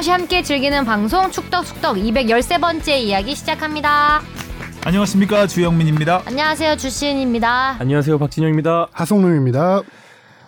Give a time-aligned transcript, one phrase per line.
[0.00, 4.22] 어김없이 함께 즐기는 방송 축덕숙덕 213번째 이야기 시작합니다.
[4.84, 6.22] 안녕하십니까 주영민입니다.
[6.24, 7.76] 안녕하세요 주시은입니다.
[7.78, 8.88] 안녕하세요 박진영입니다.
[8.92, 9.82] 하성룡입니다.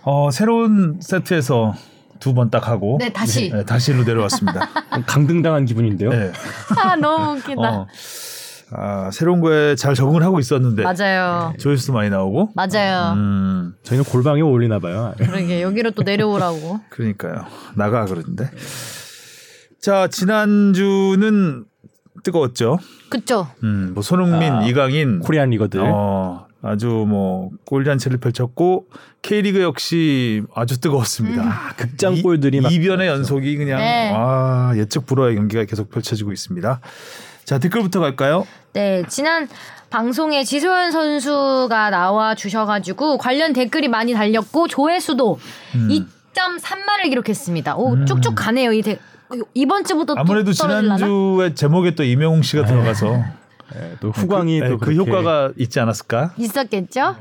[0.05, 1.75] 어, 새로운 세트에서
[2.19, 3.51] 두 번 딱 하고 네, 다시.
[3.51, 4.71] 네, 다시로 내려왔습니다.
[5.07, 6.09] 강등당한 기분인데요.
[6.11, 6.33] 네.
[6.83, 7.61] 아 너무 웃기다.
[7.61, 7.87] 어,
[8.75, 11.53] 아, 새로운 거에 잘 적응을 하고 있었는데 맞아요.
[11.59, 13.13] 조회수도 많이 나오고 맞아요.
[13.17, 15.13] 음, 저희는 골방에 어울리나 봐요.
[15.19, 16.81] 그러게 여기로 또 내려오라고.
[16.89, 17.45] 그러니까요.
[17.75, 18.49] 나가 그러는데.
[19.83, 21.65] 자, 지난주는
[22.23, 22.79] 뜨거웠죠.
[23.09, 23.49] 그쵸?
[23.65, 25.81] 음, 뭐 손흥민, 아, 이강인 코리안 리거들.
[25.85, 28.87] 어, 아주 뭐 골잔치를 펼쳤고
[29.23, 31.43] K리그 역시 아주 뜨거웠습니다.
[31.43, 34.13] 아, 극장골들이 막 이변의 연속이 그냥 네.
[34.13, 36.81] 와 예측 불허의 경기가 계속 펼쳐지고 있습니다.
[37.45, 38.47] 자 댓글부터 갈까요?
[38.75, 39.49] 네, 지난
[39.91, 45.41] 방송에 지소연 선수가 나와 주셔 가지고 관련 댓글이 많이 달렸고 조회수도
[45.75, 45.89] 음.
[45.89, 47.77] 2.3만을 기록했습니다.
[47.77, 48.73] 오, 쭉쭉 가네요.
[48.73, 49.01] 이 대,
[49.55, 50.53] 이번 주부터 또 아무래도?
[50.53, 53.25] 지난주에 제목에 또 이명웅 씨가 들어가서
[53.75, 56.35] 네, 또 후광이 그, 또그 그렇게 효과가 있지 않았을까?
[56.37, 57.17] 있었겠죠?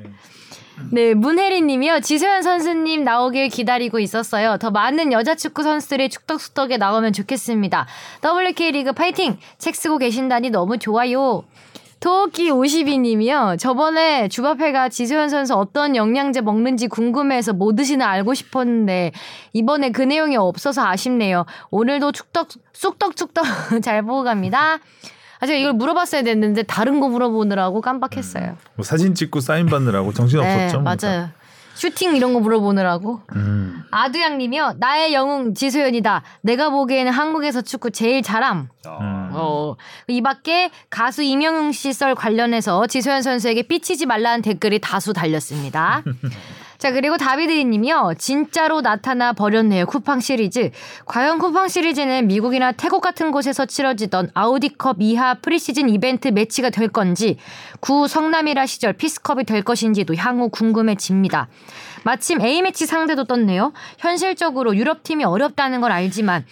[0.89, 1.99] 네, 문혜리님이요.
[1.99, 4.57] 지소연 선수님 나오길 기다리고 있었어요.
[4.57, 7.85] 더 많은 여자 축구 선수들이 축덕수덕에 나오면 좋겠습니다.
[8.23, 9.37] WK 리그 파이팅!
[9.59, 11.43] 책 쓰고 계신다니 너무 좋아요.
[12.01, 13.59] 토끼 52님이요.
[13.59, 19.11] 저번에 주바페가 지소연 선수 어떤 영양제 먹는지 궁금해서 뭐 드시나 알고 싶었는데
[19.53, 21.45] 이번에 그 내용이 없어서 아쉽네요.
[21.69, 23.45] 오늘도 축덕 쑥떡쑥떡
[23.83, 24.79] 잘 보고 갑니다.
[25.39, 28.57] 아 제가 이걸 물어봤어야 됐는데 다른 거 물어보느라고 깜빡했어요.
[28.75, 30.81] 뭐 사진 찍고 사인 받느라고 정신 네, 없었죠.
[30.81, 31.29] 맞아요.
[31.81, 33.21] 슈팅 이런 거 물어보느라고.
[33.35, 33.81] 음.
[33.89, 34.75] 아두양님이요.
[34.77, 36.21] 나의 영웅 지소연이다.
[36.41, 38.69] 내가 보기에는 한국에서 축구 제일 잘함.
[38.85, 39.29] 음.
[39.33, 39.75] 어.
[40.07, 46.03] 이 밖에 가수 이명웅 씨 썰 관련해서 지소연 선수에게 삐치지 말라는 댓글이 다수 달렸습니다.
[46.81, 48.15] 자, 그리고 다비드 님이요.
[48.17, 49.85] 진짜로 나타나 버렸네요.
[49.85, 50.71] 쿠팡 시리즈.
[51.05, 57.37] 과연 쿠팡 시리즈는 미국이나 태국 같은 곳에서 치러지던 아우디컵 이하 프리시즌 이벤트 매치가 될 건지,
[57.81, 61.49] 구 성남이라 시절 피스컵이 될 것인지도 향후 궁금해집니다.
[62.03, 63.73] 마침 A매치 상대도 떴네요.
[63.99, 66.45] 현실적으로 유럽팀이 어렵다는 걸 알지만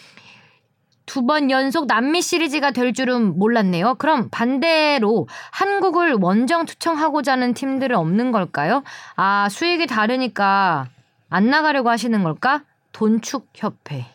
[1.09, 3.95] 두 번 연속 남미 시리즈가 될 줄은 몰랐네요.
[3.95, 8.83] 그럼 반대로 한국을 원정 투청하고자 하는 팀들은 없는 걸까요?
[9.15, 10.87] 아, 수익이 다르니까
[11.29, 12.61] 안 나가려고 하시는 걸까?
[12.91, 14.05] 돈축협회.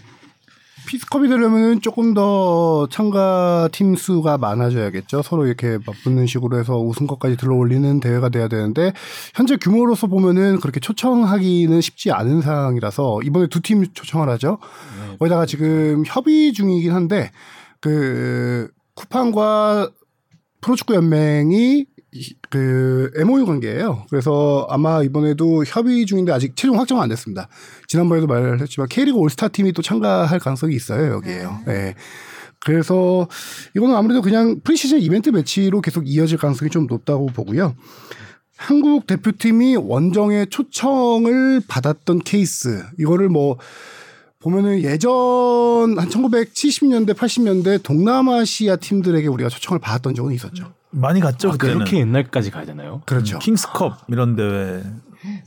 [0.86, 5.22] 피스컵이 되려면 조금 더 참가 팀 수가 많아져야겠죠.
[5.22, 8.92] 서로 이렇게 맞붙는 식으로 해서 우승컵까지 들어올리는 대회가 돼야 되는데
[9.34, 14.58] 현재 규모로서 보면은 그렇게 초청하기는 쉽지 않은 상황이라서 이번에 두 팀 초청을 하죠.
[15.18, 17.30] 거기다가 지금 협의 중이긴 한데
[17.80, 19.90] 그 쿠팡과
[20.60, 21.86] 프로축구 연맹이 이-
[22.50, 24.06] 그 MOU 관계예요.
[24.10, 27.48] 그래서 아마 이번에도 협의 중인데 아직 최종 확정은 안 됐습니다.
[27.88, 31.60] 지난번에도 말했지만 K리그 올스타 팀이 또 참가할 가능성이 있어요 여기에요.
[31.66, 31.94] 네.
[32.60, 33.28] 그래서
[33.76, 37.74] 이거는 아무래도 그냥 프리시즌 이벤트 매치로 계속 이어질 가능성이 좀 높다고 보고요.
[38.56, 43.58] 한국 대표팀이 원정에 초청을 받았던 케이스 이거를 뭐
[44.40, 45.10] 보면은 예전
[45.98, 50.72] 한 1970년대 80년대 동남아시아 팀들에게 우리가 초청을 받았던 적은 있었죠.
[50.96, 51.78] 많이 갔죠 아, 그때는.
[51.78, 53.02] 그렇게 옛날까지 가야 되나요?
[53.06, 53.38] 그렇죠.
[53.38, 54.82] 킹스컵 이런 대회,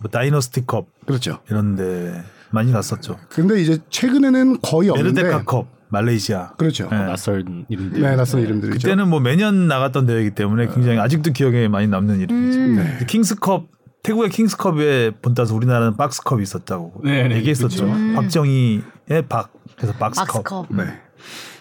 [0.01, 1.39] 뭐 다이너스티컵 그렇죠.
[1.49, 3.17] 이런 데 많이 갔었죠.
[3.29, 6.53] 근데 이제 최근에는 거의 없는데 메르데카컵 말레이시아.
[6.57, 6.87] 그렇죠.
[6.89, 6.97] 네.
[6.97, 8.01] 낯선 이름들.
[8.01, 8.75] 네, 낯선 이름들이죠.
[8.79, 12.59] 그때는 뭐 매년 나갔던 대회이기 때문에 굉장히 아직도 기억에 많이 남는 이름이죠.
[12.59, 12.75] 음.
[12.75, 13.05] 네.
[13.07, 13.67] 킹스컵
[14.03, 17.85] 태국의 킹스컵에 본따서 우리나라는 박스컵이 있었다고 네, 네, 얘기했었죠.
[17.85, 17.93] 그렇죠.
[17.93, 18.15] 음.
[18.15, 20.43] 박정희의 박 그래서 박스컵.
[20.43, 20.67] 박스컵.
[20.75, 20.83] 네.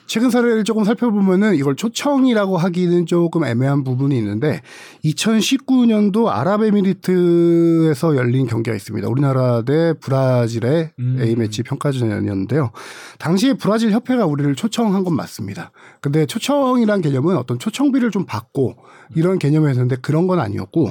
[0.08, 4.62] 최근 사례를 조금 살펴보면은 이걸 초청이라고 하기는 조금 애매한 부분이 있는데
[5.04, 9.06] 2019년도 아랍에미리트에서 열린 경기가 있습니다.
[9.06, 11.18] 우리나라 대 브라질의 음.
[11.20, 12.70] A매치 평가전이었는데요.
[13.18, 15.72] 당시에 브라질 협회가 우리를 초청한 건 맞습니다.
[16.00, 18.76] 근데 초청이란 개념은 어떤 초청비를 좀 받고
[19.14, 20.90] 이런 개념이었는데 그런 건 아니었고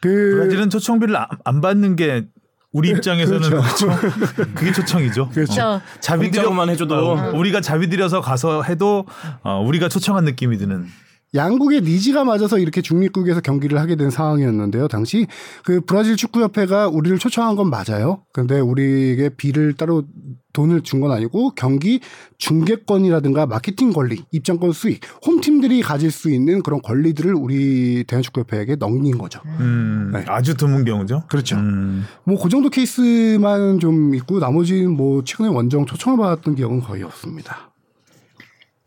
[0.00, 2.26] 그 브라질은 초청비를 안, 안 받는 게
[2.72, 3.88] 우리 입장에서는 그렇죠.
[4.54, 5.28] 그게 초청이죠.
[5.30, 5.62] 그렇죠.
[5.62, 5.80] 어.
[6.00, 6.94] 자비 들여 공짜로만 해줘도.
[6.94, 9.06] 어, 우리가 자비 들여서 가서 해도
[9.42, 10.86] 어, 우리가 초청한 느낌이 드는.
[11.34, 14.88] 양국의 니즈가 맞아서 이렇게 중립국에서 경기를 하게 된 상황이었는데요.
[14.88, 15.26] 당시
[15.64, 18.22] 그 브라질 축구협회가 우리를 초청한 건 맞아요.
[18.32, 20.04] 근데 우리에게 비를 따로
[20.52, 22.00] 돈을 준 건 아니고 경기
[22.38, 29.40] 중계권이라든가 마케팅 권리, 입장권 수익, 홈팀들이 가질 수 있는 그런 권리들을 우리 대한축구협회에게 넘긴 거죠.
[29.60, 30.24] 음, 네.
[30.26, 31.22] 아주 드문 경우죠.
[31.28, 31.56] 그렇죠.
[31.56, 37.69] 음, 뭐그 정도 케이스만 좀 있고 나머지는 뭐 최근에 원정 초청을 받았던 기억은 거의 없습니다.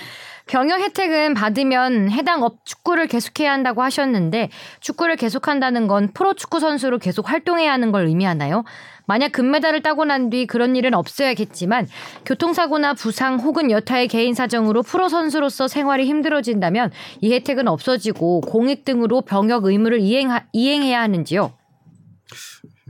[0.47, 4.49] 병역 혜택은 받으면 해당 업 축구를 계속해야 한다고 하셨는데
[4.79, 8.63] 축구를 계속한다는 건 프로축구 선수로 계속 활동해야 하는 걸 의미하나요?
[9.07, 11.87] 만약 금메달을 따고 난 뒤 그런 일은 없어야겠지만
[12.25, 16.91] 교통사고나 부상 혹은 여타의 개인 사정으로 프로 선수로서 생활이 힘들어진다면
[17.21, 21.53] 이 혜택은 없어지고 공익 등으로 병역 의무를 이행하, 이행해야 하는지요?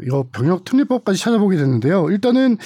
[0.01, 2.09] 이거 병역 특례법까지 찾아보게 됐는데요.
[2.09, 2.57] 일단은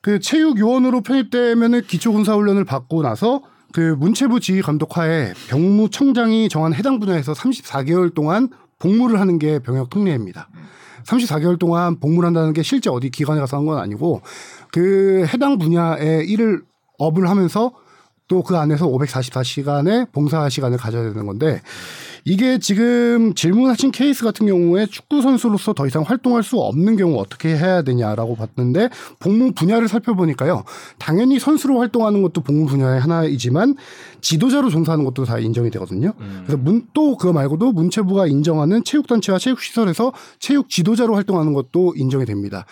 [0.00, 3.42] 그 체육 요원으로 편입되면은 기초 군사 훈련을 받고 나서
[3.72, 8.48] 그 문체부 지휘 감독하에 병무청장이 정한 해당 분야에서 34개월 동안
[8.78, 10.48] 복무를 하는 게 병역 특례입니다.
[11.04, 14.22] 34개월 동안 복무를 한다는 게 실제 어디 기관에 가서 한 건 아니고
[14.72, 16.62] 그 해당 분야의 일을
[16.98, 17.72] 업을 하면서
[18.28, 21.60] 또 그 안에서 544시간의 봉사 시간을 가져야 되는 건데
[22.24, 27.56] 이게 지금 질문하신 케이스 같은 경우에 축구 선수로서 더 이상 활동할 수 없는 경우 어떻게
[27.56, 30.62] 해야 되냐라고 봤는데 복무 분야를 살펴보니까요.
[30.98, 33.74] 당연히 선수로 활동하는 것도 복무 분야의 하나이지만
[34.20, 36.12] 지도자로 종사하는 것도 다 인정이 되거든요.
[36.46, 42.66] 그래서 문, 또 그거 말고도 문체부가 인정하는 체육단체와 체육시설에서 체육 지도자로 활동하는 것도 인정이 됩니다.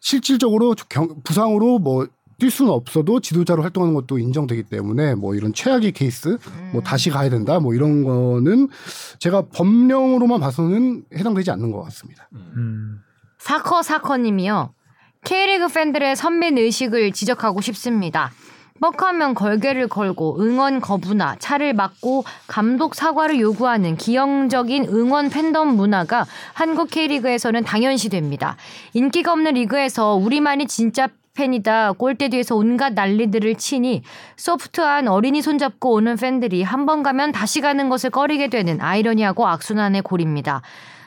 [0.00, 2.06] 실질적으로 경- 부상으로 뭐
[2.38, 6.36] 뛸 수는 없어도 지도자로 활동하는 것도 인정되기 때문에 뭐 이런 최악의 케이스
[6.72, 8.68] 뭐 다시 가야 된다 뭐 이런 거는
[9.18, 12.28] 제가 법령으로만 봐서는 해당되지 않는 것 같습니다.
[12.34, 13.00] 음.
[13.38, 14.74] 사커 사커님이요.
[15.24, 18.30] K리그 팬들의 선민 의식을 지적하고 싶습니다.
[18.80, 26.90] 뻑하면 걸개를 걸고 응원 거부나 차를 막고 감독 사과를 요구하는 기형적인 응원 팬덤 문화가 한국
[26.90, 28.56] K리그에서는 당연시됩니다.
[28.92, 34.02] 인기가 없는 리그에서 우리만이 진짜 팬이다 골대 뒤에서 온갖 난리들을 치니
[34.36, 40.02] 소프트한 어린이 손잡고 오는 팬들이 한 번 가면 다시 가는 것을 꺼리게 되는 아이러니하고 악순환의
[40.02, 40.62] 골입니다.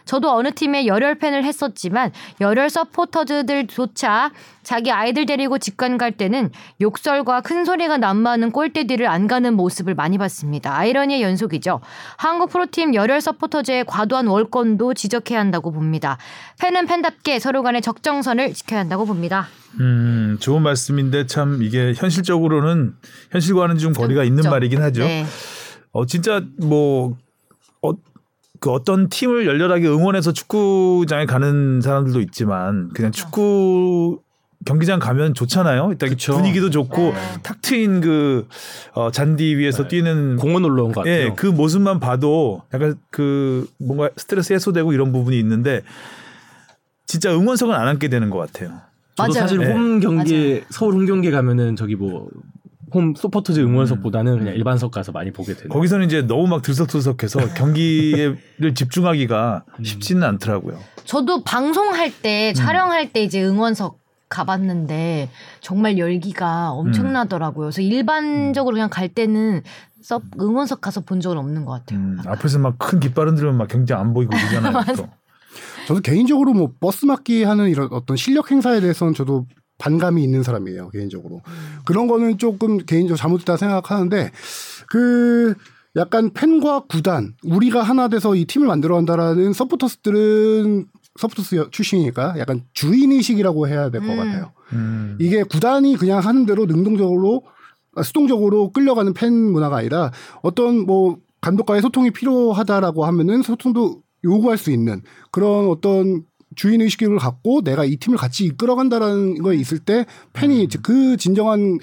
[0.09, 2.11] 저도 어느 팀에 열혈 팬을 했었지만
[2.41, 4.31] 열혈 서포터즈들조차
[4.63, 6.49] 자기 아이들 데리고 직관 갈 때는
[6.81, 10.75] 욕설과 큰 소리가 난무하는 골대 뒤를 안 가는 모습을 많이 봤습니다.
[10.75, 11.81] 아이러니의 연속이죠.
[12.17, 16.17] 한국 프로팀 열혈 서포터즈의 과도한 월권도 지적해야 한다고 봅니다.
[16.59, 19.47] 팬은 팬답게 서로 간의 적정선을 지켜야 한다고 봅니다.
[19.79, 22.95] 음, 좋은 말씀인데 참 이게 현실적으로는
[23.29, 24.49] 현실과는 좀 거리가 있는 그렇죠.
[24.49, 25.03] 말이긴 하죠.
[25.03, 25.27] 네.
[25.91, 27.15] 어 진짜 뭐
[27.83, 27.91] 어,
[28.59, 34.21] 그 어떤 팀을 열렬하게 응원해서 축구장에 가는 사람들도 있지만 그냥 축구
[34.65, 35.89] 경기장 가면 좋잖아요.
[35.91, 36.33] 일단 그쵸.
[36.33, 37.13] 분위기도 좋고
[37.43, 38.47] 탁 트인 그
[38.93, 41.13] 어, 잔디 위에서 뛰는 공원 놀러 온것 같아요.
[41.13, 45.81] 예, 그 모습만 봐도 약간 그 뭔가 스트레스 해소되고 이런 부분이 있는데
[47.05, 48.81] 진짜 응원석은 안 앉게 되는 것 같아요.
[49.15, 49.41] 저도 맞아요.
[49.41, 49.71] 사실 네.
[49.71, 52.29] 홈 경기 서울 홈 경기 가면은 저기 뭐
[52.93, 54.39] 홈 소포터즈 응원석보다는 음.
[54.39, 55.69] 그냥 일반석 가서 많이 보게 되는.
[55.69, 58.37] 거기서는 이제 너무 막 들썩들썩해서 경기를
[58.75, 60.79] 집중하기가 쉽지는 않더라고요.
[61.05, 63.99] 저도 방송할 때 촬영할 때 이제 응원석
[64.29, 67.65] 가봤는데 정말 열기가 엄청나더라고요.
[67.67, 69.61] 그래서 일반적으로 그냥 갈 때는
[70.01, 71.99] 서 응원석 가서 본 적은 없는 것 같아요.
[71.99, 74.95] 음, 앞에서 막 큰 깃발 흔들면 막 경기장 안 보이고 그러잖아요.
[74.95, 75.09] 또.
[75.87, 79.45] 저도 개인적으로 뭐 버스 막기 하는 이런 어떤 실력 행사에 대해서는 저도
[79.79, 81.41] 반감이 있는 사람이에요 개인적으로
[81.85, 84.31] 그런 거는 조금 개인적으로 잘못됐다 생각하는데
[84.87, 85.55] 그
[85.95, 90.85] 약간 팬과 구단 우리가 하나 돼서 이 팀을 만들어 간다라는 서포터스들은
[91.19, 94.17] 서포터스 출신이니까 약간 주인 의식이라고 해야 될것 음.
[94.17, 94.51] 같아요.
[94.73, 95.17] 음.
[95.19, 97.43] 이게 구단이 그냥 하는 대로 능동적으로
[97.95, 104.71] 아, 수동적으로 끌려가는 팬 문화가 아니라 어떤 뭐 감독과의 소통이 필요하다라고 하면은 소통도 요구할 수
[104.71, 106.23] 있는 그런 어떤
[106.55, 111.79] 주인 의식을 갖고 내가 이 팀을 같이 이끌어간다라는 거에 있을 때 팬이 그 진정한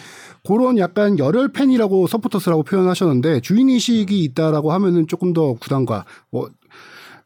[0.46, 6.50] 그런 약간 열혈 팬이라고 서포터스라고 표현하셨는데 주인 의식이 있다라고 하면은 조금 더 구단과 뭐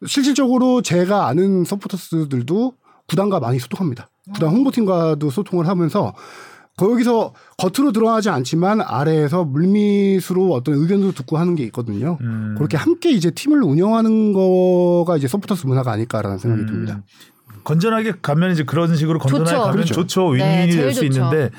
[0.06, 2.75] 실질적으로 제가 아는 서포터스들도
[3.06, 4.09] 구단과 많이 소통합니다.
[4.32, 6.14] 구단 홍보팀과도 소통을 하면서
[6.80, 12.16] 거기서 겉으로 드러나지 않지만 아래에서 물밑으로 어떤 의견도 듣고 하는 게 있거든요.
[12.22, 12.54] 음.
[12.56, 16.66] 그렇게 함께 이제 팀을 운영하는 거가 이제 서포터스 문화가 아닐까라는 생각이 음.
[16.66, 17.02] 듭니다.
[17.64, 19.60] 건전하게 가면 이제 그런 식으로 건전하게 좋죠.
[19.60, 19.94] 가면 그렇죠.
[19.94, 20.32] 좋죠.
[20.32, 21.14] 네, 윈윈이 제일 될수 좋죠.
[21.18, 21.50] 있는데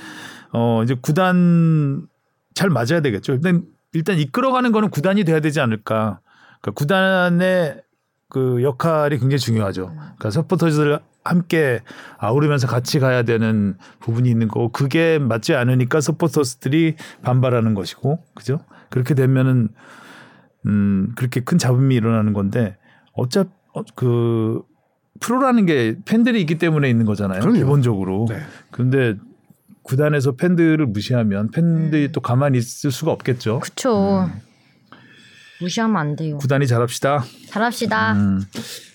[0.54, 2.08] 어 이제 구단
[2.56, 3.34] 잘 맞아야 되겠죠.
[3.34, 3.64] 일단
[3.94, 6.20] 일단 이끌어가는 거는 구단이 돼야 되지 않을까.
[6.62, 7.82] 그러니까 구단의
[8.30, 9.94] 그 역할이 굉장히 중요하죠.
[9.94, 11.82] 그러니까 서포터즈들 함께
[12.18, 18.60] 아우르면서 같이 가야 되는 부분이 있는 거고 그게 맞지 않으니까 서포터스들이 반발하는 것이고 그죠?
[18.90, 19.70] 그렇게 되면은
[20.68, 22.78] 음 그렇게 큰 잡음이 일어나는 건데
[23.14, 24.62] 어차피 어, 그
[25.20, 27.42] 프로라는 게 팬들이 있기 때문에 있는 거잖아요.
[27.42, 27.58] 그럼요.
[27.58, 28.26] 기본적으로.
[28.30, 28.40] 네.
[28.72, 29.16] 그런데
[29.84, 32.12] 구단에서 팬들을 무시하면 팬들이 음.
[32.12, 33.60] 또 가만히 있을 수가 없겠죠.
[33.60, 34.26] 그쵸.
[34.26, 34.42] 음.
[35.62, 36.38] 무시하면 안 돼요.
[36.38, 37.24] 구단이 잘합시다.
[37.48, 38.14] 잘합시다.
[38.14, 38.42] 음.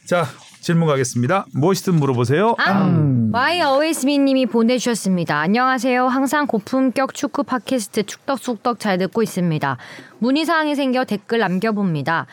[0.04, 0.26] 자,
[0.66, 1.46] 질문 가겠습니다.
[1.54, 2.56] 무엇이든 물어보세요.
[2.58, 3.30] 앙!
[3.32, 5.38] Why Always Me 님이 보내주셨습니다.
[5.38, 6.08] 안녕하세요.
[6.08, 9.76] 항상 고품격 축구 팟캐스트 축덕숙덕 잘 듣고 있습니다.
[10.18, 12.26] 문의사항이 생겨 댓글 남겨봅니다.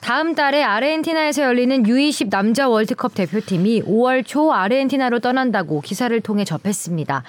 [0.00, 7.22] 다음 달에 아르헨티나에서 열리는 U20 남자 월드컵 대표팀이 5월 초 아르헨티나로 떠난다고 기사를 통해 접했습니다.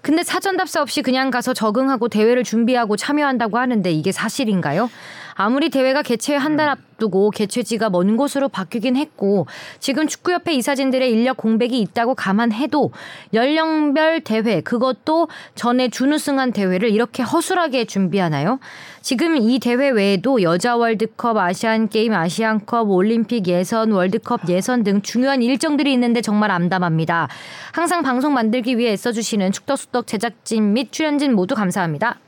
[0.00, 4.90] 근데 사전 답사 없이 그냥 가서 적응하고 대회를 준비하고 참여한다고 하는데 이게 사실인가요?
[5.34, 9.46] 아무리 대회가 개최 한 달 앞두고 개최지가 먼 곳으로 바뀌긴 했고
[9.80, 12.92] 지금 축구협회 이사진들의 인력 공백이 있다고 감안해도
[13.32, 18.60] 연령별 대회 그것도 전에 준우승한 대회를 이렇게 허술하게 준비하나요?
[19.02, 25.42] 지금 이 대회 외에도 여자 월드컵, 아시안 게임, 아시안컵, 올림픽 예선, 월드컵 예선 등 중요한
[25.42, 27.28] 일정들이 있는데 정말 암담합니다.
[27.72, 32.18] 항상 방송 만들기 위해 애써주시는 축덕수덕 제작진 및 출연진 모두 감사합니다.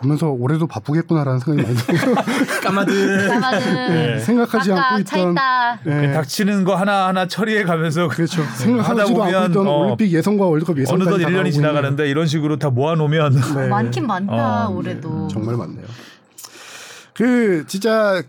[0.00, 2.14] 보면서 올해도 바쁘겠구나라는 생각이 많이 들어요.
[2.64, 3.28] 까마득.
[3.28, 5.80] 까마는 생각하지 않고 있던 차있다.
[5.86, 8.42] 예, 닥치는 거 하나 하나 처리해 가면서 그렇죠.
[8.44, 12.08] 하다 생각하지도 않고 보면 있던 어, 올림픽 예선과 월드컵 예선까지 어느덧 다가오고 1년이 있는- 지나가는데
[12.08, 13.68] 이런 식으로 다 모아놓으면 네.
[13.68, 15.28] 많긴 많다 어, 올해도.
[15.28, 15.84] 정말 많네요.
[17.14, 18.22] 그 진짜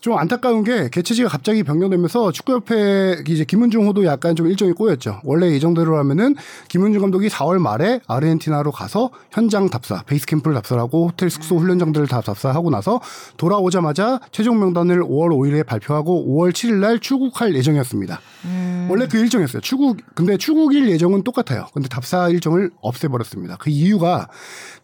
[0.00, 5.20] 좀 안타까운 게 개최지가 갑자기 변경되면서 축구협회 이제 김은중 호도 약간 좀 일정이 꼬였죠.
[5.24, 6.36] 원래 예정대로라면은
[6.68, 12.20] 김은중 감독이 4월 말에 아르헨티나로 가서 현장 답사, 베이스 캠프를 답사하고 호텔 숙소 훈련장들을 다
[12.20, 13.00] 답사하고 나서
[13.36, 18.20] 돌아오자마자 최종 명단을 5월 5일에 발표하고 5월 7일 날 출국할 예정이었습니다.
[18.88, 19.60] 원래 그 일정이었어요.
[19.60, 21.66] 출국 근데 출국일 예정은 똑같아요.
[21.74, 23.56] 근데 답사 일정을 없애버렸습니다.
[23.56, 24.28] 그 이유가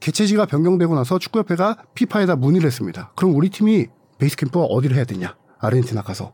[0.00, 3.12] 개최지가 변경되고 나서 축구협회가 피파에다 문의를 했습니다.
[3.14, 3.86] 그럼 우리 팀이
[4.24, 5.36] 베이스 캠프가 어디를 해야 되냐?
[5.60, 6.32] 아르헨티나 가서.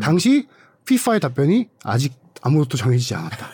[0.00, 0.46] 당시
[0.86, 3.48] 피파의 답변이 아직 아무것도 정해지지 않았다.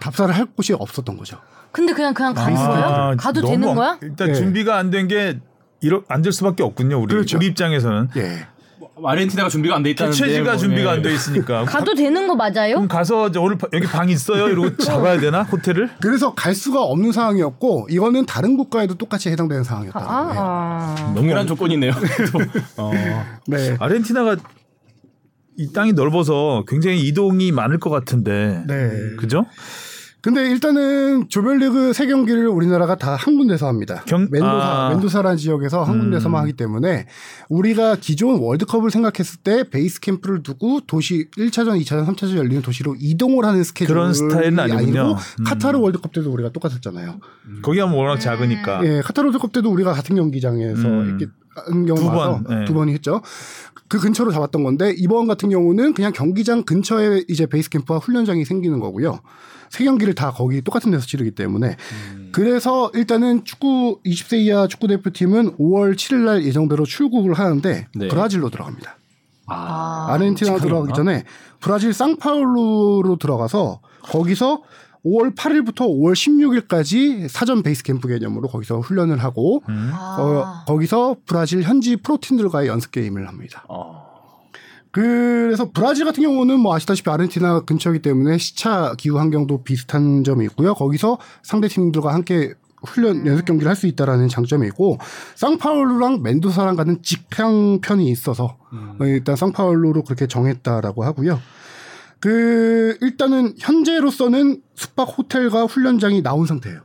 [0.00, 1.38] 답사를 할 곳이 없었던 거죠.
[1.70, 3.16] 근데 그냥 그냥 가는 아, 거예요?
[3.18, 3.98] 가도 되는 엉- 거야?
[4.02, 4.34] 일단 네.
[4.34, 5.38] 준비가 안 된 게
[5.80, 7.00] 이러 앉을 수밖에 없군요.
[7.00, 7.36] 우리 그렇죠.
[7.36, 8.46] 우리 입장에서는 예.
[9.04, 10.16] 아르헨티나가 준비가 안 돼 있다는데.
[10.18, 10.94] 개최지가 뭐, 준비가 예.
[10.96, 12.74] 안돼 있으니까 가도 되는 거 맞아요?
[12.76, 15.90] 그럼 가서 오늘 바- 여기 방 있어요 이러고 잡아야 되나 호텔을?
[16.00, 20.32] 그래서 갈 수가 없는 상황이었고 이거는 다른 국가에도 똑같이 해당되는 상황이었다는 거예요.
[20.40, 21.92] 아, 명렬한 조건이네요.
[22.78, 22.90] 어.
[23.46, 23.76] 네.
[23.78, 24.36] 아르헨티나가
[25.56, 28.62] 이 땅이 넓어서 굉장히 이동이 많을 것 같은데.
[28.68, 28.90] 네.
[29.18, 29.44] 그죠?
[30.20, 34.02] 근데 일단은 조별리그 세 경기를 우리나라가 다 한 군데서 합니다.
[34.06, 34.88] 경- 멘도사, 아.
[34.90, 36.00] 멘도사라는 지역에서 한 음.
[36.02, 37.06] 군데서만 하기 때문에
[37.48, 43.44] 우리가 기존 월드컵을 생각했을 때 베이스 캠프를 두고 도시 1차전, 2차전, 3차전 열리는 도시로 이동을
[43.44, 45.00] 하는 스케줄이 그런 스타일은 아니군요.
[45.02, 45.44] 아니고 음.
[45.44, 47.20] 카타르 월드컵 때도 우리가 똑같았잖아요.
[47.62, 48.84] 거기 하면 워낙 작으니까.
[48.84, 51.06] 예, 카타르 월드컵 때도 우리가 같은 경기장에서 음.
[51.18, 52.64] 이렇게 한 경우 두 와서 번, 예.
[52.64, 53.20] 두 번이 했죠.
[53.88, 58.78] 그 근처로 잡았던 건데 이번 같은 경우는 그냥 경기장 근처에 이제 베이스 캠프와 훈련장이 생기는
[58.80, 59.20] 거고요.
[59.70, 61.76] 세 경기를 다 거기 똑같은 데서 치르기 때문에
[62.32, 68.08] 그래서 일단은 축구 20세 이하 축구 대표팀은 5월 7일 날 예정대로 출국을 하는데 네.
[68.08, 68.96] 브라질로 들어갑니다.
[69.46, 70.06] 아.
[70.10, 71.24] 아르헨티나 들어가기 전에
[71.60, 74.62] 브라질 상파울루로 들어가서 거기서
[75.04, 79.90] 5월 8일부터 5월 16일까지 사전 베이스 캠프 개념으로 거기서 훈련을 하고 음.
[79.92, 80.16] 아.
[80.18, 83.64] 어, 거기서 브라질 현지 프로팀들과의 연습 게임을 합니다.
[83.68, 84.07] 어.
[84.98, 90.74] 그래서 브라질 같은 경우는 뭐 아시다시피 아르헨티나 근처이기 때문에 시차 기후 환경도 비슷한 점이 있고요.
[90.74, 94.98] 거기서 상대 팀들과 함께 훈련 연습 경기를 할 수 있다라는 장점이 있고
[95.36, 98.56] 상파울루랑 멘도사랑 가는 직항 편이 있어서
[98.98, 101.40] 어, 일단 상파울루로 그렇게 정했다라고 하고요.
[102.18, 106.80] 그 일단은 현재로서는 숙박 호텔과 훈련장이 나온 상태예요.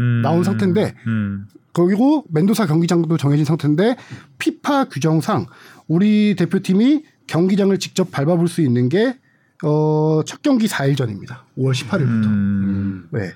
[0.00, 0.22] 음.
[0.22, 1.48] 나온 상태인데 음.
[1.72, 3.96] 그리고 멘도사 경기장도 정해진 상태인데
[4.38, 5.46] 피파 규정상
[5.90, 9.18] 우리 대표팀이 경기장을 직접 밟아볼 수 있는 게
[9.64, 11.44] 어, 첫 경기 4일 전입니다.
[11.58, 12.26] 5월 18일부터.
[12.26, 13.08] 음.
[13.10, 13.32] 네.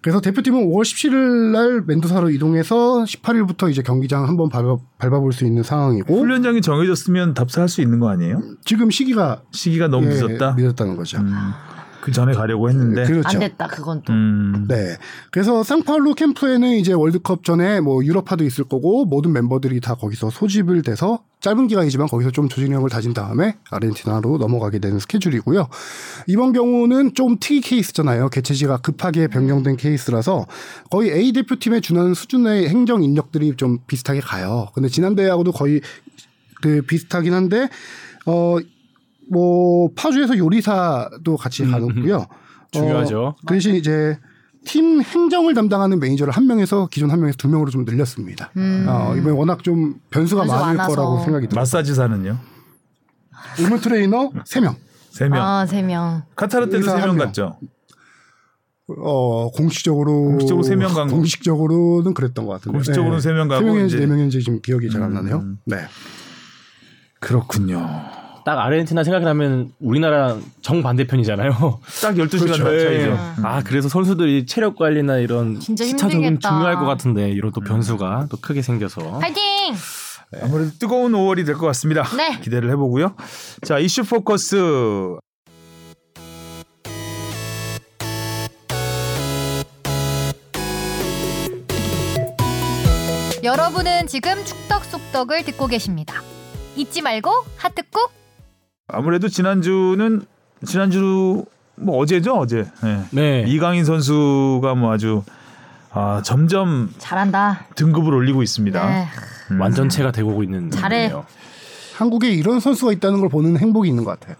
[0.00, 5.62] 그래서 대표팀은 5월 17일 날 멘도사로 이동해서 18일부터 이제 경기장 한번 밟아, 밟아볼 수 있는
[5.62, 8.42] 상황이고 훈련장이 정해졌으면 답사할 수 있는 거 아니에요?
[8.64, 10.54] 지금 시기가 시기가 너무 예, 늦었다.
[10.56, 11.18] 늦었다는 거죠.
[11.18, 11.34] 음.
[12.08, 13.04] 그 전에 가려고 했는데.
[13.04, 13.28] 그렇죠.
[13.28, 14.12] 안 됐다 그건 또.
[14.12, 14.66] 음.
[14.68, 14.96] 네.
[15.30, 20.82] 그래서 상파울루 캠프에는 이제 월드컵 전에 뭐 유럽파도 있을 거고 모든 멤버들이 다 거기서 소집을
[20.82, 25.68] 돼서 짧은 기간이지만 거기서 좀 조직력을 다진 다음에 아르헨티나로 넘어가게 되는 스케줄이고요.
[26.26, 28.28] 이번 경우는 좀 특이 케이스잖아요.
[28.30, 30.46] 개최지가 급하게 변경된 케이스라서
[30.90, 34.68] 거의 A 대표팀에 준하는 수준의 행정 인력들이 좀 비슷하게 가요.
[34.74, 35.80] 근데 지난 대회하고도 거의
[36.60, 37.68] 그 비슷하긴 한데
[38.26, 38.56] 어
[39.30, 42.26] 뭐 파주에서 요리사도 같이 음, 가는 거고요.
[42.72, 43.20] 중요하죠.
[43.26, 44.18] 어, 그 대신 이제
[44.64, 48.50] 팀 행정을 담당하는 매니저를 한 명에서 기존 한 명에서 두 명으로 좀 늘렸습니다.
[48.56, 48.84] 음.
[48.88, 50.94] 어, 이번에 워낙 좀 변수가 변수가 많을 많아서.
[50.94, 51.60] 거라고 생각이 들어요.
[51.62, 52.38] 마사지사는요?
[53.60, 54.76] 의무 트레이너 세 명.
[55.10, 55.42] 세 명.
[55.42, 56.22] 아, 세 명.
[56.36, 57.26] 카타르 때도 세한명 명.
[57.26, 57.58] 갔죠.
[59.00, 61.14] 어 공식적으로 공식적으로 세명간 거.
[61.14, 62.72] 공식적으로는 그랬던 것 같은데.
[62.76, 65.14] 공식적으로는 세명 가고 세 명인지 이제- 네 명인지 지금 기억이 잘안 음.
[65.14, 65.44] 나네요.
[65.66, 65.76] 네.
[67.20, 67.86] 그렇군요.
[68.48, 71.50] 딱 아르헨티나 생각하면 우리나라 정 반대편이잖아요.
[72.00, 72.64] 딱 12시간 그렇죠.
[72.64, 72.86] 차이죠.
[72.88, 73.04] 네.
[73.10, 73.44] 음.
[73.44, 76.38] 아 그래서 선수들이 체력 관리나 이런 진짜 시차 적응.
[76.38, 79.42] 중요할 것 같은데 이런 또 변수가 또 크게 생겨서 파이팅!
[80.42, 82.04] 아무래도 뜨거운 5월이 될 것 같습니다.
[82.16, 82.40] 네.
[82.40, 83.16] 기대를 해보고요.
[83.66, 84.56] 자 이슈 포커스
[93.44, 96.22] 여러분은 지금 축덕 속덕을 듣고 계십니다.
[96.76, 98.10] 잊지 말고 하트 꾹.
[98.88, 100.22] 아무래도 지난주는
[100.64, 101.44] 지난주
[101.76, 103.04] 뭐 어제죠 어제 네.
[103.10, 103.44] 네.
[103.46, 105.22] 이강인 선수가 뭐 아주
[105.90, 107.66] 아, 점점 잘한다.
[107.74, 108.88] 등급을 올리고 있습니다.
[108.88, 109.06] 네.
[109.52, 109.60] 음.
[109.60, 111.08] 완전체가 되고 있는 잘해.
[111.10, 111.24] 분이에요.
[111.96, 114.36] 한국에 이런 선수가 있다는 걸 보는 행복이 있는 것 같아요.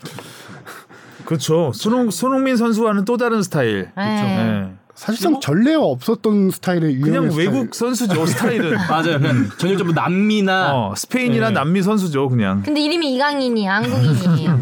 [1.24, 1.72] 그렇죠.
[1.74, 3.90] 손흥, 손흥민 선수와는 또 다른 스타일.
[3.96, 4.04] 네.
[4.22, 4.72] 네.
[4.98, 7.48] 사실상 전례가 없었던 스타일의 유명한 그냥 스타일.
[7.48, 8.76] 외국 선수죠 스타일은.
[8.88, 9.18] 맞아요.
[9.20, 11.54] 그냥 전형적으로 남미나 어, 스페인이나 네.
[11.54, 12.62] 남미 선수죠 그냥.
[12.64, 13.74] 근데 이름이 이강인이야.
[13.76, 14.60] 한국인이에요.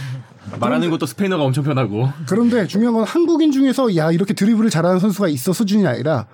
[0.58, 5.26] 말하는 것도 스페인어가 엄청 편하고 그런데 중요한 건 한국인 중에서 야 이렇게 드리블을 잘하는 선수가
[5.28, 6.26] 있어 수준이 아니라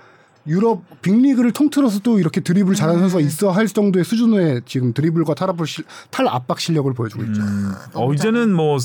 [0.47, 5.85] 유럽 빅리그를 통틀어서도 이렇게 드리블 잘하는 선수가 있어 할 정도의 수준의 지금 드리블과 탈압을 실-
[6.11, 7.40] 탈압박 실력을 보여주고 있죠.
[7.95, 8.76] 어 이제는 뭐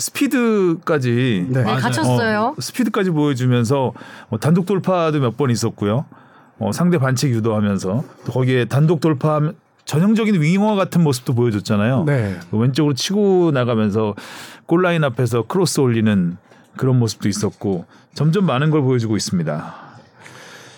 [0.00, 1.62] 스피드까지 네.
[1.62, 1.74] 네.
[1.76, 2.54] 갖췄어요.
[2.56, 3.92] 어, 스피드까지 보여주면서
[4.28, 6.06] 뭐 단독 돌파도 몇 번 있었고요.
[6.58, 9.40] 어, 상대 반칙 유도하면서 또 거기에 단독 돌파
[9.84, 12.04] 전형적인 윙어 같은 모습도 보여줬잖아요.
[12.04, 12.36] 네.
[12.52, 14.14] 왼쪽으로 치고 나가면서
[14.66, 16.36] 골라인 앞에서 크로스 올리는
[16.76, 19.74] 그런 모습도 있었고 점점 많은 걸 보여주고 있습니다.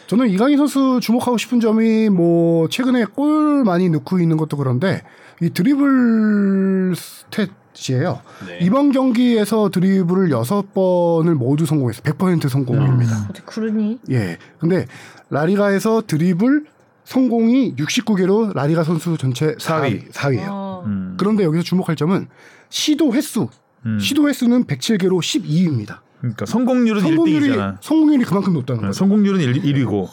[0.06, 5.02] 저는 이강인 선수 주목하고 싶은 점이 뭐 최근에 골 많이 넣고 있는 것도 그런데
[5.40, 7.50] 이 드리블 스탯
[7.90, 8.20] 이에요.
[8.46, 8.58] 네.
[8.62, 12.02] 이번 경기에서 드리블을 여섯 번을 모두 성공했어요.
[12.02, 13.26] 100% 성공입니다.
[13.30, 13.98] 어떻게 그러니?
[14.10, 14.38] 예.
[14.58, 14.86] 근데
[15.30, 16.66] 라리가에서 드리블
[17.04, 20.10] 성공이 69개로 라리가 선수 전체 4위.
[20.10, 20.48] 4위 예요.
[20.50, 20.84] 어.
[20.86, 22.28] 음, 그런데 여기서 주목할 점은
[22.68, 23.48] 시도 횟수.
[23.84, 23.98] 음.
[23.98, 25.98] 시도 횟수는 107개로 12위입니다.
[26.20, 27.78] 그러니까 성공률은 성공률이 1등이잖아.
[27.80, 28.92] 성공률이 그만큼 높다는 거죠.
[28.92, 30.08] 성공률은 1, 위고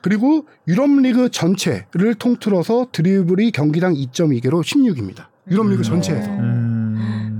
[0.00, 5.26] 그리고 유럽 리그 전체를 통틀어서 드리블이 경기당 2.2개로 16위입니다.
[5.50, 6.30] 유럽 리그 전체에서.
[6.30, 6.61] 음,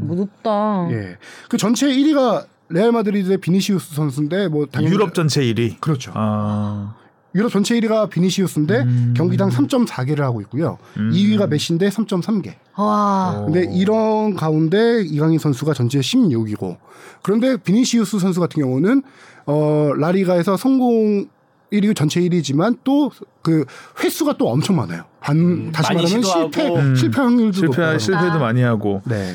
[0.02, 0.88] 무섭다.
[0.90, 1.16] 예.
[1.48, 5.80] 그 전체 1위가 레알 마드리드의 비니시우스 선수인데 뭐 당연히 유럽 전체 1위.
[5.80, 6.12] 그렇죠.
[6.14, 6.94] 아,
[7.34, 9.14] 유럽 전체 1위가 비니시우스인데 음.
[9.16, 10.78] 경기당 3.4개를 하고 있고요.
[10.96, 11.10] 음.
[11.12, 12.54] 2위가 메시인데 3.3개.
[12.76, 13.42] 와.
[13.44, 16.76] 근데 이런 가운데 이강인 선수가 전체 16위고
[17.22, 19.02] 그런데 비니시우스 선수 같은 경우는
[19.46, 21.26] 어 라리가에서 성공
[21.72, 23.64] 1위 전체 1위지만 또그
[24.02, 25.04] 횟수가 또 엄청 많아요.
[25.20, 26.22] 반 다시 많이 말하면.
[26.22, 26.94] 실패 음.
[26.96, 27.98] 실패 확률도 실패 높아요.
[27.98, 29.34] 실패도 많이 하고 네.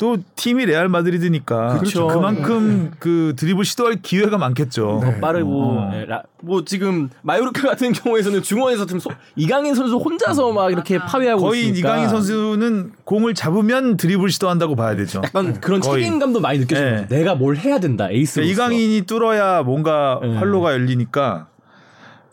[0.00, 2.06] 또 팀이 레알 마드리드니까 그렇죠.
[2.06, 5.00] 그만큼 그 드리블 시도할 기회가 많겠죠.
[5.04, 5.20] 네.
[5.20, 5.90] 빠르고 어.
[5.92, 10.96] 예, 라- 뭐 지금 마요르카 같은 경우에서는 중원에서 지금 소- 이강인 선수 혼자서 막 이렇게
[10.96, 15.20] 파괴하고 거의 있으니까 이강인 선수는 공을 잡으면 드리블 시도한다고 봐야 되죠.
[15.22, 16.02] 약간 그런 거의.
[16.04, 17.06] 책임감도 많이 느껴져요.
[17.06, 17.06] 네.
[17.08, 18.08] 내가 뭘 해야 된다.
[18.10, 18.36] 에이스.
[18.40, 20.34] 그러니까 이강인이 뚫어야 뭔가 네.
[20.34, 21.48] 활로가 열리니까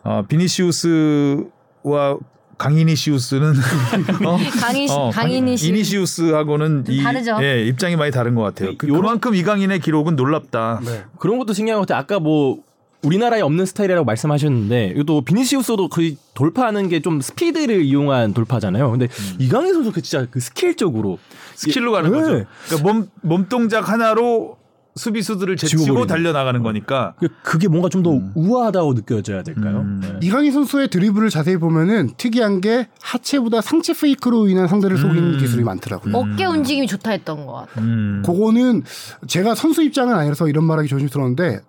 [0.06, 2.18] 어, 비니시우스와
[2.58, 3.54] 강이니시우스는
[4.26, 4.38] 어?
[4.60, 5.70] 강이 어, 강인이시.
[5.70, 7.38] 이니시우스하고는 좀 이, 다르죠.
[7.42, 8.74] 예, 입장이 많이 다른 것 같아요.
[8.78, 10.82] 그, 그만큼 이강인의 기록은 놀랍다.
[10.84, 11.04] 네.
[11.20, 12.02] 그런 것도 신기한 것 같아요.
[12.02, 12.60] 아까 뭐
[13.04, 18.90] 우리나라에 없는 스타일이라고 말씀하셨는데 이것도 비니시우스도 거의 돌파하는 게 좀 스피드를 이용한 돌파잖아요.
[18.90, 19.36] 근데 음.
[19.40, 21.20] 이강인 선수 그 진짜 그 스킬적으로
[21.56, 22.18] 스킬로 가는 네.
[22.20, 22.46] 거죠.
[22.68, 24.58] 그러니까 몸, 몸 동작 하나로
[24.98, 26.08] 수비수들을 제치고 지워버리는.
[26.08, 27.14] 달려나가는 거니까.
[27.20, 29.82] 그- 그게 뭔가 좀더 우아하다고 느껴져야 될까요?
[29.82, 30.00] 음.
[30.02, 30.20] 네.
[30.22, 35.38] 이강인 선수의 드리블을 자세히 보면은 특이한 게 하체보다 상체 페이크로 인한 상대를 속이는 음.
[35.38, 36.16] 기술이 많더라고요.
[36.18, 37.82] 어깨 움직임이 좋다 했던 것 같아.
[37.82, 38.24] 음.
[38.26, 38.84] 그거는
[39.28, 41.62] 제가 선수 입장은 아니라서 이런 말하기 조심스러운데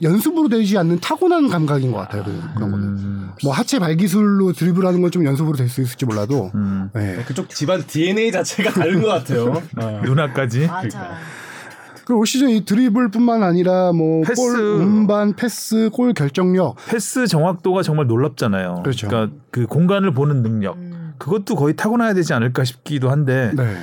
[0.00, 2.22] 연습으로 되지 않는 타고난 감각인 것 같아요.
[2.22, 2.86] 그- 그런 거는.
[2.86, 3.30] 음.
[3.42, 6.88] 뭐 하체 발기술로 드리블하는 건 좀 연습으로 될 수 있을지 몰라도 음.
[6.94, 7.16] 네.
[7.26, 9.60] 그쪽 집안 DNA 자체가 다른 것 같아요.
[9.76, 10.00] 어.
[10.04, 10.66] 누나까지.
[10.68, 11.16] 맞아.
[12.08, 14.40] 그리고 올 시즌 이 드리블뿐만 아니라 뭐 패스.
[14.40, 18.80] 골 운반, 패스, 골 결정력 패스 정확도가 정말 놀랍잖아요.
[18.82, 19.08] 그렇죠.
[19.10, 20.76] 그러니까 그 공간을 보는 능력.
[20.78, 21.12] 음.
[21.18, 23.76] 그것도 거의 타고나야 되지 않을까 싶기도 한데 네.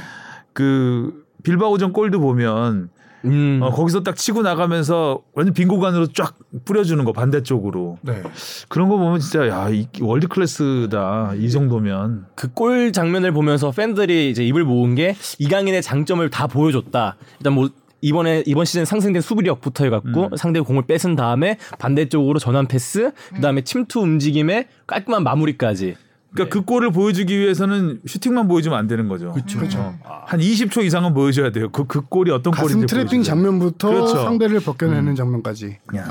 [0.53, 2.89] 그 빌바오전 골도 보면
[3.25, 3.59] 음.
[3.61, 6.35] 어, 거기서 딱 치고 나가면서 완전 빈 공간으로 쫙
[6.65, 8.23] 뿌려주는 거 반대쪽으로 네.
[8.69, 14.31] 그런 거 보면 진짜 야 이, 월드 클래스다 이 정도면 그 골 장면을 보면서 팬들이
[14.31, 17.17] 이제 입을 모은 게 이강인의 장점을 다 보여줬다.
[17.39, 17.69] 일단 뭐
[18.01, 20.37] 이번에 이번 시즌 상승된 수비력부터 해갖고 음.
[20.37, 25.95] 상대 공을 뺏은 다음에 반대쪽으로 전환 패스, 그다음에 침투 움직임에 깔끔한 마무리까지.
[26.33, 29.33] 그러니까 그 골을 보여주기 위해서는 슈팅만 보여주면 안 되는 거죠.
[29.47, 29.95] 그렇죠.
[30.03, 31.69] 한 20초 이상은 보여줘야 돼요.
[31.71, 33.23] 그, 그 골이 어떤 가슴 골인지 트래핑.
[33.23, 34.17] 장면부터 그렇죠.
[34.17, 35.77] 상대를 벗겨내는 장면까지.
[35.95, 36.05] 야.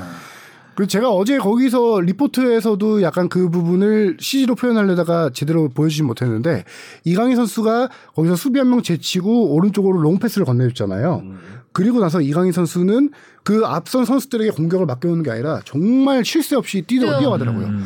[0.73, 6.65] 그리고 제가 어제 거기서 리포트에서도 약간 그 부분을 CG로 표현하려다가 제대로 보여주지 못했는데
[7.05, 11.23] 이강인 선수가 거기서 수비 한 명 제치고 오른쪽으로 롱 패스를 건네줬잖아요.
[11.75, 13.11] 그리고 나서 이강인 선수는
[13.43, 17.19] 그 앞선 선수들에게 공격을 맡겨놓는 게 아니라 정말 쉴새 없이 뛰어, 뛰어.
[17.19, 17.67] 뛰어가더라고요.
[17.67, 17.85] 음.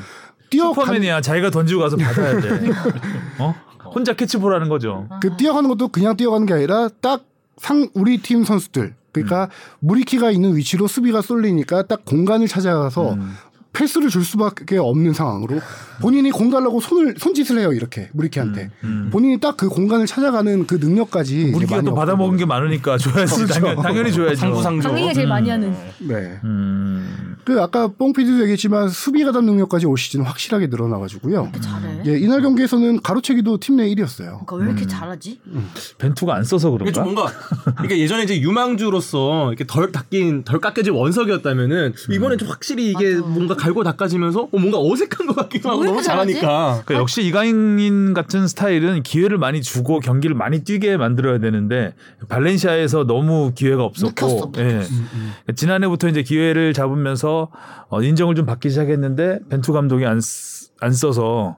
[0.50, 1.22] 뛰어간 슈퍼맨이야.
[1.22, 2.70] 자기가 던지고 가서 받아야 돼.
[3.40, 3.56] 어?
[3.94, 5.08] 혼자 캐치볼하는 거죠.
[5.22, 9.50] 그 뛰어가는 것도 그냥 뛰어가는 게 아니라 딱 상 우리 팀 선수들 그러니까
[9.80, 13.34] 무리키가 있는 위치로 수비가 쏠리니까 딱 공간을 찾아가서 음.
[13.72, 15.60] 패스를 줄 수밖에 없는 상황으로
[16.02, 19.10] 본인이 공 달라고 손을 손짓을 해요 이렇게 무리키한테 음.
[19.12, 23.46] 본인이 딱 그 공간을 찾아가는 그 능력까지 우리가 많이 또 받아 먹은 게 많으니까 줘야지.
[23.48, 24.36] 당연, 당연 히 줘야죠.
[24.38, 24.88] 상부상조.
[24.88, 25.76] 강민이가 제일 많이 하는.
[26.00, 26.40] 네.
[26.46, 27.36] 음.
[27.44, 31.30] 그 아까 뽕피디도 얘기했지만 수비 가담 능력까지 올 시즌 확실하게 늘어나가지고
[31.60, 31.89] 잘해.
[32.06, 34.46] 예, 이날 경기에서는 가로채기도 팀 내 1위였어요.
[34.46, 35.40] 그러니까 왜 이렇게 잘하지?
[35.98, 37.02] 벤투가 안 써서 그런가?
[37.04, 37.28] 뭔가
[37.76, 43.56] 그러니까 예전에 이제 유망주로서 이렇게 덜 닦인 덜 깎여진 원석이었다면은 이번엔 좀 확실히 이게 뭔가
[43.56, 46.02] 갈고 닦아지면서 어, 뭔가 어색한 것 같기도 하고 왜 너무?
[46.02, 51.94] 잘하니까 그러니까 역시 이강인 같은 스타일은 기회를 많이 주고 경기를 많이 뛰게 만들어야 되는데
[52.28, 54.64] 발렌시아에서 너무 기회가 없었고 예.
[54.64, 57.50] 그러니까 지난해부터 이제 기회를 잡으면서
[57.90, 61.58] 어, 인정을 좀 받기 시작했는데 벤투 감독이 안, 쓰- 안 써서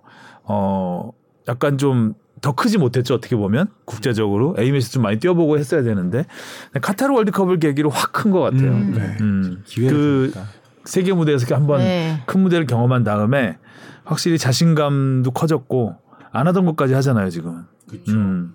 [0.52, 1.12] 어
[1.48, 6.26] 약간 좀 더 크지 못했죠 어떻게 보면 국제적으로 A매치 좀 많이 뛰어보고 했어야 되는데
[6.82, 8.72] 카타르 월드컵을 계기로 확 큰 것 같아요.
[8.72, 9.18] 음, 네.
[9.22, 9.64] 음.
[9.76, 10.34] 그.
[10.84, 12.22] 세계 무대에서 한번 네.
[12.26, 13.58] 큰 무대를 경험한 다음에
[14.04, 15.96] 확실히 자신감도 커졌고
[16.32, 17.66] 안 하던 것까지 하잖아요 지금.
[18.10, 18.54] 음.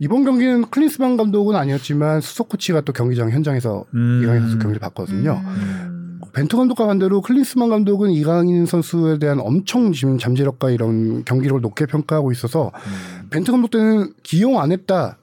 [0.00, 4.20] 이번 경기는 클린스만 감독은 아니었지만 수석 코치가 또 경기장 현장에서 음.
[4.24, 5.40] 이강인 선수 경기를 봤거든요.
[5.44, 5.91] 음.
[6.34, 12.32] 벤투 감독과 반대로 클린스만 감독은 이강인 선수에 대한 엄청 지금 잠재력과 이런 경기력을 높게 평가하고
[12.32, 13.28] 있어서 음.
[13.30, 15.18] 벤투 감독 때는 기용 안 했다.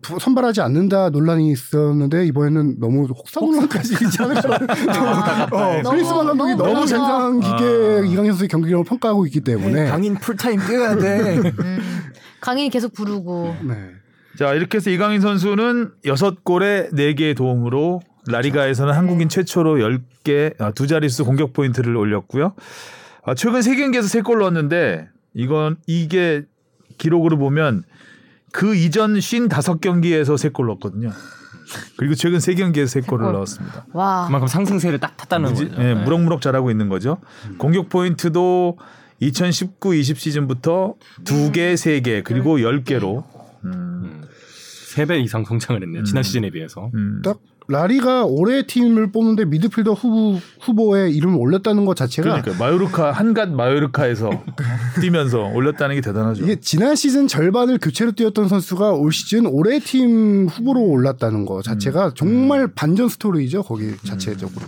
[0.00, 4.56] 부- 선발하지 않는다 논란이 있었는데 이번에는 너무 혹사 논란까지 있지 않을까.
[5.52, 6.86] 어, 너무- 클린스만 감독이 너무 너무.
[6.86, 11.36] 젠장 기계 이강인 선수의 경기력을 평가하고 있기 때문에 강인 풀타임 뛰어야 돼.
[11.60, 11.78] 음.
[12.40, 13.54] 강인이 계속 부르고.
[13.68, 13.74] 네.
[14.38, 21.24] 자 이렇게 해서 이강인 선수는 6골에 4개의 도움으로 라리가에서는 한국인 최초로 10개 아, 두 자릿수
[21.24, 22.54] 공격 포인트를 올렸고요.
[23.24, 26.44] 아, 최근 3경기에서 3골 넣었는데 이건 이게
[26.98, 27.84] 기록으로 보면
[28.52, 31.10] 그 이전 55경기에서 3골 넣었거든요.
[31.96, 33.32] 그리고 최근 3경기에서 3골을 골.
[33.32, 33.86] 넣었습니다.
[33.92, 34.26] 와.
[34.26, 35.82] 그만큼 상승세를 딱 탔다는 무지- 거죠.
[35.82, 37.18] 예, 무럭무럭 잘하고 있는 거죠.
[37.58, 38.78] 공격 포인트도
[39.22, 43.24] 2019-20 시즌부터 2개, 3개 그리고 10개로
[43.64, 44.22] 음,
[44.94, 46.02] 세배 이상 성장을 했네요.
[46.04, 46.90] 지난 시즌에 비해서.
[46.94, 47.22] 음.
[47.24, 53.50] 딱 라리가 올해 팀을 뽑는데 미드필더 후보, 후보에 이름을 올렸다는 것 자체가 그러니까 마요르카 한갓
[53.50, 54.30] 마요르카에서
[55.00, 56.44] 뛰면서 올렸다는 게 대단하죠.
[56.44, 62.06] 이게 지난 시즌 절반을 교체로 뛰었던 선수가 올 시즌 올해 팀 후보로 올랐다는 거 자체가
[62.06, 62.12] 음.
[62.14, 64.66] 정말 반전 스토리죠 거기 자체적으로.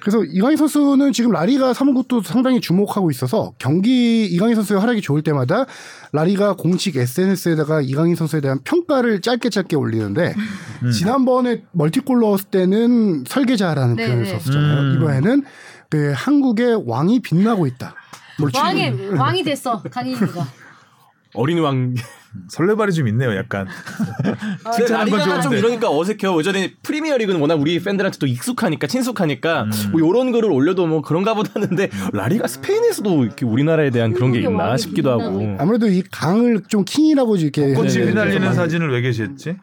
[0.00, 5.66] 그래서 이강인 선수는 지금 라리가 사무국도 상당히 주목하고 있어서 경기 이강인 선수의 활약이 좋을 때마다
[6.12, 10.34] 라리가 공식 SNS에다가 이강인 선수에 대한 평가를 짧게 짧게 올리는데
[10.82, 10.90] 음.
[10.90, 14.38] 지난번에 멀티골 넣었을 때는 설계자라는 네, 표현을 네.
[14.38, 14.80] 썼잖아요.
[14.80, 14.96] 음.
[14.96, 15.42] 이번에는
[15.88, 17.94] 그 한국의 왕이 빛나고 있다.
[18.38, 20.46] 뭘 왕이 왕이 됐어 강인이가.
[21.34, 21.94] 어린 왕.
[22.48, 23.66] 설레발이 좀 있네요, 약간.
[24.64, 25.58] 아, 라리가가 좀 좋은데.
[25.58, 26.38] 이러니까 어색해요.
[26.38, 29.70] 예전에 프리미어 리그는 워낙 우리 팬들한테 또 익숙하니까 친숙하니까 음.
[29.92, 34.76] 뭐 이런 글을 올려도 뭐 그런가 보다는데 라리가 스페인에서도 이렇게 우리나라에 대한 그런 게 있나
[34.76, 38.54] 싶기도 하고 아무래도 이 강을 좀 킹이라고 이렇게 꽃이 네, 네, 휘날리는 네.
[38.54, 39.56] 사진을 왜 게시했지?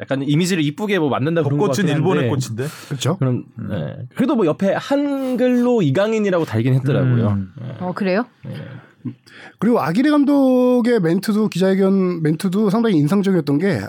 [0.00, 2.66] 약간 이미지를 이쁘게 뭐 만든다 그런 것 벚꽃은 같긴 일본의 꽃인데.
[2.88, 3.16] 그렇죠.
[3.18, 3.96] 그럼 네.
[4.16, 7.28] 그래도 뭐 옆에 한글로 이강인이라고 달긴 했더라고요.
[7.28, 7.52] 음.
[7.60, 7.76] 네.
[7.78, 8.26] 어 그래요?
[9.58, 13.80] 그리고 아기레 감독의 멘트도 기자회견 멘트도 상당히 인상적이었던 게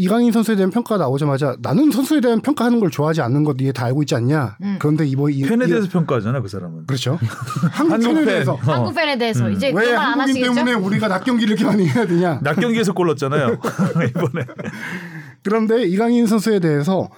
[0.00, 3.84] 이강인 선수에 대한 평가가 나오자마자 나는 선수에 대한 평가하는 걸 좋아하지 않는 거 니네 다
[3.86, 4.56] 알고 있지 않냐.
[4.62, 4.76] 음.
[4.78, 6.86] 그런데 이번 이 팬에 이- 대해서 평가하잖아, 그 사람은.
[6.86, 7.18] 그렇죠.
[7.72, 8.24] 한국 한국 팬에 팬.
[8.26, 8.56] 대해서 어.
[8.62, 10.54] 한국 팬에 대해서 이제 왜 한국인 하시겠죠?
[10.54, 12.38] 때문에 우리가 낮 경기를 이렇게 많이 해야 되냐.
[12.44, 13.58] 낮 경기에서 골 넣었잖아요.
[14.10, 14.46] 이번에.
[15.42, 17.08] 그런데 이강인 선수에 대해서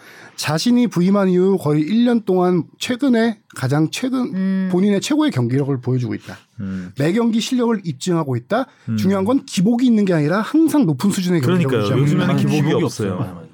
[0.40, 4.68] 자신이 부임한 이후 거의 1년 동안 최근에 가장 최근 음.
[4.72, 6.38] 본인의 최고의 경기력을 보여주고 있다.
[6.60, 6.92] 음.
[6.98, 8.64] 매 경기 실력을 입증하고 있다.
[8.96, 12.02] 중요한 건 기복이 있는 게 아니라 항상 높은 수준의 경기력을 그러니까요.
[12.02, 12.48] 요즘에는 있다.
[12.48, 13.46] 기복이 없어요.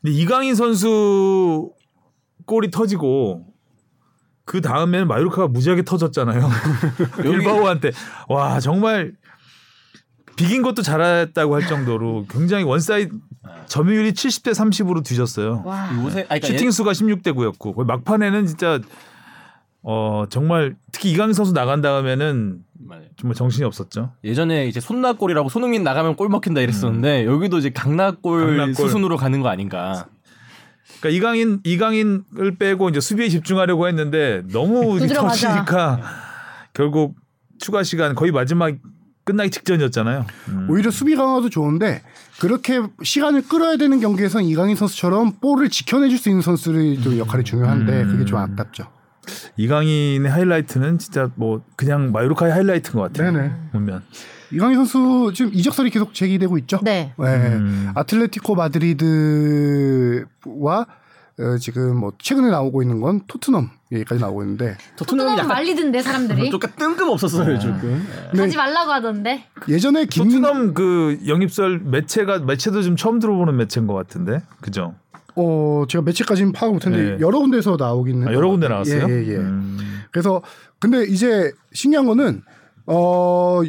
[0.00, 1.70] 근데 이강인 선수
[2.46, 3.44] 골이 터지고
[4.46, 6.48] 그 다음에는 마요르카가 무지하게 터졌잖아요.
[7.20, 7.92] 빌바오한테
[8.30, 9.12] 와 정말
[10.36, 13.10] 비긴 것도 잘했다고 할 정도로 굉장히 one-side
[13.66, 15.62] 점유율이 70대 30으로 뒤졌어요.
[15.64, 15.90] 와.
[16.02, 18.80] 요새 아니, 그러니까 슈팅 수가 16대 9였고 거의 막판에는 진짜
[19.82, 23.02] 어 정말 특히 이강인 선수 나간 다음에는 예- 맞아요.
[23.16, 24.12] 정말 정신이 없었죠.
[24.24, 28.74] 예전에 이제 손나골이라고 손흥민 나가면 골 먹힌다 이랬었는데 여기도 이제 강나골, 강나골.
[28.74, 30.06] 수순으로 가는 거 아닌가.
[31.00, 34.98] 그러니까 이강인 이강인을 빼고 이제 수비에 집중하려고 했는데 너무.
[35.08, 36.00] 터지니까
[36.74, 37.16] 결국
[37.58, 38.74] 추가 시간 거의 마지막
[39.24, 40.26] 끝나기 직전이었잖아요.
[40.48, 40.66] 음.
[40.70, 42.02] 오히려 수비 강화도 좋은데
[42.40, 48.02] 그렇게 시간을 끌어야 되는 경기에선 이강인 선수처럼 볼을 지켜내줄 수 있는 선수들이 좀 역할이 중요한데
[48.02, 48.08] 음.
[48.08, 48.86] 그게 좀 아깝죠.
[49.56, 53.30] 이강인의 하이라이트는 진짜 뭐 그냥 마요르카의 하이라이트인 것 같아요.
[53.30, 53.52] 네네.
[53.72, 54.02] 보면
[54.50, 56.80] 이강인 선수 지금 이적설이 계속 제기되고 있죠.
[56.82, 57.14] 네.
[57.16, 57.26] 네.
[57.26, 57.92] 음.
[57.94, 60.26] 아틀레티코 마드리드와
[61.42, 66.50] 어, 지금 뭐 최근에 나오고 있는 건 토트넘 얘기까지 나오고 있는데 토트넘 약간 말리던데 사람들이
[66.50, 68.06] 좀 뜬금 없었어요 조금.
[68.32, 68.40] 네.
[68.40, 69.44] 하지 말라고 하던데.
[69.68, 74.94] 예전에 김민 토트넘 그 영입설 매체가 매체도 좀 처음 들어보는 매체인 것 같은데 그죠?
[75.34, 77.20] 어 제가 매체까지는 파악 못했는데 네.
[77.20, 79.06] 여러 군데서 나오긴 아, 여러 군데 나왔어요.
[79.08, 79.36] 예, 예, 예.
[79.36, 79.78] 음.
[80.10, 80.42] 그래서
[80.78, 82.42] 근데 이제 신기한 거는
[82.86, 83.60] 어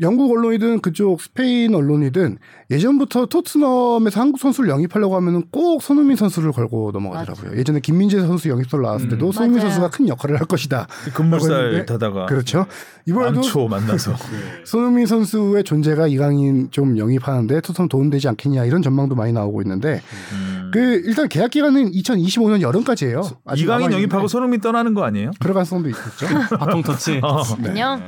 [0.00, 2.38] 영국 언론이든 그쪽 스페인 언론이든
[2.70, 7.58] 예전부터 토트넘에서 한국 선수를 영입하려고 하면은 꼭 손흥민 선수를 걸고 넘어가더라고요.
[7.58, 9.70] 예전에 김민재 선수 영입설 나왔을 때도 손흥민 맞아요.
[9.70, 10.86] 선수가 큰 역할을 할 것이다.
[11.14, 12.66] 금물살 라고 했는데 타다가 그렇죠.
[13.06, 14.14] 이번에도 암초 만나서
[14.64, 20.00] 손흥민 선수의 존재가 이강인 좀 영입하는데 토트넘 도움되지 않겠냐 이런 전망도 많이 나오고 있는데
[20.32, 20.70] 음.
[20.72, 23.22] 그 일단 계약 기간은 2025년 여름까지예요.
[23.56, 25.32] 이강인 영입하고 손흥민 떠나는 거 아니에요?
[25.40, 26.26] 그럴 가능성도 있겠죠.
[26.58, 27.20] 바통 터치.
[27.22, 27.42] 어.
[27.64, 28.00] 안녕.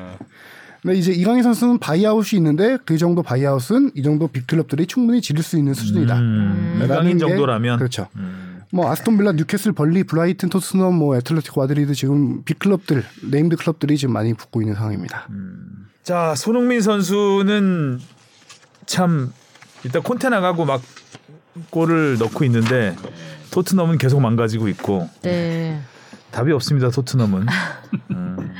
[0.83, 5.43] 근데 이제 이강인 선수는 buyout이 있는데 그 정도 buyout은 이 정도 big club들이 충분히 지를
[5.43, 6.19] 수 있는 수준이다.
[6.19, 6.77] 음.
[6.81, 8.09] 라는 이강인 게- 정도라면 그렇죠.
[8.17, 8.61] 음.
[8.73, 13.97] 뭐 아스톤 빌라, 뉴캐슬, 번리, 브라이튼, 토트넘, 뭐 애틀레티코 마드리드 지금 big club들, named 클럽들이
[13.99, 15.27] 지금 많이 붙고 있는 상황입니다.
[16.03, 17.99] 자 손흥민 선수는
[18.87, 19.33] 참
[19.85, 20.81] 일단 콘테 나가고 막
[21.71, 22.97] 골을 넣고 있는데
[23.51, 25.81] 토트넘은 계속 망가지고 있고 네.
[26.31, 27.47] 답이 없습니다 토트넘은
[28.13, 28.53] 음.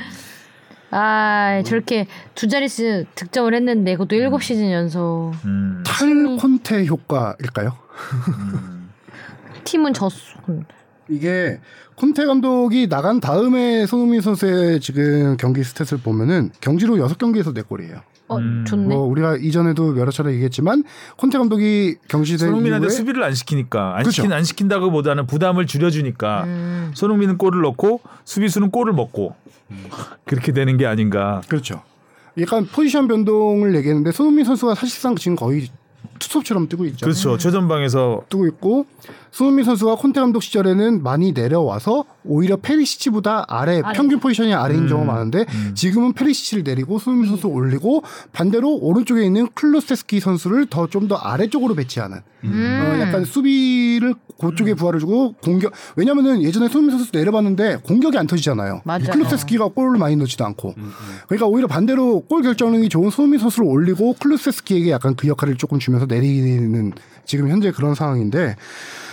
[0.91, 5.31] 아 저렇게 두 자릿수 득점을 했는데 그것도 일곱 시즌 연속.
[5.45, 5.83] 음.
[5.85, 7.77] 탈 콘테 효과일까요?
[9.63, 10.15] 팀은 졌어.
[11.09, 11.59] 이게
[11.95, 18.01] 콘테 감독이 나간 다음에 손흥민 선수의 지금 경기 스탯을 보면은 경지로 6경기에서 4골이에요.
[18.31, 18.87] 어 음, 좋네.
[18.87, 20.83] 뭐 우리가 이전에도 여러 차례 얘기했지만
[21.17, 24.11] 콘테 감독이 경시된 손흥민한테 이후에 수비를 안 시키니까 안 그렇죠.
[24.11, 26.91] 시킨 안 시킨다고보다는 부담을 줄여주니까 음.
[26.95, 29.35] 손흥민은 골을 넣고 수비수는 골을 먹고
[30.25, 31.41] 그렇게 되는 게 아닌가.
[31.47, 31.81] 그렇죠.
[32.39, 35.67] 약간 포지션 변동을 얘기했는데 손흥민 선수가 사실상 지금 거의
[36.19, 37.05] 투톱처럼 뛰고 있죠.
[37.05, 37.37] 그렇죠.
[37.37, 38.85] 최전방에서 뛰고 있고
[39.31, 43.95] 손흥민 선수가 콘테 감독 시절에는 많이 내려와서 오히려 페리시치보다 아래, 아래.
[43.95, 44.87] 평균 포지션이 아래인 음.
[44.89, 50.87] 경우가 많은데 지금은 페리시치를 내리고 손흥민 선수 를 올리고 반대로 오른쪽에 있는 클루세스키 선수를 더
[50.91, 52.51] 좀 더 아래쪽으로 배치하는 음.
[52.97, 58.81] 어, 약간 수비를 그쪽에 부활을 주고 공격 왜냐면은 예전에 손흥민 선수 내려봤는데 공격이 안 터지잖아요.
[58.83, 59.05] 맞아요.
[59.11, 60.75] 클루세스키가 골을 많이 넣지도 않고
[61.27, 66.05] 그러니까 오히려 반대로 골 결정력이 좋은 손흥민 선수를 올리고 클루세스키에게 약간 그 역할을 조금 주면서
[66.05, 66.91] 내리는
[67.25, 68.55] 지금 현재 그런 상황인데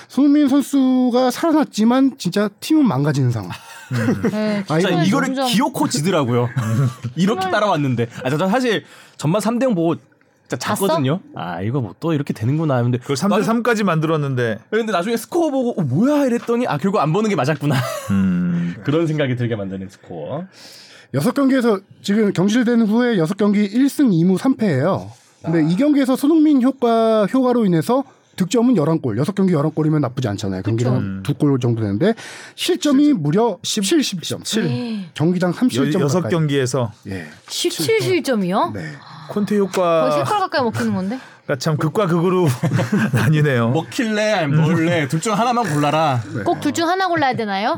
[0.09, 3.51] 손흥민 선수가 살아났지만 진짜 팀은 망가지는 상황.
[4.31, 6.49] 네, 아, 자, 팀은 이거를 점점- 기어코 지더라고요.
[7.17, 8.09] 이렇게 따라왔는데.
[8.25, 8.85] 아, 저 사실
[9.17, 9.97] 전반 3대 0 보고
[10.49, 11.21] 진짜 잤거든요.
[11.35, 12.99] 아, 이거 뭐 또 이렇게 되는구나 했는데.
[13.05, 17.29] 그 3대 3까지 만들었는데 근데 나중에 스코어 보고 어, 뭐야 이랬더니 아 결국 안 보는
[17.29, 17.75] 게 맞았구나.
[18.11, 18.77] 음.
[18.85, 20.45] 그런 생각이 들게 만드는 스코어.
[21.15, 25.09] 여섯 경기에서 지금 경질된 후에 여섯 경기 1승 2무 3패예요.
[25.43, 28.05] 근데 이 경기에서 손흥민 효과 효과로 인해서
[28.39, 29.21] 득점은 11골.
[29.23, 30.63] 6경기 11골이면 나쁘지 않잖아요.
[30.63, 32.15] 경기당 두골 정도 되는데
[32.55, 34.45] 실점이 무려 17, 10점.
[34.45, 36.31] 7 경기당 30점 여섯 가까이.
[36.31, 37.27] 경기에서 예.
[37.49, 38.71] 17 실점이요?
[38.75, 38.93] 네.
[39.29, 41.19] 콘테 거의 효과가 세골 가까이 먹히는 건데.
[41.59, 42.47] 참 극과 극으로
[43.13, 43.71] 나뉘네요.
[43.71, 46.23] 먹힐래 아니면 먹을래 둘 중 하나만 골라라.
[46.45, 47.77] 꼭둘 중 하나 골라야 되나요?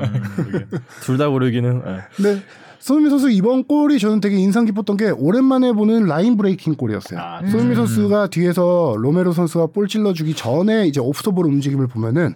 [1.03, 1.83] 둘 다 고르기는.
[2.25, 2.43] 예.
[2.81, 7.21] 손흥민 선수 이번 골이 저는 되게 인상 깊었던 게 오랜만에 보는 라인 브레이킹 골이었어요.
[7.21, 12.35] 아, 손흥민 선수가 뒤에서 로메로 선수가 볼 찔러주기 전에 이제 오프서볼 움직임을 보면은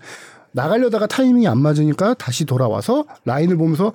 [0.52, 3.92] 나가려다가 타이밍이 안 맞으니까 다시 돌아와서 라인을 보면서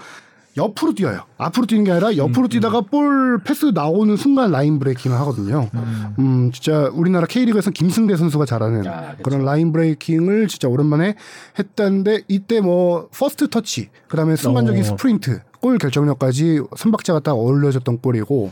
[0.58, 1.22] 옆으로 뛰어요.
[1.38, 5.70] 앞으로 뛰는 게 아니라 옆으로 뛰다가 볼 패스 나오는 순간 line breaking을 하거든요.
[6.18, 9.16] 음, 진짜 우리나라 K리그에서 김승대 선수가 잘하는 아.
[9.24, 11.16] 그런 line breaking을 진짜 오랜만에
[11.58, 14.84] 했다는데 이때 뭐 first touch, 그다음에 순간적인 어.
[14.84, 18.52] 스프린트, 골 결정력까지 삼박자가 딱 어우러졌던 골이고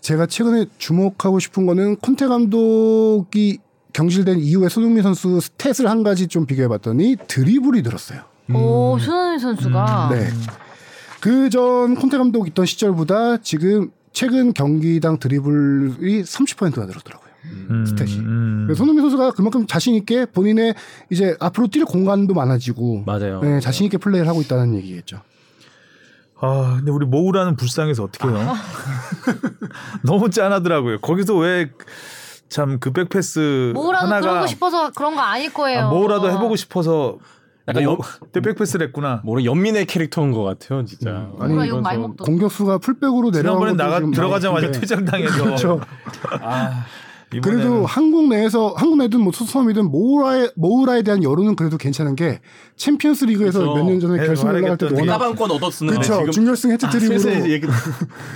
[0.00, 3.58] 제가 최근에 주목하고 싶은 거는 콘테 감독이
[3.92, 8.20] 경질된 이후에 손흥민 선수 스탯을 한 가지 좀 비교해 봤더니 드리블이 늘었어요.
[8.54, 10.08] 오 손흥민 선수가.
[10.12, 10.28] 네.
[11.20, 17.28] 그 전 콘테 감독 있던 시절보다 지금 최근 경기당 드리블이 30%가 늘었더라고요.
[17.70, 18.18] 음, 스탯이.
[18.18, 18.64] 음.
[18.66, 20.74] 그래서 손흥민 선수가 그만큼 자신 있게 본인의
[21.10, 23.40] 이제 앞으로 뛸 공간도 많아지고 맞아요.
[23.42, 25.22] 네, 자신 있게 플레이를 하고 있다는 얘기겠죠.
[26.40, 28.54] 아, 근데 우리 모우라는 불쌍해서 어떻게 해요?
[30.02, 30.98] 너무 짠하더라고요.
[31.00, 31.70] 거기서 왜
[32.48, 35.80] 참 그 백패스 뭐라도 하나가 그러고 싶어서 그런 거 아닐 거예요.
[35.80, 37.18] 아, 뭐라도 해보고 싶어서
[37.68, 39.20] 약간 뭐, 연, 그때 백패스를 했구나.
[39.22, 41.28] 뭐라 연민의 캐릭터인 것 같아요, 진짜.
[41.38, 42.16] 아니, 누가 이건.
[42.16, 45.80] 공격수가 풀백으로 지난번에 내려가고 나가 들어가자마자 퇴장당해서 그렇죠.
[46.40, 46.86] 아,
[47.30, 52.40] 그래도 이번에는 한국 내에서 한국 내든 뭐 수섬이든 모우라에 모우라에 대한 여론은 그래도 괜찮은 게
[52.76, 53.74] 챔피언스 리그에서 그렇죠.
[53.76, 57.50] 몇년 전에 네, 결승 올라갈 때도 워낙 까방권 얻었었는데 그렇죠 지금 준결승 해트트릭으로 슬슬 이제
[57.50, 57.66] 얘기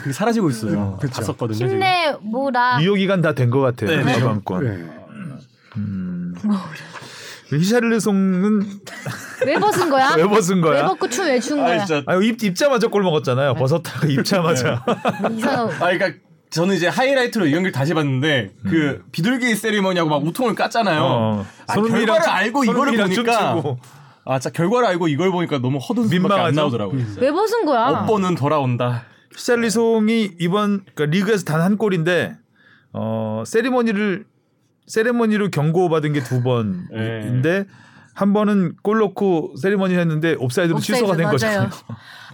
[0.01, 0.99] 그게 사라지고 있어요.
[1.01, 1.17] 그렇죠.
[1.21, 1.57] 봤었거든요.
[1.57, 1.73] 지금.
[1.73, 2.83] 힘내 뭐라.
[2.83, 3.91] 유효 기간 다 된 것 같아요.
[3.97, 4.21] 네, 네.
[4.21, 4.65] 가방권.
[4.65, 4.85] 네.
[5.79, 6.35] 음.
[7.51, 8.67] 히샬르송은
[9.47, 10.15] 왜 벗은 거야?
[10.17, 10.87] 왜 벗은 왜 거야?
[10.87, 11.85] 벗고 춤 왜춘아 거야?
[11.85, 12.03] 진짜.
[12.07, 13.55] 아, 입 입자마자 골 먹었잖아요.
[13.55, 14.85] 벗었다가 입자마자.
[15.37, 15.69] 이상한.
[15.71, 16.13] 아 그러니까
[16.53, 20.99] 저는 이제 하이라이트로 이 경기를 다시 봤는데 그 비둘기 세리머니하고 막 우통을 깠잖아요.
[21.01, 21.47] 어.
[21.67, 23.79] 아, 결과를 춤- 알고 이거를 손흥민이랑 보니까 춤추고.
[24.25, 26.55] 아 진짜 결과를 알고 이걸 보니까 너무 안 민망하죠?
[26.55, 27.03] 나오더라고요.
[27.19, 27.87] 왜 벗은 거야?
[27.89, 29.05] 업보는 돌아온다.
[29.35, 32.37] 히샬리송이 이번 그러니까 리그에서 단 한 골인데
[32.93, 34.27] 어 세리머니를
[34.87, 37.65] 세리머니로 경고받은 게 두 번인데
[38.15, 41.33] 한 번은 골 넣고 세리머니 했는데 옵사이드로 옵사이드, 취소가 된 맞아요.
[41.33, 41.71] 거잖아요.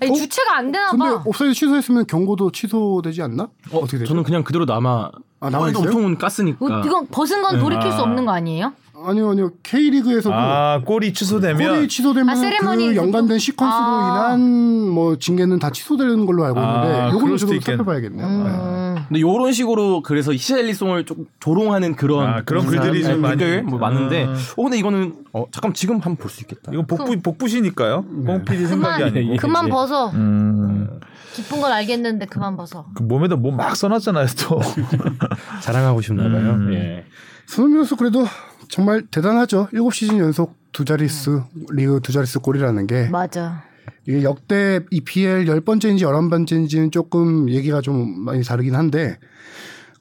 [0.00, 0.14] 아니, 어?
[0.14, 1.22] 주체가 안 되나 근데 봐.
[1.24, 3.44] 옵사이드 취소했으면 경고도 취소되지 않나?
[3.70, 4.06] 어, 떻게 되죠?
[4.06, 5.10] 저는 그냥 그대로 남아.
[5.40, 5.88] 아, 남아 있어요?
[5.88, 6.56] 웃통은 깠으니까.
[6.58, 8.02] 뭐, 이건 벗은 건 돌이킬 수 아.
[8.02, 8.72] 없는 거 아니에요?
[9.06, 14.34] 아니요 아니요 K리그에서도 아 골이 취소되면 골이 취소되면 아, 세레머니 그 연관된 시퀀스로 아.
[14.34, 17.76] 인한 뭐 징계는 다 취소되는 걸로 알고 있는데 아, 수도 저도 있겠네.
[17.76, 18.26] 살펴봐야겠네요.
[18.26, 18.34] 네.
[18.50, 18.96] 음.
[19.08, 24.24] 근데 요런 식으로 그래서 히샬리송을 좀 조롱하는 그런 아, 그런 글들이 좀 많이- 뭐 많은데
[24.26, 24.34] 음.
[24.56, 26.70] 어 근데 이거는 어 잠깐 지금 한번 볼 수 있겠다.
[26.72, 28.04] 이건 복부 복부시니까요.
[28.26, 29.37] 뽕필이 생각이 그만 아니고.
[29.38, 29.70] 그만 예.
[29.70, 30.11] 벗어.
[30.11, 30.88] 음,
[31.34, 32.87] 기쁜 건 알겠는데 그만 벗어.
[32.94, 34.61] 그 몸에다 뭐막 써놨잖아요 또.
[35.62, 36.52] 자랑하고 싶나 봐요.
[36.54, 36.74] 음.
[36.74, 37.04] 예.
[37.46, 38.26] 손흥민 선수 그래도
[38.68, 39.68] 정말 대단하죠.
[39.72, 43.64] 7시즌 연속 두 자릿수 리그 두 자릿수 골이라는 게 맞아.
[44.07, 49.18] 이게 역대 EPL 10번째인지 11번째인지는 조금 얘기가 좀 많이 다르긴 한데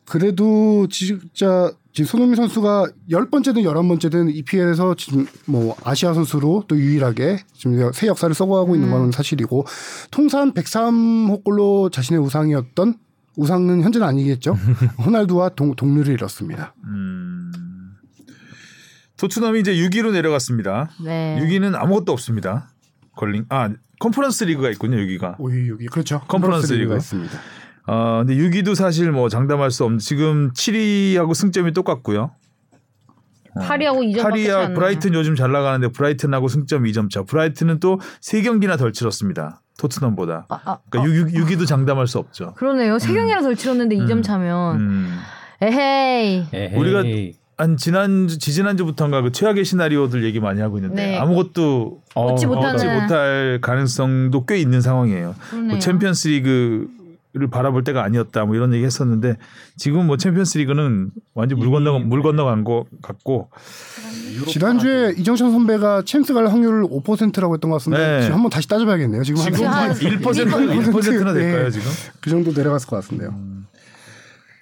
[0.06, 7.92] 그래도 진짜 지금 손흥민 선수가 10번째든 11번째든 EPL에서 지금 뭐 아시아 선수로 또 유일하게 지금
[7.92, 9.66] 새 역사를 써고하고 있는 건 사실이고
[10.12, 12.96] 통산 103호 골로 자신의 우상이었던
[13.36, 14.58] 우상은 현재는 아니겠죠.
[15.06, 16.74] 호날두와 동, 동률을 이뤘습니다.
[16.86, 17.07] 음.
[19.18, 20.90] 토트넘이 이제 6위로 내려갔습니다.
[21.04, 21.38] 네.
[21.42, 22.70] 6위는 아무것도 없습니다.
[23.16, 24.98] 걸링 아 컨퍼런스 리그가 있군요.
[24.98, 25.36] 6위가.
[25.40, 26.22] 오이 여기 그렇죠.
[26.28, 26.98] 컨퍼런스 리그가 리그.
[26.98, 27.40] 있습니다.
[27.88, 32.32] 어, 근데 6위도 사실 뭐 장담할 수 없는 지금 7위하고 승점이 똑같고요.
[33.60, 37.24] 8위하고 2점 밖에 차이 8위와 안 브라이튼 요즘 잘 나가는데 브라이튼하고 승점 2점 차.
[37.24, 39.62] 브라이튼은 또 3경기나 덜 치렀습니다.
[39.80, 40.46] 토트넘보다.
[40.50, 42.54] 아, 아, 그러니까 6, 6, 6위도 장담할 수 없죠.
[42.56, 43.00] 그러네요.
[43.00, 45.18] 세 경기나 덜 치렀는데 이 2점 차면 음.
[45.62, 46.76] 에헤이.
[46.76, 47.04] 우리가
[47.58, 51.18] 한 지난주 지지난주부터인가 그 최악의 시나리오들 얘기 많이 하고 있는데 네.
[51.18, 52.76] 아무것도 얻지 어, 못하는.
[52.76, 55.36] 얻지 못할 가능성도 꽤 있는 상황이에요.
[55.68, 56.88] 뭐 챔피언스 리그
[57.34, 59.38] 를 바라볼 때가 아니었다 뭐 이런 얘기 했었는데
[59.76, 63.50] 지금 뭐 챔피언스 리그는 완전 물 건너 물 건너간 것 같고
[64.48, 68.22] 지난주에 이정찬 선배가 챔스 갈 확률을 5%라고 했던 것 같은데 네.
[68.22, 69.24] 지금 한번 다시 따져봐야겠네요.
[69.24, 71.70] 지금 한 지금 한1% 1% 1%나 될까요 네.
[71.70, 71.92] 지금?
[72.22, 73.36] 그 정도 내려갔을 것 같은데요.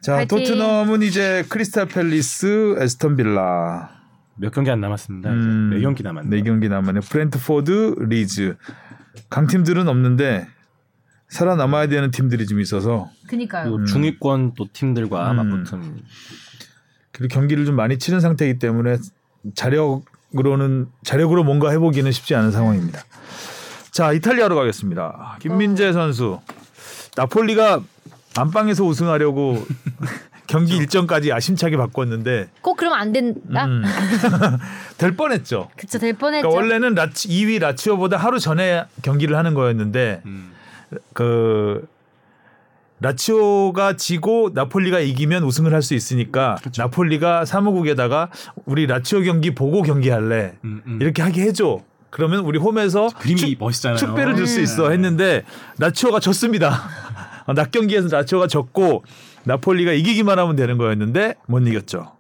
[0.06, 0.38] 자 파이팅.
[0.38, 3.90] 토트넘은 이제 크리스탈 팰리스, 애스턴 빌라
[4.36, 5.32] 몇 경기 안 남았습니다.
[5.32, 6.30] 음, 네 경기 남았네요.
[6.30, 7.00] 네 경기 남았네.
[7.00, 8.56] 브랜트포드, 리즈
[9.32, 10.48] 강팀들은 없는데
[11.30, 13.72] 살아남아야 되는 팀들이 좀 있어서 그니까요.
[13.72, 15.38] 그리고 중위권 또 팀들과 음.
[15.38, 16.04] 맞붙은
[17.12, 18.98] 그리고 경기를 좀 많이 치른 상태이기 때문에
[19.56, 23.02] 자력으로는 자력으로 뭔가 해보기는 쉽지 않은 상황입니다.
[23.90, 25.40] 자 이탈리아로 가겠습니다.
[25.40, 26.40] 김민재 선수
[27.18, 27.82] 나폴리가
[28.38, 29.66] 안방에서 우승하려고
[30.48, 33.66] 경기 일정까지 야심차게 바꿨는데 꼭 그러면 안 된다.
[33.66, 33.84] 음,
[35.00, 35.70] 될 뻔했죠.
[35.76, 36.48] 그쵸 될 뻔했죠.
[36.50, 40.22] 그러니까 원래는 라치, 2위 라치오보다 하루 전에 경기를 하는 거였는데
[41.14, 41.88] 그
[43.00, 48.30] 라치오가 지고 나폴리가 이기면 우승을 할 수 있으니까 나폴리가 사무국에다가
[48.66, 51.00] 우리 라치오 경기 보고 경기할래 음, 음.
[51.02, 51.82] 이렇게 하게 해줘.
[52.12, 53.98] 그러면 우리 홈에서 그림이 축- 멋있잖아요.
[53.98, 55.44] 축배를 줄 수 있어 했는데
[55.80, 56.84] 라치오가 졌습니다.
[57.46, 59.04] 어, 낮 경기에서 라치오가 졌고
[59.44, 62.12] 나폴리가 이기기만 하면 되는 거였는데 못 이겼죠.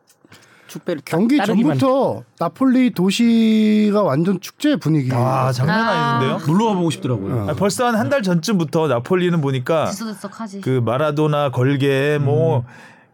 [0.67, 5.09] 축배를 경기 따르기만 전부터 나폴리 도시가 완전 축제 분위기.
[5.13, 6.17] 아 장난 아.
[6.17, 6.39] 아닌데요?
[6.47, 7.35] 놀러 가보고 싶더라고요.
[7.35, 7.49] 어.
[7.49, 10.61] 아, 벌써 한 한 달 전쯤부터 나폴리는 보니까 들썩들썩하지.
[10.61, 12.65] 그 마라도나 걸개 뭐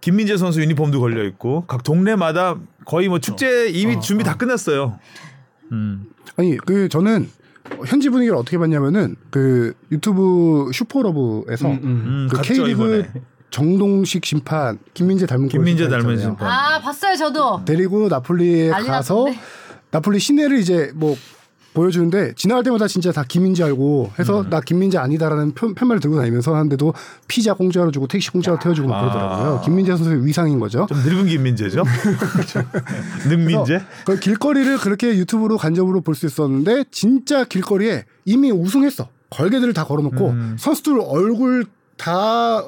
[0.02, 2.56] 김민재 선수 유니폼도 걸려 있고 각 동네마다
[2.86, 4.98] 거의 뭐 축제 이미 준비 다 끝났어요.
[5.72, 6.06] 음.
[6.38, 7.30] 아니 그 저는
[7.86, 11.84] 현지 분위기를 어떻게 봤냐면은 그 유튜브 슈퍼러브에서 음, 음.
[11.84, 13.06] 음, 그 K리그.
[13.52, 16.38] 정동식 심판 김민재 닮은 김민재 골 닮은 심판 있잖아요.
[16.38, 16.50] 심판.
[16.50, 17.66] 아 봤어요 저도.
[17.66, 19.28] 데리고 나폴리에 가서.
[19.92, 21.18] 나폴리 시내를 이제 뭐
[21.74, 26.54] 보여주는데 지나갈 때마다 진짜 다 김민재 알고 해서 나 김민재 아니다라는 편, 편말을 들고 다니면서
[26.54, 26.94] 하는데도
[27.28, 29.56] 피자 공짜로 주고 택시 공짜로 태워주고 막 그러더라고요.
[29.58, 29.62] 아.
[29.62, 30.86] 김민재 선수의 위상인 거죠.
[30.90, 31.84] 좀 늙은 김민재죠.
[33.28, 33.82] 늙민재.
[34.06, 39.08] 그 길거리를 그렇게 유튜브로 간접으로 볼 수 있었는데 진짜 길거리에 이미 우승했어.
[39.30, 40.56] 걸개들을 다 걸어놓고 음.
[40.60, 41.66] 선수들 얼굴
[41.98, 42.64] 다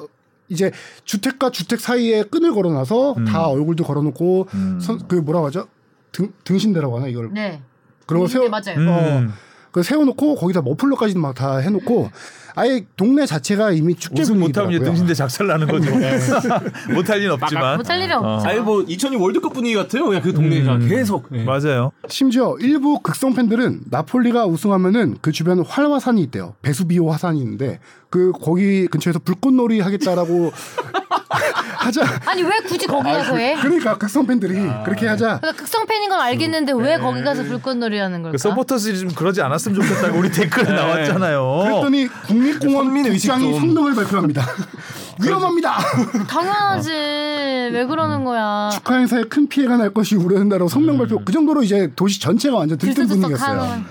[0.48, 0.70] 이제
[1.04, 4.78] 주택과 주택 사이에 끈을 걸어놔서 다 얼굴도 걸어놓고 음.
[4.80, 5.68] 선, 그 뭐라고 하죠?
[6.10, 7.60] 등, 등신대라고 하나 이걸 네.
[8.06, 8.78] 그런 거 세워 네, 맞아요.
[8.78, 8.88] 음.
[8.88, 9.32] 어,
[9.72, 12.10] 그 세워놓고 거기다 머플러까지 막 다 해놓고
[12.56, 14.82] 아예 동네 자체가 이미 축제 우승 못하면.
[14.84, 15.90] 등신대 작살 나는 거죠.
[16.94, 17.76] 못할 리는 없지만.
[17.78, 18.48] 못할 일이 없죠.
[18.48, 20.06] 아니 뭐2002 월드컵 분위기 같아요.
[20.06, 20.88] 그냥 그 동네가 음.
[20.88, 21.28] 계속.
[21.32, 21.42] 예.
[21.42, 21.90] 맞아요.
[22.08, 26.54] 심지어 일부 극성 팬들은 나폴리가 우승하면은 그 주변 활화산이 있대요.
[26.62, 30.52] 베수비오 화산이 있는데 그 거기 근처에서 불꽃놀이 하겠다라고
[31.78, 32.02] 하자.
[32.26, 33.56] 아니 왜 굳이 거기 가서 해?
[33.60, 35.38] 그러니까 극성 팬들이 그렇게 하자.
[35.40, 38.32] 그러니까 극성 팬인 건 알겠는데 왜 거기 가서 불꽃놀이 하는 걸까?
[38.32, 41.60] 그 서포터들이 좀 그러지 않았으면 좋겠다고 우리 댓글에 나왔잖아요.
[41.64, 43.60] 그랬더니 국 립공원 선민 의식 국장이 좀.
[43.60, 44.42] 성명을 발표합니다.
[45.22, 45.74] 위험합니다.
[46.28, 46.90] 당연하지.
[46.90, 48.70] 왜 그러는 거야?
[48.72, 51.22] 축하 행사에 큰 피해가 날 것이 우려된다라고 성명 발표.
[51.24, 53.60] 그 정도로 이제 도시 전체가 완전 들뜬 분위기였어요.
[53.60, 53.84] 들썩들썩하는.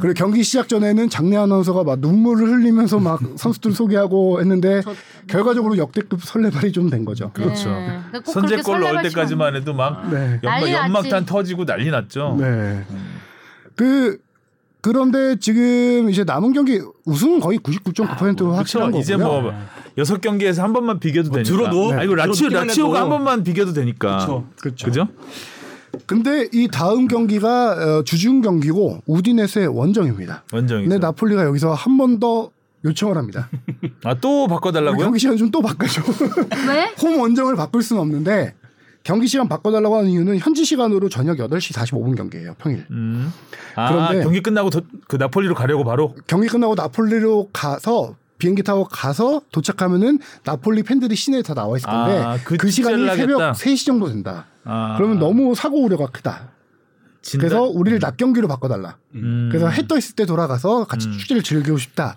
[0.00, 4.82] 그리고 경기 시작 전에는 장내 아나운서가 막 눈물을 흘리면서 막 선수들 소개하고 했는데
[5.28, 7.30] 결과적으로 역대급 설레발이 좀 된 거죠.
[7.32, 7.70] 그렇죠.
[7.70, 7.98] 네.
[8.24, 10.38] 꼭 선제골 넣을 때까지만 해도 막 네.
[10.44, 11.24] 연막, 연막탄.
[11.24, 12.36] 터지고 난리 났죠.
[12.38, 12.84] 네.
[13.74, 14.18] 그
[14.90, 19.00] 그런데 지금 이제 남은 경기 우승은 거의 99.9% 확실한 거고요.
[19.02, 19.52] 이제 뭐
[19.98, 21.50] 여섯 경기에서 한 번만 비겨도 되니까.
[21.50, 21.92] 들어도?
[21.92, 22.22] 아이고 네.
[22.26, 23.00] 라치오 들어도 라치오가.
[23.00, 24.44] 한 번만 비겨도 되니까.
[24.60, 24.86] 그렇죠.
[24.86, 25.08] 그죠?
[26.06, 30.44] 근데 이 다음 경기가 어, 주중 경기고 우디네스의 원정입니다.
[30.52, 30.88] 원정이죠.
[30.88, 32.50] 근데 나폴리가 여기서 한 번 더
[32.84, 33.48] 요청을 합니다.
[34.04, 35.04] 아 또 바꿔달라고요?
[35.06, 36.02] 경기 시간 좀 또 바꿔줘.
[36.68, 36.92] 왜?
[37.02, 38.54] 홈 원정을 바꿀 수는 없는데
[39.06, 42.54] 경기 시간 바꿔달라고 하는 이유는 현지 시간으로 저녁 8시 45분 경기예요.
[42.58, 42.84] 평일.
[42.90, 43.32] 음.
[43.76, 46.16] 아 그런데- 경기 끝나고 더, 그 나폴리로 가려고 바로.
[46.26, 52.18] 경기 끝나고 나폴리로 가서 비행기 타고 가서 도착하면은 나폴리 팬들이 시내에 다 나와 있을 건데
[52.20, 53.52] 아, 그, 그 시간이 새벽 하겠다.
[53.52, 54.46] 3시 정도 된다.
[54.64, 56.50] 아, 그러면 너무 사고 우려가 크다.
[57.26, 58.96] 진다- 그래서 우리를 낮 경기로 바꿔달라.
[59.14, 59.48] 음.
[59.50, 62.16] 그래서 해 떠 있을 때 돌아가서 같이 축제를 즐기고 싶다.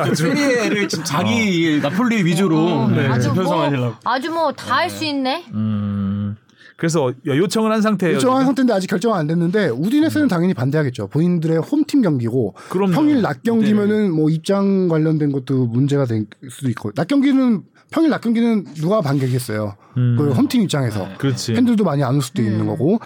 [0.00, 3.94] 아주 세리에를 지금 자기 나폴리 위주로 어, 네, 아주 뭐 편성하려고.
[4.04, 5.44] 아주 뭐 다 할수 있네.
[5.54, 6.36] 음.
[6.76, 8.16] 그래서 요청을 한 상태예요.
[8.16, 8.46] 요청한 지금?
[8.46, 11.06] 상태인데 아직 결정 안 됐는데 우디네스는 당연히 반대하겠죠.
[11.08, 12.92] 본인들의 홈팀 경기고 그럼요.
[12.92, 18.20] 평일 낮 경기면은 뭐 입장 관련된 것도 문제가 될 수도 있고 낮 경기는 평일 낮
[18.20, 19.76] 경기는 누가 반격했어요.
[19.96, 20.16] 음.
[20.18, 21.52] 그 홈팀 입장에서 그렇지.
[21.52, 22.98] 팬들도 많이 안 올 수도 있는 거고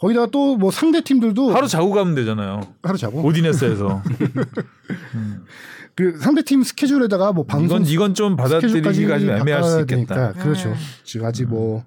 [0.00, 2.60] 거기다가 또 뭐 상대 팀들도 하루 자고 가면 되잖아요.
[2.82, 4.02] 하루 자고 오디네스에서.
[5.94, 10.14] 그 상대 팀 스케줄에다가 뭐 방송 이건 이건 좀 받아들이기가 좀 애매할 수 있겠다.
[10.32, 10.32] 되니까.
[10.42, 10.74] 그렇죠.
[11.04, 11.84] 지금 아직 뭐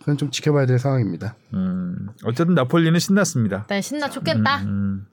[0.00, 1.36] 그건 좀 지켜봐야 될 상황입니다.
[1.54, 2.08] 음.
[2.24, 3.58] 어쨌든 나폴리는 신났습니다.
[3.60, 4.62] 일단 신나 좋겠다.
[4.62, 5.06] 음.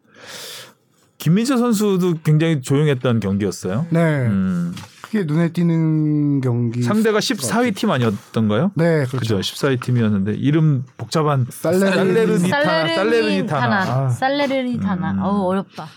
[1.20, 3.86] 김민재 선수도 굉장히 조용했던 경기였어요.
[3.90, 4.74] 네, 음.
[5.10, 6.84] 크게 눈에 띄는 경기.
[6.84, 8.72] 상대가 14위 팀 아니었던가요?
[8.76, 9.18] 네, 그죠.
[9.18, 9.40] 그렇죠.
[9.40, 12.96] 14위 팀이었는데 이름 복잡한 살레르- 살레르니타나 살레르니타나.
[12.96, 13.82] 살레르니타나.
[14.06, 15.12] 아, 살레르니타나.
[15.14, 15.20] 음.
[15.24, 15.88] 어우 어렵다.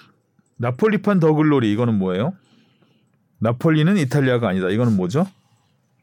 [0.57, 2.33] 나폴리판 더글로리 이거는 뭐예요?
[3.41, 4.69] 나폴리는 이탈리아가 아니다.
[4.71, 5.27] 이거는 뭐죠?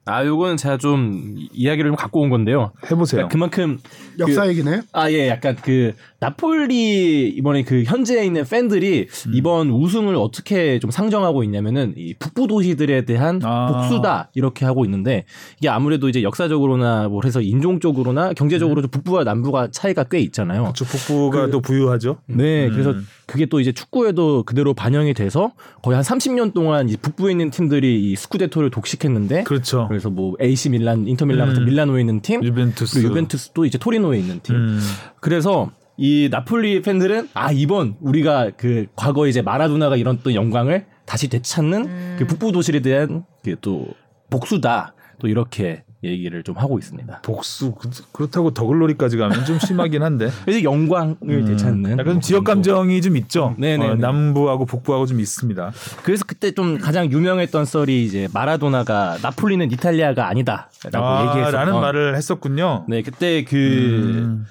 [0.10, 2.72] 아, 요거는 제가 좀 이- 이야기를 좀 갖고 온 건데요.
[2.92, 3.28] 해보세요.
[3.28, 3.78] 그러니까 그만큼
[4.20, 4.82] 역사 얘기네.
[4.92, 9.32] 아, 예, 약간 그, 나폴리, 이번에 그 현지에 있는 팬들이 음.
[9.34, 13.68] 이번 우승을 어떻게 좀 상정하고 있냐면은 이 북부 도시들에 대한 아.
[13.68, 15.26] 복수다, 이렇게 하고 있는데
[15.60, 20.74] 이게 아무래도 이제 역사적으로나 뭐 해서 인종적으로나 경제적으로 좀 북부와 남부가 차이가 꽤 있잖아요.
[20.76, 22.18] 저 북부가 또 부유하죠.
[22.28, 22.72] 네, 음.
[22.72, 22.94] 그래서
[23.30, 25.52] 그게 또 이제 축구에도 그대로 반영이 돼서
[25.84, 29.88] 거의 한 30년 동안 이 북부에 있는 팀들이 이 스쿠데토를 독식했는데 그렇죠.
[29.88, 31.66] 그래서 뭐 AC 밀란, 인터 밀란 같은 음.
[31.66, 32.96] 밀라노에 있는 팀, 유벤투스.
[32.96, 34.56] 그리고 유벤투스도 이제 토리노에 있는 팀.
[34.56, 34.80] 음.
[35.20, 42.18] 그래서 이 나폴리 팬들은 아 이번 우리가 그 과거 이제 마라도나가 이뤘던 영광을 다시 되찾는
[42.18, 43.88] 그 북부 도시에 대한 그 또
[44.30, 47.22] 복수다 또 이렇게 얘기를 좀 하고 있습니다.
[47.24, 50.30] 복수 그- 그렇다고 더글로리까지 가면 좀 심하긴 한데.
[50.46, 52.00] 그래서 영광을 되찾는 음.
[52.00, 52.44] 약간 뭐 지역.
[52.46, 53.54] 감정이 좀 있죠.
[53.58, 53.92] 네네네.
[53.92, 55.72] 어, 남부하고 북부하고 좀 있습니다.
[56.04, 62.16] 그래서 그때 좀 가장 유명했던 썰이 이제 마라도나가 나폴리는 이탈리아가 아니다라고 아, 얘기해서 라는 말을
[62.16, 62.86] 했었군요.
[62.88, 64.46] 네 그때 그 음.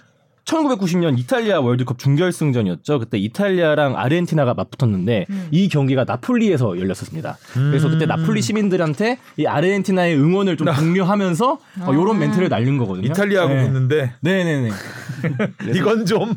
[0.49, 2.99] 1990년 이탈리아 월드컵 준결승전이었죠.
[2.99, 7.37] 그때 이탈리아랑 아르헨티나가 맞붙었는데 이 경기가 나폴리에서 열렸었습니다.
[7.53, 13.07] 그래서 그때 나폴리 시민들한테 이 아르헨티나의 응원을 좀 독려하면서 어, 이런 멘트를 날린 거거든요.
[13.07, 13.65] 이탈리아하고 네.
[13.65, 14.71] 붙는데 네네네.
[15.75, 16.35] 이건 좀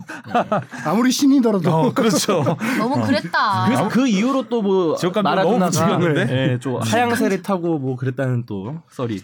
[0.85, 2.43] 아무리 신이더라도 어, 그렇죠.
[2.77, 3.65] 너무 그랬다.
[3.65, 6.25] 그래서 그 이후로 또 뭐 마라도나가 붙이겠는데?
[6.25, 9.19] 네, 좀 하향세를 타고 뭐 그랬다는 또 썰이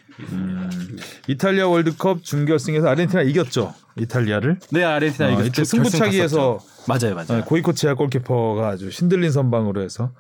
[1.28, 3.74] 이탈리아 월드컵 준결승에서 아르헨티나 이겼죠.
[4.00, 4.60] 이탈리아를.
[4.72, 7.42] 네 아르헨티나 어, 이겼 이때 승부차기에서 맞아요 맞아요.
[7.42, 10.12] 어, 고이코치아 골키퍼가 아주 신들린 선방으로 해서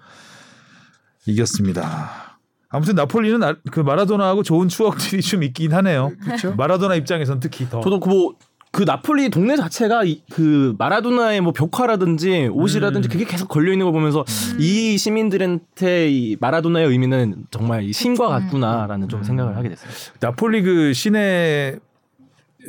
[1.25, 2.39] 이겼습니다.
[2.69, 6.11] 아무튼 나폴리는 아- 그 마라도나하고 좋은 추억들이 좀 있긴 하네요.
[6.23, 6.53] 그렇죠.
[6.55, 7.79] 마라도나 입장에선 특히 더.
[7.81, 8.35] 저도 그뭐
[8.71, 13.93] 그 나폴리 동네 자체가 이, 그 마라도나의 뭐 벽화라든지 옷이라든지 그게 계속 걸려 있는 걸
[13.93, 14.25] 보면서
[14.59, 19.89] 이 시민들한테 이 마라도나의 의미는 정말 이 신과 같구나라는 좀 생각을 하게 됐어요.
[20.19, 21.77] 나폴리 그 시내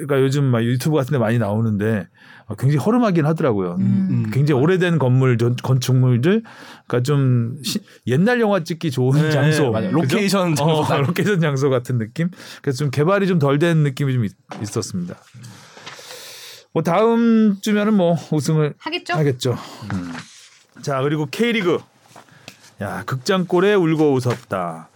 [0.07, 2.07] 가 요즘 막 유튜브 같은 데 많이 나오는데
[2.47, 3.77] 어, 굉장히 허름하긴 하더라고요.
[3.81, 4.31] 음.
[4.33, 6.43] 굉장히 오래된 건물, 전- 건축물들,
[6.87, 9.91] 그러니까 좀 시- 옛날 영화 찍기 좋은 네, 장소, 맞아요.
[9.91, 10.17] 그죠?
[10.17, 12.29] 로케이션 장소 어, 로케이션 장소 같은 느낌.
[12.63, 14.33] 그래서 좀 개발이 좀 덜 된 느낌이 좀 있,
[14.63, 15.17] 있었습니다.
[16.73, 19.15] 뭐 다음 주면은 뭐 우승을 하겠죠?
[19.15, 19.57] 하겠죠.
[19.93, 20.13] 음.
[20.83, 21.79] 자 그리고 K리그,
[22.81, 24.89] 야 극장골에 울고 웃었다.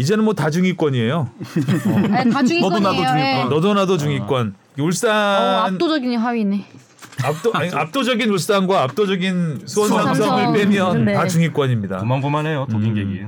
[0.00, 1.30] 이제는 뭐 다중위권이에요.
[2.10, 2.58] 네, 다 중위권이에요.
[2.60, 3.18] 너도 나도 중위권.
[3.20, 3.44] 예.
[3.44, 4.54] 너도 나도 중위권.
[4.78, 6.66] 울산 어, 압도적인 하위네.
[7.22, 10.52] 압도 아니, 압도적인 울산과 압도적인 수원 삼성을 삼성.
[10.54, 11.12] 빼면 네.
[11.14, 11.98] 다 중위권입니다.
[11.98, 13.20] 고만고만해요 도긴개긴.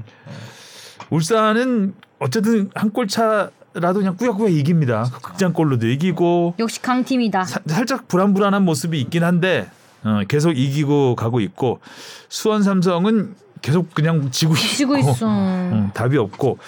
[1.11, 5.11] 울산은 어쨌든 한 골 차라도 그냥 꾸역꾸역 이깁니다.
[5.23, 7.45] 극장골로도 이기고 역시 강팀이다.
[7.45, 9.69] 사- 살짝 불안불안한 모습이 있긴 한데
[10.05, 11.81] 어, 계속 이기고 가고 있고
[12.29, 15.27] 수원 삼성은 계속 그냥 지고 있고 지고 있어.
[15.29, 16.59] 음, 답이 없고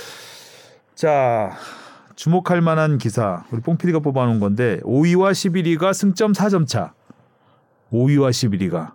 [0.95, 1.51] 자
[2.17, 6.95] 주목할 만한 기사 우리 뽕피디가 뽑아놓은 건데 5위와 11위가 승점 4점 차
[7.93, 8.93] 5위와 11위가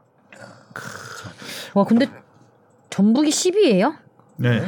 [1.76, 2.08] 와 근데
[2.90, 3.96] 전북이 10위예요?
[4.38, 4.62] 네.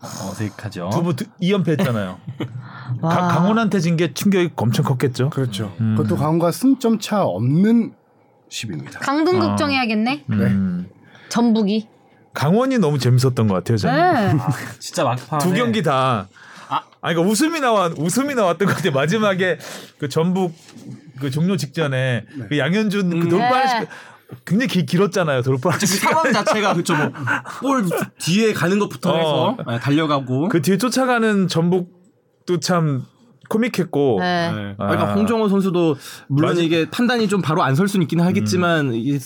[0.00, 0.90] 어색하죠.
[0.92, 2.16] 두부 2연패했잖아요.
[3.00, 3.28] 와.
[3.28, 5.30] 강원한테 진 게 충격이 엄청 컸겠죠.
[5.30, 5.74] 그렇죠.
[5.80, 5.96] 음.
[5.96, 7.94] 그것도 강원과 승점 차 없는
[8.50, 9.00] 10입니다.
[9.00, 9.46] 강등 아.
[9.48, 10.24] 걱정해야겠네.
[10.30, 10.88] 음.
[11.30, 11.88] 전북이.
[12.34, 13.76] 강원이 너무 재밌었던 것 같아요.
[13.78, 14.42] 저는 네.
[14.78, 15.40] 진짜 막판.
[15.40, 16.28] 두 경기 다.
[16.68, 16.82] 아.
[17.00, 18.92] 아, 그러니까 웃음이 나와 웃음이 나왔던 것 같아요.
[18.92, 19.58] 마지막에
[19.98, 20.54] 그 전북
[21.20, 23.28] 그 종료 직전에 그 양현준 그 음.
[23.28, 23.68] 돌발 네.
[23.68, 23.86] 시간
[24.44, 25.42] 굉장히 길, 길었잖아요.
[25.42, 26.12] 돌발 그 시간.
[26.12, 26.94] 상황 자체가 그쵸
[27.62, 27.86] 뭐볼
[28.18, 29.16] 뒤에 가는 것부터 어.
[29.56, 30.48] 해서 네, 달려가고.
[30.48, 33.04] 그 뒤에 쫓아가는 전북도 참
[33.48, 34.18] 코믹했고.
[34.20, 34.52] 네.
[34.52, 34.74] 네.
[34.78, 34.88] 아.
[34.88, 35.96] 그러니까 홍정호 선수도
[36.28, 36.60] 물론 맞아.
[36.60, 39.18] 이게 판단이 좀 바로 안 설 수는 있긴 하겠지만 이게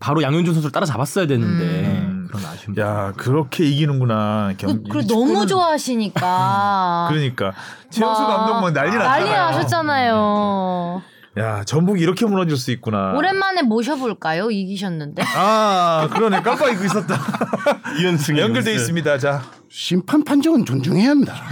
[0.00, 1.97] 바로 양현준 선수를 따라잡았어야 되는데 음.
[2.28, 2.76] 그런 아쉬움.
[2.78, 4.50] 야 그렇게 이기는구나.
[4.58, 5.46] 그, 경- 그이 너무 축구는.
[5.48, 7.06] 좋아하시니까.
[7.10, 7.52] 그러니까
[7.90, 9.08] 최영수 막 감독 막 난리 났잖아요.
[9.24, 11.02] 난리 나셨잖아요.
[11.38, 13.12] 야 전북이 이렇게 무너질 수 있구나.
[13.16, 14.50] 오랜만에 모셔볼까요?
[14.50, 15.22] 이기셨는데.
[15.36, 17.16] 아 그러네 깜빡 잊고 있었다.
[18.00, 19.18] 이연승 연결돼 있습니다.
[19.18, 21.34] 자 심판 판정은 존중해야 합니다.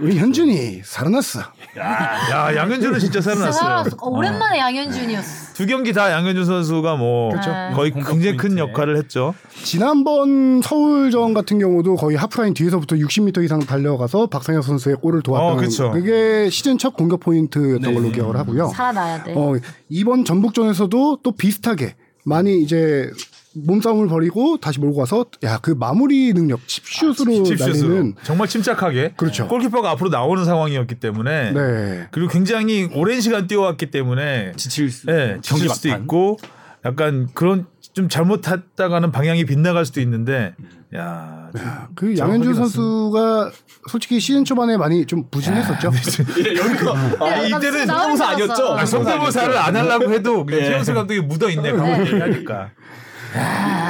[0.00, 1.40] 우리 현준이 살아났어.
[1.78, 3.52] 야 양현준은 진짜 살아났어요.
[3.52, 3.96] 살았어.
[4.00, 5.52] 어, 오랜만에 양현준이었어.
[5.54, 7.50] 두 경기 다 양현준 선수가 뭐 그렇죠.
[7.74, 8.56] 거의 굉장히 큰.
[8.58, 9.34] 역할을 했죠.
[9.62, 15.56] 지난번 서울전 같은 경우도 거의 하프라인 뒤에서부터 60m 이상 달려가서 박상혁 선수의 골을 도왔던 어,
[15.56, 15.90] 그쵸.
[15.92, 17.94] 그게 시즌 첫 공격 포인트였던 네.
[17.94, 18.68] 걸로 기억을 하고요.
[18.68, 19.34] 살아나야 돼.
[19.36, 19.54] 어,
[19.88, 21.94] 이번 전북전에서도 또 비슷하게
[22.24, 23.10] 많이 이제
[23.54, 29.46] 몸싸움을 벌이고 다시 몰고 와서 야 그 마무리 능력 칩슛으로 칩슛으로 날리는 정말 침착하게 그렇죠.
[29.48, 32.08] 골키퍼가 앞으로 나오는 상황이었기 때문에 네.
[32.12, 36.02] 그리고 굉장히 오랜 시간 뛰어왔기 때문에 지칠 수, 예, 지칠 수도 막판.
[36.02, 36.38] 있고
[36.86, 40.54] 약간 그런 좀 잘못했다가는 방향이 빗나갈 수도 있는데
[40.94, 42.54] 야그 정확하게 양현준.
[42.54, 43.50] 선수가
[43.90, 45.88] 솔직히 시즌 초반에 많이 좀 부진했었죠.
[45.88, 48.24] 여기가 아, 네, 이때는 나올 성대모사 줄 알았어.
[48.24, 48.72] 아니었죠?
[48.78, 50.64] 아, 성대모사를 안 하려고 해도 예.
[50.64, 52.70] 최용수 감독이 묻어 있네 강원 얘기하니까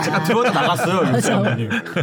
[0.05, 1.12] 제가 들어다 나갔어요.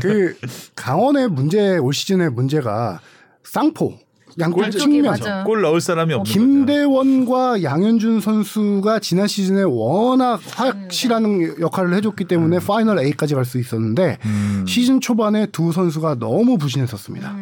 [0.02, 0.36] 그
[0.76, 3.00] 강원의 문제 올 시즌의 문제가
[3.44, 3.98] 쌍포
[4.40, 5.44] 양골 측면.
[5.46, 6.32] 골 넣을 사람이 없는.
[6.32, 14.18] 김대원과 양현준 선수가 지난 시즌에 워낙 확실한 역할을 해줬기 때문에 파이널 A까지 갈 수 있었는데
[14.26, 14.66] 음.
[14.68, 17.36] 시즌 초반에 두 선수가 너무 부진했었습니다.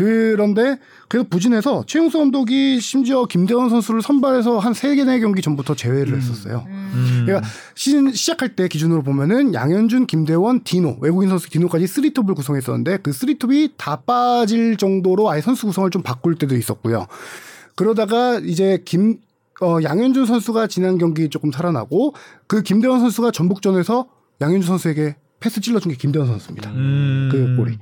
[0.00, 0.34] 음.
[0.34, 0.78] 그런데
[1.08, 6.16] 그래서 부진해서 최용수 감독이 심지어 김대원 선수를 선발해서 한 세 개 네 경기 전부터 제외를
[6.16, 6.64] 했었어요.
[6.68, 7.22] 음.
[7.26, 13.10] 그러니까 시즌 시작할 때 기준으로 보면은 양현준, 김대원, 디노 외국인 선수 디노까지 3톱을 구성했었는데 그
[13.10, 17.06] 3톱이 다 빠질 정도로 아예 선수 구성을 좀 바꿀 때도 있었고요.
[17.74, 19.18] 그러다가 이제 김
[19.60, 22.14] 어, 양현준 선수가 지난 경기 조금 살아나고
[22.46, 24.06] 그 김대원 선수가 전북전에서
[24.40, 26.70] 양현준 선수에게 패스 찔러준 게 김대원 선수입니다.
[26.70, 27.28] 음.
[27.30, 27.78] 그 골이.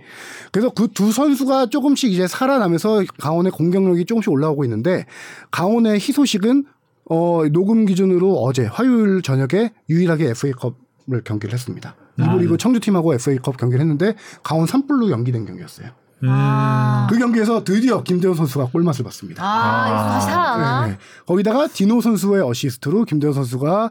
[0.53, 5.07] 그래서 그 두 선수가 조금씩 이제 살아나면서 강원의 공격력이 조금씩 올라오고 있는데
[5.51, 6.65] 강원의 희소식은
[7.09, 11.95] 어 녹음 기준으로 어제 화요일 저녁에 유일하게 FA컵을 경기를 했습니다.
[12.19, 15.91] 이부 리그 청주팀하고 FA컵 경기를 했는데 강원 산불로 연기된 경기였어요.
[16.27, 19.43] 아, 그 경기에서 드디어 김대원 선수가 골맛을 봤습니다.
[19.45, 20.87] 아, 이거 다시 살아나?
[20.87, 20.99] 네.
[21.27, 23.91] 거기다가 디노 선수의 어시스트로 김대원 선수가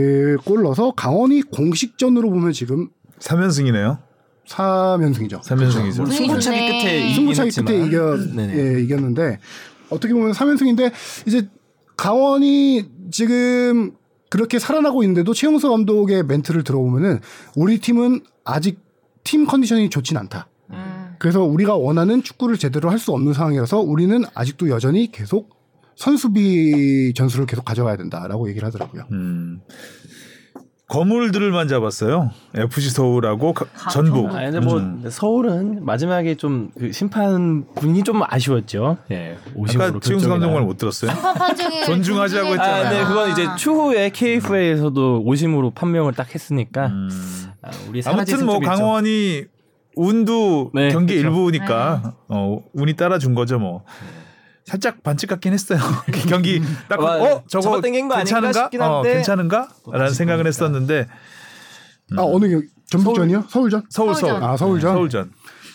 [0.00, 2.88] 그 골 넣어서 강원이 공식전으로 보면 지금
[3.20, 3.98] 3연승이네요.
[4.48, 5.40] 4연승이죠.
[5.42, 5.96] 3연승이죠.
[5.96, 6.68] 분위기 승부차기 좋네.
[6.82, 7.66] 끝에 이기긴 승부차기.
[7.66, 8.56] 끝에 이겨 네네.
[8.76, 9.38] 예, 이겼는데
[9.90, 10.92] 어떻게 보면 3연승인데
[11.26, 11.48] 이제
[11.96, 13.92] 강원이 지금
[14.30, 17.20] 그렇게 살아나고 있는데도 최용서 감독의 멘트를 들어보면은
[17.56, 18.78] 우리 팀은 아직
[19.24, 20.48] 팀 컨디션이 좋진 않다.
[20.70, 21.14] 음.
[21.18, 25.50] 그래서 우리가 원하는 축구를 제대로 할 수 없는 상황이라서 우리는 아직도 여전히 계속
[26.00, 29.02] 선수비 전술을 계속 가져가야 된다라고 얘기를 하더라고요.
[29.12, 29.60] 음.
[30.88, 32.30] 거물들만 잡았어요.
[32.54, 34.26] FC 서울하고 가- 가- 전북.
[34.34, 35.04] 아 근데 뭐 음.
[35.08, 38.96] 서울은 마지막에 좀 그 심판 분이 좀 아쉬웠죠.
[39.10, 39.36] 예.
[39.54, 41.10] 50으로 아까 최용수 감독 결정이 말 나- 못 들었어요?
[41.86, 42.86] 존중하자고 했잖아요.
[42.86, 47.08] 아, 네, 그건 이제 추후에 KFA에서도 오심으로 판명을 딱 했으니까 음.
[47.62, 48.64] 아, 우리 아무튼 뭐 좀.
[48.64, 49.44] 강원이
[49.96, 51.26] 운도 네, 경기 그쵸.
[51.28, 53.84] 일부니까 어, 운이 따라준 거죠 뭐.
[54.70, 55.80] 살짝 반칙 같긴 했어요.
[56.28, 58.52] 경기 딱 아, 어 저거 괜찮은가?
[58.52, 61.08] 싶긴 어, 한데 괜찮은가?라는 생각을 했었는데
[62.16, 63.46] 아 어느 경 전북전이요?
[63.48, 63.82] 서울 전?
[63.90, 64.42] 서울 서울 서울전.
[64.48, 64.94] 아 서울전.
[64.94, 65.32] 서울전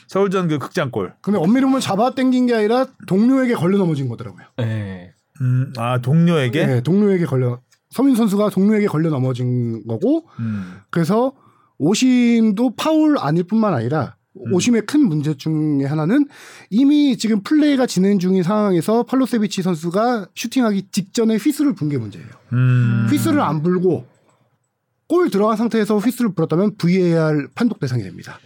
[0.08, 1.16] 서울전 그 극장골.
[1.22, 4.46] 근데 엄밀히 보면 잡아 당긴 게 아니라 동료에게 걸려 넘어진 거더라고요.
[4.62, 5.12] 예.
[5.41, 6.66] 음, 아 동료에게.
[6.66, 10.80] 네, 동료에게 걸려 서민 선수가 동료에게 걸려 넘어진 거고 음.
[10.89, 11.34] 그래서
[11.80, 16.28] 오심도 파울 아닐 뿐만 아니라 오심의 큰 문제 중에 하나는
[16.70, 22.28] 이미 지금 플레이가 진행 중인 상황에서 팔로세비치 선수가 슈팅하기 직전에 휘슬을 분 게 문제예요.
[22.54, 23.08] 음.
[23.10, 24.06] 휘슬을 안 불고
[25.08, 28.40] 골 들어간 상태에서 휘슬을 불었다면 VAR 판독 대상이 됩니다.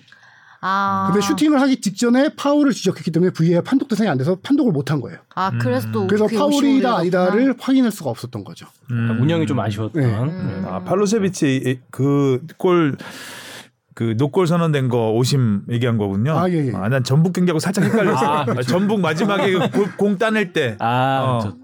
[0.62, 1.10] 아.
[1.10, 5.00] 근데 슈팅을 하기 직전에 파울을 지적했기 때문에 VAR 판독 대상이 안 돼서 판독을 못 한
[5.00, 5.20] 거예요.
[5.36, 8.66] 아 그래서 또 그래서 파울이다 55 아니다를 확인할 수가 없었던 거죠.
[8.92, 9.20] 음.
[9.22, 10.02] 운영이 좀 아쉬웠던.
[10.04, 10.08] 네.
[10.10, 10.66] 음.
[10.68, 12.98] 아 팔로세비치 그골
[13.96, 16.34] 그 노골 선언된 거 오심 얘기한 거군요.
[16.38, 16.72] 아, 예, 예.
[16.72, 18.26] 난 전북 경기하고 살짝 헷갈렸어.
[18.26, 20.78] 아, 아, 전북 마지막에 그 골- 공 따낼 때.
[20.80, 21.40] 아, 어.
[21.42, 21.56] 저,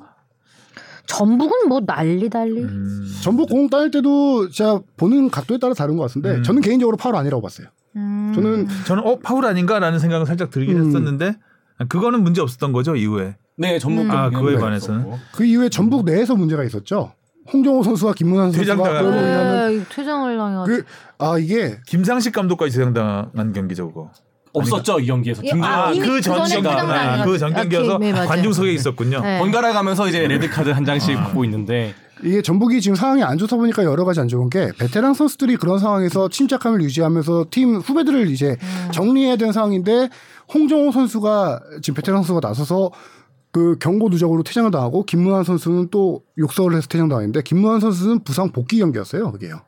[1.07, 2.61] 전북은 뭐 난리 달리.
[2.61, 3.07] 음.
[3.21, 6.43] 전북 공 따낼 때도 제가 보는 각도에 따라 다른 것 같은데 음.
[6.43, 7.67] 저는 개인적으로 파울 아니라고 봤어요.
[7.95, 8.31] 음.
[8.35, 10.87] 저는 저는 어 파울 아닌가라는 생각은 살짝 들긴 음.
[10.87, 11.35] 했었는데
[11.89, 13.37] 그거는 문제 없었던 거죠 이후에.
[13.57, 14.11] 네, 전북 음.
[14.11, 15.11] 아, 그거에 네, 관해서는?
[15.31, 17.13] 그 이후에 전북 내에서 문제가 있었죠.
[17.51, 19.11] 홍정호 선수와 김문환 선수가 퇴장당하고.
[19.11, 20.77] 네, 퇴장을 당해가지고.
[20.77, 20.83] 그,
[21.17, 24.11] 아 이게 김상식 감독까지 퇴장당한 경기죠 그거.
[24.53, 25.41] 없었죠 이 경기에서.
[25.43, 27.53] 예, 아, 아그전 그전에 경기, 퇴장당한 아, 것 그전.
[27.53, 28.27] 경기여서 아, 네, 맞아요.
[28.27, 29.19] 관중석에 있었군요.
[29.21, 29.39] 네.
[29.39, 31.23] 번갈아 가면서 이제 레드 카드 한 장씩 아.
[31.25, 31.93] 받고 있는데
[32.23, 35.79] 이게 전북이 지금 상황이 안 좋다 보니까 여러 가지 안 좋은 게 베테랑 선수들이 그런
[35.79, 38.55] 상황에서 침착함을 유지하면서 팀 후배들을 이제
[38.91, 40.07] 정리해야 되는 상황인데
[40.53, 42.91] 홍정호 선수가 지금 베테랑 선수가 나서서
[43.55, 48.79] 그 경고 누적으로 퇴장을 당하고 김무환 선수는 또 욕설을 해서 퇴장당했는데 김무환 선수는 부상 복귀
[48.79, 49.31] 경기였어요.
[49.31, 49.61] 그게요.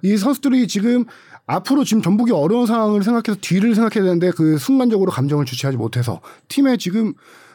[0.00, 1.04] 이 선수들이 지금
[1.46, 6.78] 앞으로 지금 전북이 어려운 상황을 생각해서 뒤를 생각해야 되는데 그 순간적으로 감정을 주체하지 못해서 팀에
[6.78, 7.12] 지금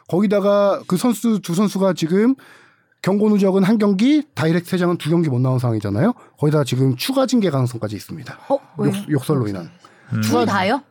[0.07, 2.35] 거기다가 그 선수 두 선수가 지금
[3.01, 6.13] 경고 누적은 한 경기, 다이렉트 퇴장은 두 경기 못 나온 상황이잖아요.
[6.37, 8.37] 거기다 지금 추가 징계 가능성까지 있습니다.
[8.49, 8.91] 어, 왜요?
[8.95, 9.71] 욕, 욕설로 인한
[10.21, 10.83] 둘 다요?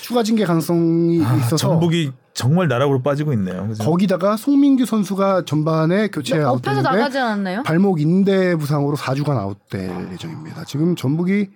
[0.00, 2.10] 추가 징계 가능성이 아, 있어서 전북이
[2.40, 3.68] 정말 나락으로 빠지고 있네요.
[3.68, 3.84] 그죠?
[3.84, 7.62] 거기다가 송민규 선수가 전반에 교체 엎혀서 아웃됐는데 나가지 않았나요?
[7.64, 10.64] 발목 인대 부상으로 4주간 아웃될 예정입니다.
[10.64, 11.50] 지금 전북이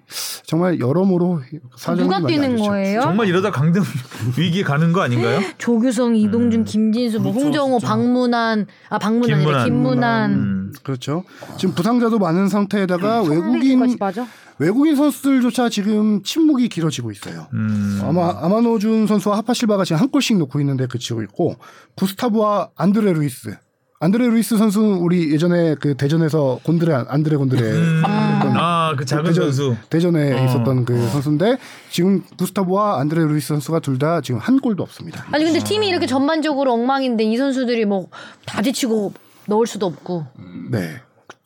[0.45, 1.41] 정말 여러모로
[1.79, 2.59] 사정이 누가 뛰는.
[2.59, 3.01] 거예요?
[3.01, 3.83] 정말 이러다 강등
[4.37, 5.41] 위기에 가는 거 아닌가요?
[5.57, 7.89] 조규성, 이동준, 김진수, 뭐 그렇죠, 홍정호, 진짜.
[7.95, 9.65] 박문환, 아 박문환 김문환.
[9.65, 10.73] 김문환, 음.
[10.83, 11.25] 그렇죠.
[11.57, 14.27] 지금 부상자도 많은 상태에다가 외국인 성민규까지 빠져?
[14.59, 17.49] 외국인 선수들조차 지금 침묵이 길어지고 있어요.
[17.55, 18.01] 음.
[18.05, 21.57] 아마 아마노준 선수와 하파실바가 지금 한 골씩 넣고 있는데 그치고 있고
[21.97, 23.57] 구스타브와 안드레 루이스.
[24.01, 28.03] 안드레 루이스 선수는 우리 예전에 그 대전에서 곤드레 안드레 곤드레 음.
[28.05, 29.77] 아, 그 작은 대전, 선수.
[29.89, 30.45] 대전에 어.
[30.45, 31.57] 있었던 그 선수인데
[31.91, 35.25] 지금 구스타브와 안드레 루이스 선수가 둘 다 지금 한 골도 없습니다.
[35.33, 38.09] 아니 근데 팀이 이렇게 전반적으로 엉망인데 이 선수들이 뭐
[38.45, 39.15] 다 지치고
[39.47, 40.27] 넣을 수도 없고
[40.71, 41.01] 네.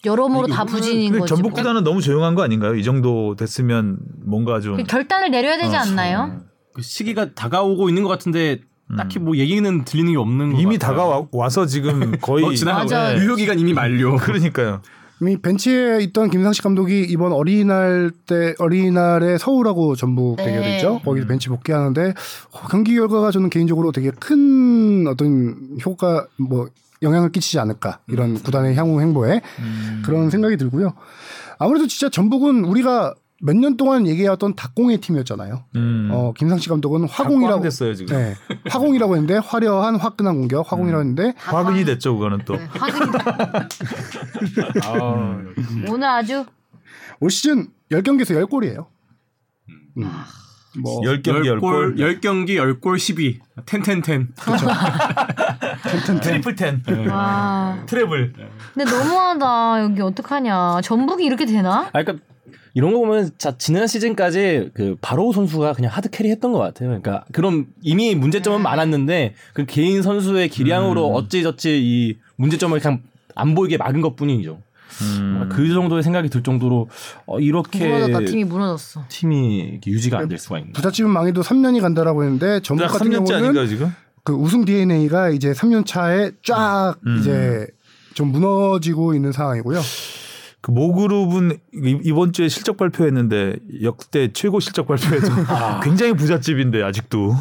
[0.04, 1.28] 여러모로 다 부진인 거지.
[1.28, 1.56] 전북 뭐.
[1.56, 2.74] 구단은 너무 조용한 거 아닌가요?
[2.74, 6.40] 이 정도 됐으면 뭔가 좀그 결단을 내려야 되지 어, 않나요?
[6.74, 8.60] 그 시기가 다가오고 있는 것 같은데
[8.96, 10.96] 딱히 뭐 얘기는 들리는 게 없는 것 이미 같아요.
[10.96, 12.48] 다가와서 지금 거의 어.
[12.48, 13.22] 거예요.
[13.22, 14.16] 유효 기간 이미 만료.
[14.18, 14.80] 그러니까요.
[15.20, 20.44] 이미 벤치에 있던 김상식 감독이 이번 어린이날 때 어린이날에 서울하고 전북 네.
[20.44, 21.00] 대결이 있죠.
[21.04, 22.14] 거기서 벤치 복귀하는데
[22.52, 26.68] 어, 경기 결과가 저는 개인적으로 되게 큰 어떤 효과 뭐
[27.02, 29.40] 영향을 끼치지 않을까 이런 구단의 향후 행보에
[30.04, 30.94] 그런 생각이 들고요.
[31.58, 35.62] 아무래도 진짜 전북은 우리가 몇 년 동안 얘기해왔던 닭공의 팀이었잖아요.
[35.76, 36.08] 음.
[36.12, 38.16] 어, 김상식 감독은 화공이라고 됐어요 지금.
[38.16, 38.34] 네,
[38.68, 42.56] 화공이라고 했는데 화려한 화끈한 공격 화공이라고 했는데 화근이 됐죠 그거는 또.
[42.56, 42.66] 네.
[44.84, 45.38] 아,
[45.88, 46.44] 오늘 아주
[47.20, 48.86] 올 시즌 10경기에서 10골이에요.
[49.98, 50.10] 음.
[50.80, 51.60] 뭐 10경기 10골,
[51.96, 52.20] 10골.
[52.20, 53.38] 10경기 10골 12.
[53.66, 54.28] ten ten ten.
[56.22, 56.82] triple ten.
[57.08, 57.78] 와.
[57.86, 58.32] treble.
[58.74, 59.82] 근데 너무하다.
[59.82, 60.80] 여기 어떡하냐.
[60.82, 61.90] 전북이 이렇게 되나?
[61.92, 62.24] 아, 그러니까
[62.74, 66.88] 이런 거 보면 자 지난 시즌까지 그 바로우 선수가 그냥 hard carry 했던 것 같아요.
[66.90, 73.02] 그러니까 그런 이미 문제점은 많았는데 그 개인 선수의 기량으로 어찌저찌 이 문제점을 그냥
[73.34, 74.60] 안 보이게 막은 것뿐이죠.
[75.02, 75.48] 음.
[75.50, 76.88] 그 정도의 생각이 들 정도로
[77.26, 78.20] 어, 이렇게 무너졌다.
[78.26, 79.04] 팀이 무너졌어.
[79.08, 80.72] 팀이 유지가 안 될 수가 있는.
[80.72, 83.92] 부잣집은 망해도 3년이 간다라고 했는데 전북 딱 같은 3년째 경우는 아닌가 지금?
[84.24, 87.18] 그 우승 DNA가 이제 3년 차에 쫙 음.
[87.20, 87.66] 이제
[88.14, 89.80] 좀 무너지고 있는 상황이고요.
[90.60, 91.52] 그 모그룹은
[91.84, 95.26] 이- 이번 주에 실적 발표했는데 역대 최고 실적 발표해서
[95.84, 97.32] 굉장히 부잣집인데 아직도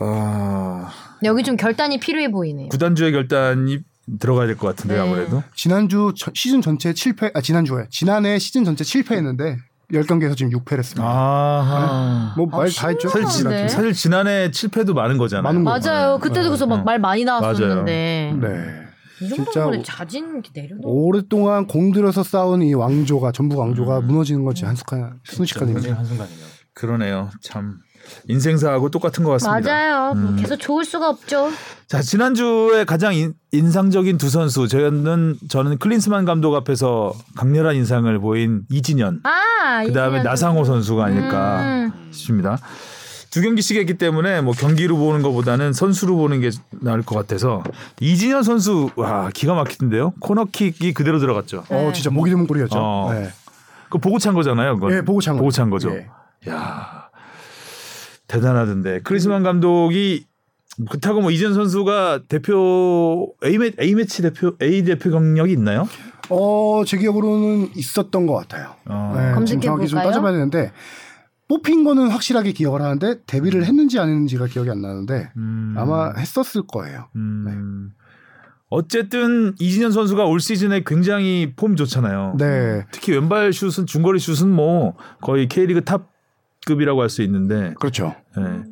[0.00, 0.90] 아
[1.24, 2.68] 여기 좀 결단이 필요해 보이네요.
[2.70, 3.78] 구단주의 결단이
[4.18, 5.00] 들어가야 될 것 같은데 네.
[5.00, 9.56] 아무래도 지난주 저- 시즌 전체 7패 아 지난주에 지난해 시즌 전체 7패 했는데
[9.92, 11.04] 10경기에서 지금 6패를 했습니다.
[12.36, 13.08] 아뭐말 다 했죠.
[13.08, 13.26] 심각한데?
[13.28, 13.68] 사실, 네.
[13.68, 15.42] 사실 지난해 7패도 많은 거잖아요.
[15.42, 15.78] 많은 거.
[15.78, 16.18] 맞아요.
[16.18, 18.80] 그때도 그래서 막 말 많이 나왔었는데 네.
[19.22, 20.80] 이 진짜 정도면 자진 내려놓.
[20.84, 24.06] 오랫동안 공들여서 싸운 이 왕조가 전북 왕조가 음.
[24.06, 25.94] 무너지는 거지 한순간 순식간입니다.
[25.96, 26.46] 한순간이네요.
[26.74, 27.30] 그러네요.
[27.42, 27.78] 참
[28.28, 29.70] 인생사하고 똑같은 것 같습니다.
[29.70, 30.14] 맞아요.
[30.14, 30.36] 뭐 음.
[30.36, 31.50] 계속 좋을 수가 없죠.
[31.86, 38.62] 자 지난주에 가장 인, 인상적인 두 선수 저는 저는 클린스만 감독 앞에서 강렬한 인상을 보인
[38.70, 40.80] 이진현 아, 그다음에 이진현 나상호 선수.
[40.80, 41.92] 선수가 아닐까 음.
[42.10, 42.58] 싶습니다.
[43.30, 47.62] 두 경기씩 했기 때문에 뭐 경기로 보는 것보다는 선수로 보는 게 나을 것 같아서
[48.00, 50.14] 이진현 선수 와 기가 막히던데요.
[50.20, 51.64] 코너킥이 그대로 들어갔죠.
[51.70, 52.76] 어 진짜 목이 드문 골이었죠.
[52.76, 53.12] 어.
[53.12, 53.30] 네.
[53.88, 54.76] 그 보고 찬 거잖아요.
[54.76, 54.92] 그건.
[54.92, 55.56] 예, 보고 찬 보고 거죠.
[55.56, 55.90] 찬 거죠.
[55.94, 56.06] 예.
[56.50, 56.99] 야
[58.30, 60.24] 대단하던데 크리스만 감독이
[60.88, 65.88] 그렇다고 뭐 이전 선수가 대표 A 매 A 매치 대표 A 대표 경력이 있나요?
[66.28, 68.76] 어, 제 기억으로는 있었던 것 같아요.
[68.86, 69.12] 어.
[69.16, 70.10] 네, 검색해 정확히 좀 볼까요?
[70.12, 70.70] 따져봐야 되는데
[71.48, 75.74] 뽑힌 거는 확실하게 기억을 하는데 데뷔를 했는지 안 했는지가 기억이 안 나는데 음.
[75.76, 77.08] 아마 했었을 거예요.
[77.16, 77.90] 음.
[78.68, 82.36] 어쨌든 이진현 선수가 올 시즌에 굉장히 폼 좋잖아요.
[82.38, 86.08] 네, 특히 왼발 슛은 중거리 슛은 뭐 거의 K리그 top
[86.66, 88.14] 급이라고 할 수 있는데 그렇죠.
[88.38, 88.62] 예.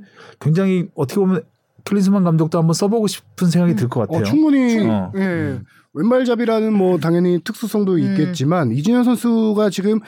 [0.40, 1.42] 굉장히 어떻게 보면
[1.84, 4.20] 클린스만 감독도 한번 써보고 싶은 생각이 들 것 같아요.
[4.20, 5.12] 어, 충분히 어.
[5.16, 5.60] 예.
[5.94, 7.98] 왼발잡이라는 뭐 당연히 특수성도 음.
[8.00, 10.00] 있겠지만 이진현 선수가 지금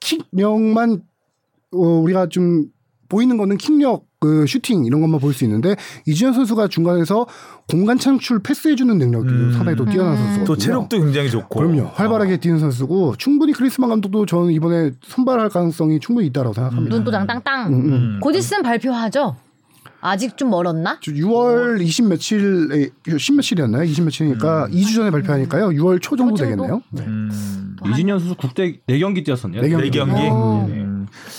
[0.00, 1.02] 킥력만
[1.72, 2.66] 어, 우리가 좀
[3.08, 7.26] 보이는 거는 킥력 그 슈팅 이런 것만 볼 수 있는데 이진현 선수가 중간에서
[7.68, 9.52] 공간 창출 패스해주는 능력도 음.
[9.52, 10.16] 상당히 또 뛰어난 음.
[10.16, 10.44] 선수거든요.
[10.46, 11.60] 또 체력도 굉장히 좋고.
[11.60, 11.90] 그럼요.
[11.94, 16.94] 활발하게 뛰는 선수고 충분히 크리스만 감독도 저는 이번에 선발할 가능성이 충분히 있다고 생각합니다.
[16.96, 17.66] 눈도 땅땅땅.
[17.68, 17.92] 음, 음.
[17.92, 18.20] 음.
[18.22, 19.36] 곧 있으면 발표하죠.
[20.00, 20.98] 아직 좀 멀었나?
[21.02, 23.82] 저 6월 20 며칠에 10 며칠이었나요?
[23.84, 25.68] 20 며칠이니까 2주 전에 발표하니까요.
[25.70, 26.62] 6월 초 정도 초 정도?
[26.62, 26.82] 되겠네요.
[26.90, 27.02] 네.
[27.06, 27.76] 음.
[27.92, 29.60] 이진현 선수 국대 4경기 뛰었었네요.
[29.62, 29.90] 네 경기.
[29.90, 30.28] 네 경기.
[30.30, 30.68] 어.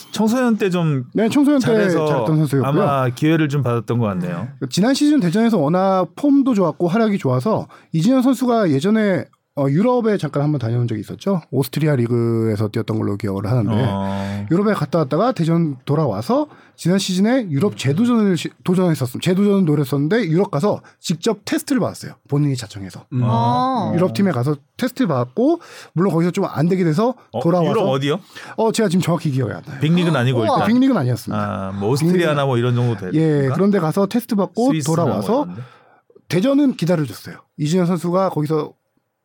[0.08, 0.12] 음.
[0.12, 2.70] 청소년 때 좀 네, 청소년 때 잘해서 잘했던 선수였고요.
[2.84, 4.48] 아마 기회를 좀 받았던 것 같네요.
[4.70, 9.26] 지난 시즌 대전에서 워낙 폼도 좋았고 활약이 좋아서 이진현 선수가 예전에
[9.60, 11.42] 어, 유럽에 잠깐 한번 다녀온 적이 있었죠.
[11.50, 14.46] 오스트리아 리그에서 뛰었던 걸로 기억을 하는데 어.
[14.52, 19.20] 유럽에 갔다 왔다가 대전 돌아와서 지난 시즌에 유럽 재도전을 시- 도전했었음.
[19.20, 22.14] 재도전을 노렸었는데 유럽 가서 직접 테스트를 받았어요.
[22.28, 23.06] 본인이 자청해서.
[23.14, 23.22] 음.
[23.24, 23.94] 어.
[23.96, 25.60] 유럽 팀에 가서 테스트 받고
[25.94, 28.20] 물론 거기서 좀 안 되게 돼서 어, 돌아와서 유럽 어디요?
[28.58, 29.80] 어 제가 지금 정확히 기억이 안 나요.
[29.82, 30.42] 빅리그는 아니고.
[30.42, 30.68] 일단.
[30.68, 31.44] 빅리그는 아니었습니다.
[31.44, 33.10] 아, 뭐 오스트리아나 뭐 이런 정도 돼.
[33.16, 35.48] 예, 그런데 가서 테스트 받고 돌아와서
[36.30, 37.38] 대전은 기다려줬어요.
[37.58, 38.74] 이진현 선수가 거기서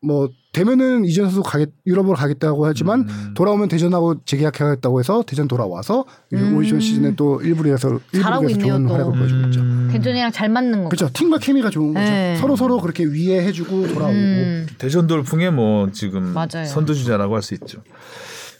[0.04, 3.34] 뭐 되면은 이진현 선수 가겠 유럽으로 가겠다고 하지만 음.
[3.34, 6.56] 돌아오면 대전하고 재계약하겠다고 해서 대전 돌아와서 음.
[6.56, 8.20] 올 시즌에 또 일부리에서 일부리에서
[8.58, 8.92] 좋은.
[8.92, 9.60] 활약을 보여주고 있죠.
[9.92, 10.88] 벤존이랑 잘 맞는 거.
[10.90, 11.08] 그렇죠.
[11.12, 12.04] 팀과 케미가 좋은 거죠.
[12.10, 12.36] 네.
[12.36, 14.12] 서로 서로 그렇게 위해해주고 돌아오고.
[14.12, 14.66] 음.
[14.78, 16.66] 대전 돌풍에 뭐 지금 맞아요.
[16.66, 17.78] 선두주자라고 할 수 있죠.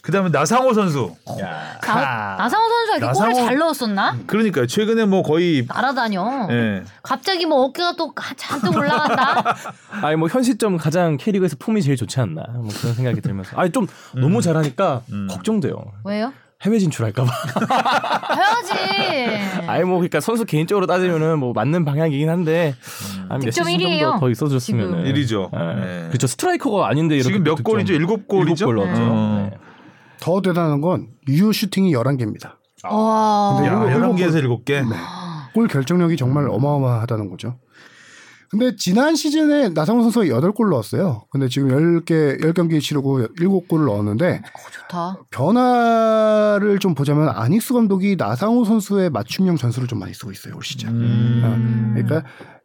[0.03, 1.15] 그다음에 나상호 선수.
[1.39, 1.79] 야.
[1.81, 4.17] 나, 나상호 선수가 이렇게 골을 나상호- 잘 넣었었나?
[4.27, 6.47] 그러니까 최근에 뭐 거의 날아다녀.
[6.51, 6.83] 예.
[7.01, 9.55] 갑자기 뭐 어깨가 또 가- 잔뜩 올라간다.
[10.03, 13.71] 아니 뭐 현 시점 가장 K리그에서 폼이 제일 좋지 않나 뭐 그런 생각이 들면서 아니
[13.71, 15.27] 좀 너무 잘하니까 음.
[15.31, 16.33] 걱정돼요 왜요?
[16.63, 17.31] 해외 진출할까봐
[18.35, 19.67] 해야지.
[19.67, 22.75] 아니 뭐 그러니까 선수 개인적으로 따지면은 뭐 맞는 방향이긴 한데
[23.29, 25.05] 한몇 득점 시즌 정도 더 있어줬으면 지금.
[25.05, 25.49] 일이죠.
[25.53, 25.57] 예.
[25.79, 26.05] 네.
[26.09, 27.63] 그렇죠 스트라이커가 아닌데 이렇게 지금 몇 득점.
[27.71, 27.93] 골이죠?
[27.93, 28.67] 일곱 골이죠?
[28.69, 29.49] 일곱 골 넣었죠 어.
[29.49, 29.57] 네.
[30.23, 32.53] 더 대단한 건 유효 슈팅이 11개입니다.
[32.85, 33.55] 와.
[33.57, 34.83] 근데 야, 일곱- 일곱 11개에서 7개.
[35.53, 37.57] 골 결정력이 정말 어마어마하다는 거죠.
[38.49, 41.23] 근데 지난 시즌에 나상호 선수가 8골 넣었어요.
[41.31, 45.17] 근데 지금 10개, 10경기 치르고 7골을 넣었는데 어, 좋다.
[45.31, 50.89] 변화를 좀 보자면 아닉스 감독이 나상호 선수의 맞춤형 전술을 좀 많이 쓰고 있어요, 올 시즌.
[50.89, 51.91] 음.
[51.95, 52.23] 그러니까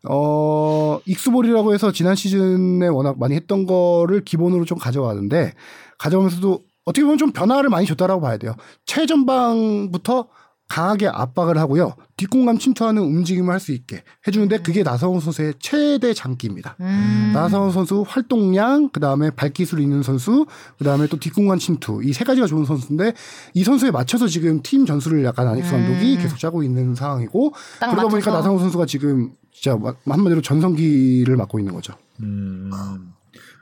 [0.08, 5.54] 어 익수볼이라고 해서 지난 시즌에 워낙 많이 했던 거를 기본으로 좀 가져가는데
[5.98, 8.54] 가져가면서도 어떻게 보면 좀 변화를 많이 줬다라고 봐야 돼요.
[8.86, 10.28] 최전방부터
[10.68, 11.94] 강하게 압박을 하고요.
[12.18, 16.76] 뒷공간 침투하는 움직임을 할 수 있게 해주는데 그게 나상호 선수의 최대 장기입니다.
[16.80, 17.30] 음.
[17.34, 20.44] 나상호 선수 활동량, 그 다음에 발기술 있는 선수,
[20.78, 23.14] 그 다음에 또 뒷공간 침투 이 세 가지가 좋은 선수인데
[23.54, 26.22] 이 선수에 맞춰서 지금 팀 전술을 약간 안익수 감독이 음.
[26.22, 28.36] 계속 짜고 있는 상황이고 딱 그러다 보니까 맞춰서.
[28.36, 31.94] 나성호 선수가 지금 진짜 한마디로 전성기를 맡고 있는 거죠.
[32.20, 32.70] 음.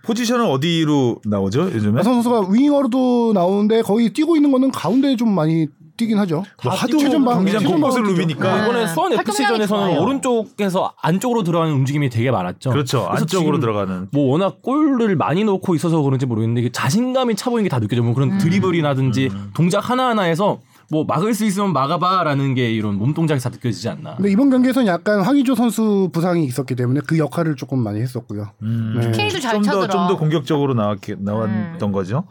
[0.07, 1.93] 포지션은 어디로 나오죠 요즘에?
[1.97, 6.45] 나성호 선수가 윙어로도 나오는데 거의 뛰고 있는 거는 가운데 좀 많이 뛰긴 하죠.
[6.63, 8.03] 뭐다 하도 최전방, 경기장 곳곳을.
[8.03, 8.63] 누비니까 네.
[8.65, 9.99] 이번에 수원 FC전에서는.
[9.99, 12.69] 오른쪽에서 안쪽으로 들어가는 움직임이 되게 많았죠.
[12.69, 17.71] 그렇죠 안쪽으로 들어가는 뭐 워낙 골을 많이 넣고 있어서 그런지 모르겠는데 자신감이 차 보이는 게
[17.71, 18.03] 다 느껴져.
[18.03, 20.59] 뭐 그런 드리블이라든지 동작 하나하나에서
[20.91, 24.17] 뭐 막을 수 있으면 막아봐라는 게 이런 몸 동작이 다 느껴지지 않나.
[24.17, 28.53] 근데 이번 경기에서는 약간 황의조 선수 부상이 있었기 때문에 그 역할을 조금 많이 했었고요.
[28.63, 28.95] 음.
[29.01, 29.13] 네.
[29.13, 29.89] 잘좀더 차더라.
[29.89, 31.93] 좀더 공격적으로 나왔 나왔던 음.
[31.93, 32.29] 거죠.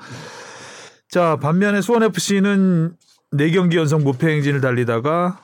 [1.10, 2.96] 자 반면에 수원 FC는
[3.34, 5.42] 네 경기 연속 무패 행진을 달리다가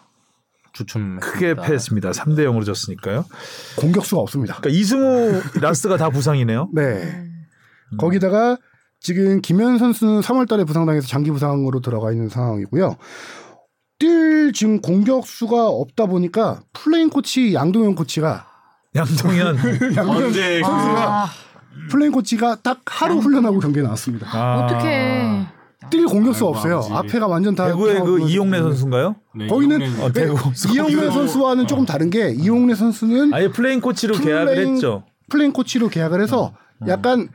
[0.73, 2.11] 주춤 크게 패했습니다.
[2.11, 3.25] 3대 0으로 졌으니까요.
[3.77, 4.55] 공격수가 없습니다.
[4.55, 6.69] 그러니까 이승우 라스가 다 부상이네요.
[6.73, 6.81] 네.
[6.81, 7.97] 음.
[7.97, 8.57] 거기다가
[9.01, 12.95] 지금 김현 선수는 3월 달에 부상당해서 장기 부상으로 들어가 있는 상황이고요.
[13.99, 18.45] 뛸 지금 공격수가 없다 보니까 playing 코치 양동현 코치가
[18.95, 19.57] 양동현.
[19.97, 21.27] 양동현 언제 선수가 아,
[21.89, 24.27] playing 코치가 딱 하루 훈련하고 경기에 나왔습니다.
[24.31, 24.65] 아.
[24.65, 25.47] 어떡해.
[25.89, 26.75] 뛸 공격수 없어요.
[26.77, 26.93] 아버지.
[26.93, 28.59] 앞에가 완전 다 대구의 그 이용래.
[28.59, 29.15] 선수인가요?
[29.35, 30.37] 네, 거기는 이용래는 어, 대구.
[30.73, 35.05] 이용래 선수와는 조금 다른 게 이용래 선수는 아예 playing 코치로 계약을 playing- 했죠.
[35.29, 36.87] playing 코치로 계약을 해서 음.
[36.87, 37.29] 약간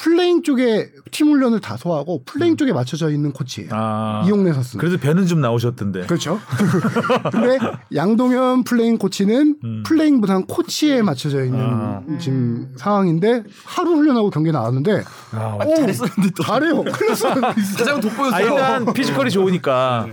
[0.00, 3.68] playing 쪽에 팀 훈련을 다 소화하고 playing 쪽에 맞춰져 있는 코치예요.
[3.70, 3.74] 음.
[3.76, 4.22] 아.
[4.24, 4.78] 이용래 선수.
[4.78, 6.06] 그래도 배는 좀 나오셨던데.
[6.06, 6.40] 그렇죠.
[7.30, 7.58] 근데
[7.94, 9.82] 양동현 playing 코치는 음.
[9.84, 12.02] playing 부상 코치에 맞춰져 있는 아.
[12.18, 16.82] 지금 상황인데 하루 훈련하고 경기에 나왔는데 아, 오, 잘했었는데 또 잘해요.
[16.84, 17.24] 클래스
[17.76, 18.34] 가장 돋보였어요.
[18.34, 20.06] 아, 일단 physical이 좋으니까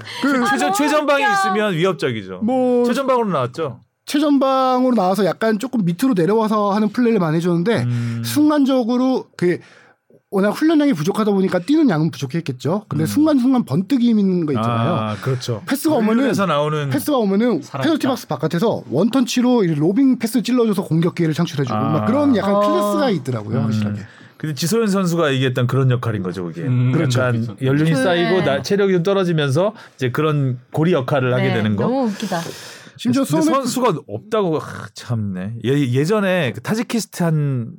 [0.49, 2.39] 최전 최전방에 있으면 위협적이죠.
[2.43, 3.79] 뭐 최전방으로 나왔죠.
[4.07, 8.21] 최전방으로 나와서 약간 조금 밑으로 내려와서 하는 플레이를 많이 해줬는데 음.
[8.25, 9.59] 순간적으로 그
[10.31, 12.85] 워낙 훈련량이 부족하다 보니까 뛰는 양은 부족했겠죠.
[12.89, 14.93] 근데 순간순간 번뜩임 있는 거 있잖아요.
[14.95, 15.61] 아, 그렇죠.
[15.67, 17.61] 패스가 오면은 나오는 패스가 오면은.
[17.81, 21.89] 페널티 박스 바깥에서 one touch로 이 lobbing 패스 찔러줘서 공격 기회를 창출해주고 아.
[21.91, 22.59] 막 그런 약간 어.
[22.59, 23.61] 클래스가 있더라고요.
[23.61, 24.01] 확실하게.
[24.37, 26.61] 근데 지소연 선수가 얘기했던 그런 역할인 거죠, 그게.
[26.61, 27.55] 음, 그러니까 그렇죠.
[27.61, 31.83] 연륜이 그- 쌓이고 나, 체력이 좀 떨어지면서 이제 그런 고리 역할을 하게 네, 되는 거.
[31.85, 32.39] 너무 웃기다.
[32.97, 35.55] 심지어 수원의 선수가 없다고 하, 참네.
[35.65, 37.73] 예, 예전에 그 타지키스탄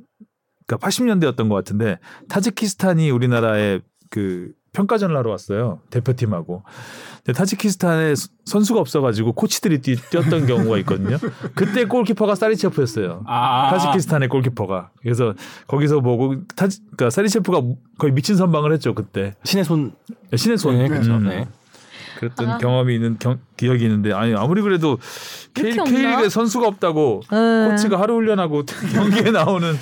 [0.67, 1.99] 그러니까 80년대였던 것 같은데
[2.29, 6.63] 타지키스탄이 우리나라에 그 평가전을 하러 왔어요 대표팀하고.
[7.25, 11.17] 근데 타지키스탄에 스- 선수가 없어가지고 코치들이 뛰, 뛰었던 경우가 있거든요.
[11.55, 13.23] 그때 골키퍼가 사리체프였어요.
[13.25, 13.69] 아.
[13.71, 14.91] 타지키스탄의 골키퍼가.
[15.01, 15.33] 그래서
[15.67, 17.61] 거기서 보고 타지, 그러니까 사리체프가
[17.97, 19.33] 거의 미친 선방을 했죠 그때.
[19.43, 19.93] 신의 손.
[20.35, 20.77] 신의 손.
[20.77, 21.13] 네, 그렇죠.
[21.15, 21.23] 음.
[21.27, 21.47] 네.
[22.19, 22.57] 그랬던 아.
[22.57, 24.97] 경험이 있는 경, 기억이 있는데 아니 아무리 그래도
[25.53, 25.71] K?
[25.71, 27.69] K리그에 선수가 없다고 네.
[27.69, 28.63] 코치가 하루 훈련하고
[28.93, 29.77] 경기에 나오는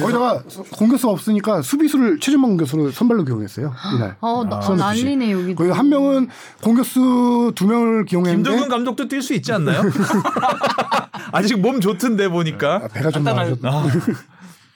[0.00, 4.16] 거기다가 공격수가 없으니까 수비수를 최전방 공격수로 선발로 기용했어요 이날.
[4.20, 4.72] 어, FC.
[4.74, 5.54] 난리네 여기.
[5.54, 6.28] 거기 한 명은
[6.62, 9.82] 공격수 두 명을 기용했는데 김동근 감독도 뛸 수 있지 않나요?
[11.30, 13.44] 아직 몸 좋던데 보니까 아, 배가 좀 아,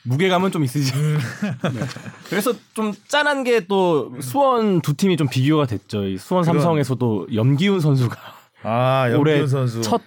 [0.04, 0.92] 무게감은 좀 있으지.
[0.94, 1.80] 네.
[2.28, 6.06] 그래서 좀 짠한 게 또 수원 두 팀이 좀 비교가 됐죠.
[6.06, 8.16] 이 수원 삼성에서도 염기훈 선수가
[8.62, 10.00] 아 올해 염기훈 선수 첫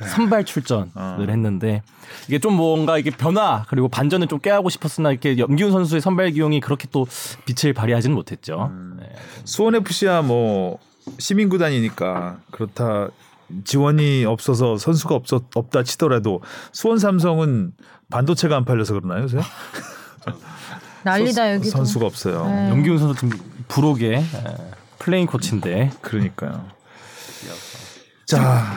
[0.00, 1.16] 선발 출전을 어.
[1.28, 1.82] 했는데
[2.28, 6.60] 이게 좀 뭔가 이게 변화 그리고 반전을 좀 깨하고 싶었으나 이렇게 염기훈 선수의 선발 기용이
[6.60, 7.06] 그렇게 또
[7.46, 8.70] 빛을 발휘하지는 못했죠.
[8.72, 8.96] 음.
[9.00, 9.06] 네.
[9.44, 10.78] 수원 FC야 뭐
[11.18, 13.08] 시민 구단이니까 그렇다
[13.64, 16.42] 지원이 없어서 선수가 없었 없다 치더라도
[16.72, 17.72] 수원 삼성은
[18.10, 19.38] 반도체가 안 팔려서 그러나요, 요새?
[21.04, 21.70] 난리다 여기도.
[21.70, 22.46] 선수가 없어요.
[22.46, 22.70] 네.
[22.70, 23.38] 염기훈 선수 지금
[23.68, 24.24] 부록의 에,
[24.98, 26.66] playing 코치인데 그러니까요.
[28.26, 28.76] 자,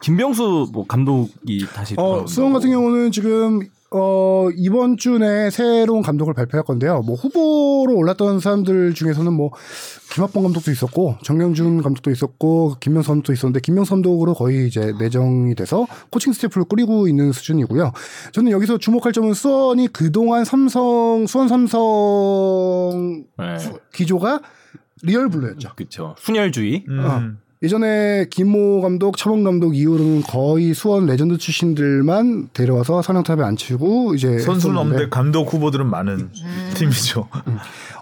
[0.00, 2.26] 김병수 뭐 감독이 다시 어.
[2.26, 3.60] 수원 같은 경우는 지금
[3.90, 7.00] 어, 이번 주 내에 새로운 감독을 발표할 건데요.
[7.06, 9.50] 뭐 후보로 올랐던 사람들 중에서는 뭐
[10.12, 15.86] 김학범 감독도 있었고 정경준 감독도 있었고 김병수 감독도 있었는데 김병수 감독으로 거의 이제 내정이 돼서
[16.10, 17.92] 코칭 스태프를 꾸리고 있는 수준이고요.
[18.32, 23.56] 저는 여기서 주목할 점은 수원이 그동안 삼성 수원 삼성 네.
[23.94, 24.40] 기조가
[25.02, 25.70] real blue였죠.
[25.76, 26.14] 그렇죠.
[26.18, 26.84] 순혈주의.
[26.88, 27.47] 음, 어.
[27.60, 34.76] 예전에 김호 감독, 차범근 감독 이후로는 거의 수원 레전드 출신들만 데려와서 사령탑에 앉히고 이제 선수는
[34.76, 36.70] 없는데 감독 후보들은 많은 음.
[36.76, 37.28] 팀이죠.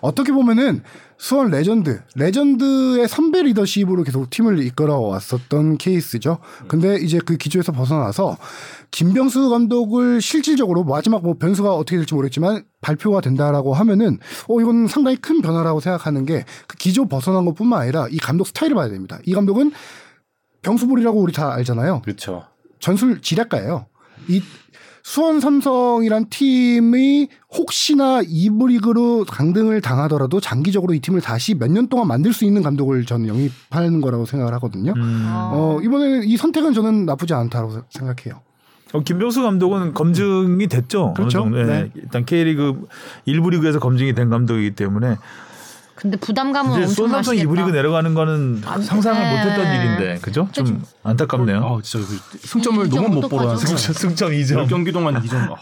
[0.02, 0.82] 어떻게 보면은
[1.16, 6.38] 수원 legend, legend의 선배 리더십으로 계속 팀을 이끌어 왔었던 케이스죠.
[6.68, 8.36] 근데 이제 그 기조에서 벗어나서
[8.96, 14.18] 김병수 감독을 실질적으로 마지막 뭐 변수가 어떻게 될지 모르겠지만 발표가 된다라고 하면은
[14.48, 18.74] 어 이건 상당히 큰 변화라고 생각하는 게 그 기조 벗어난 것뿐만 아니라 이 감독 스타일을
[18.74, 19.18] 봐야 됩니다.
[19.26, 19.72] 이 감독은
[20.62, 22.00] 병수볼이라고 우리 다 알잖아요.
[22.02, 22.44] 그렇죠.
[22.80, 23.84] 전술 지략가예요.
[24.28, 24.40] 이
[25.02, 32.08] 수원 삼성이란 팀이 혹시나 2부 리그로 강등을 당하더라도 장기적으로 이 팀을 다시 몇 년 동안
[32.08, 34.94] 만들 수 있는 감독을 저는 영입하는 거라고 생각을 하거든요.
[34.96, 35.26] 음.
[35.28, 38.40] 어, 이번에는 이 선택은 저는 나쁘지 않다고 생각해요.
[38.92, 41.12] 어, 김병수 감독은 검증이 됐죠.
[41.14, 41.48] 그렇죠.
[41.54, 41.62] 예.
[41.64, 41.90] 네.
[41.94, 42.86] 일단 K리그
[43.26, 45.16] 1부 리그에서 검증이 된 감독이기 때문에
[45.96, 47.70] 근데 부담감은 이제 엄청 수원삼성 2부 리그.
[47.70, 49.30] 내려가는 거는 안- 상상을 네.
[49.38, 50.46] 못했던 일인데, 그죠?
[50.52, 51.58] 좀 안타깝네요.
[51.64, 53.46] 아 진짜 그 승점을 이 너무 못 어떡하죠?
[53.48, 54.66] 벌어서 승- 승점 2점.
[54.68, 55.54] 10경기 동안 2점.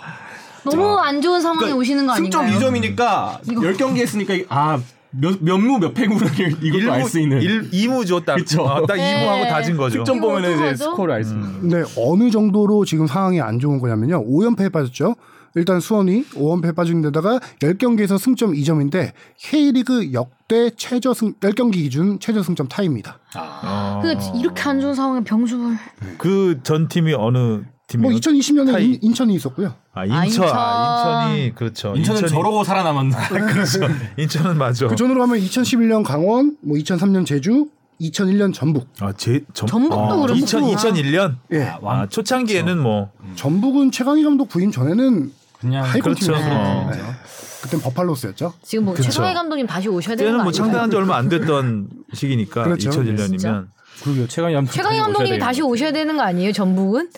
[0.65, 2.49] 너무 안 좋은 상황에 그러니까 오시는 거 아닌가요?
[2.51, 4.81] 승점 2점이니까 10경기 했으니까 아,
[5.21, 6.29] 몇, 몇무 몇 패구를
[6.63, 7.41] 이것도 알 수 있는.
[7.43, 8.37] 1, 2무죠, 딱.
[8.37, 8.63] 그쵸.
[8.63, 9.25] 어, 딱 네.
[9.27, 9.99] 2무하고 다진 거죠.
[9.99, 10.77] 승점 이거 보면은 이제?
[10.85, 11.61] 스코어를 알 수 있는.
[11.61, 14.25] 근데 어느 정도로 지금 상황이 안 좋은 거냐면요.
[14.27, 15.15] 5연패에 빠졌죠.
[15.57, 22.43] 일단 수원이 5연패에 빠진 데다가 10경기에서 승점 2점인데 K리그 역대 최저 승 10경기 기준 최저
[22.43, 23.21] 승점 타입니다.
[23.37, 24.01] 어.
[24.03, 25.77] 그 이렇게 안 좋은 상황에 병수를
[26.19, 28.09] 그 전 팀이 어느 팀이요?
[28.11, 28.85] 뭐 2020년에 타이.
[28.93, 29.75] 인, 인천이 있었고요.
[29.93, 30.25] 아, 아, 인천.
[30.25, 30.49] 인천.
[30.55, 31.95] 아, 인천이 그렇죠.
[31.97, 33.29] 인천은 인천이- 저러고 살아남았나.
[33.29, 33.81] 그렇죠.
[34.17, 34.89] 인천은 맞아.
[34.89, 37.69] 그 전으로 가면 2011년 강원, 뭐 2003년 제주,
[38.01, 38.89] 2001년 전북.
[39.01, 40.35] 아, 제 전, 전북도 그렇구나.
[40.35, 41.37] 2000, 2001년.
[41.53, 41.75] 예.
[41.85, 45.31] 아, 초창기에는 뭐 전북은 최강희 감독 부임 전에는
[45.61, 46.35] 그냥 그렇죠.
[46.35, 46.91] 어.
[46.91, 47.01] 네.
[47.63, 48.53] 그땐 버팔로스였죠.
[48.63, 49.05] 지금 뭐 그쵸.
[49.05, 50.53] 최성희 감독님 다시 오셔야 되는 그때는 거뭐 아니에요?
[50.53, 52.91] 창단한 지 얼마 안 됐던 시기니까 그렇죠.
[52.91, 53.65] 2001년이면 진짜?
[54.03, 54.27] 그러게요.
[54.29, 56.53] 최강희 감독 최강희 감독님이 다시 오셔야 되는 거 아니에요?
[56.53, 57.09] 전북은?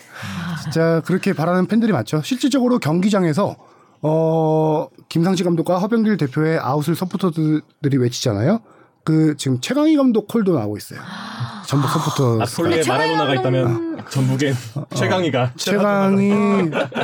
[0.66, 2.22] 진짜 그렇게 바라는 팬들이 많죠.
[2.22, 3.56] 실질적으로 경기장에서
[4.02, 8.60] 어 김상식 감독과 허병길 대표의 아웃을 서포터들이 외치잖아요.
[9.06, 10.98] 그 지금 최강희 감독 콜도 나오고 있어요.
[11.64, 12.38] 전북 서포터.
[12.38, 14.52] 나폴리에 최강희 마라도나가 있다면 전북엔
[14.96, 16.32] 최강희가 최강희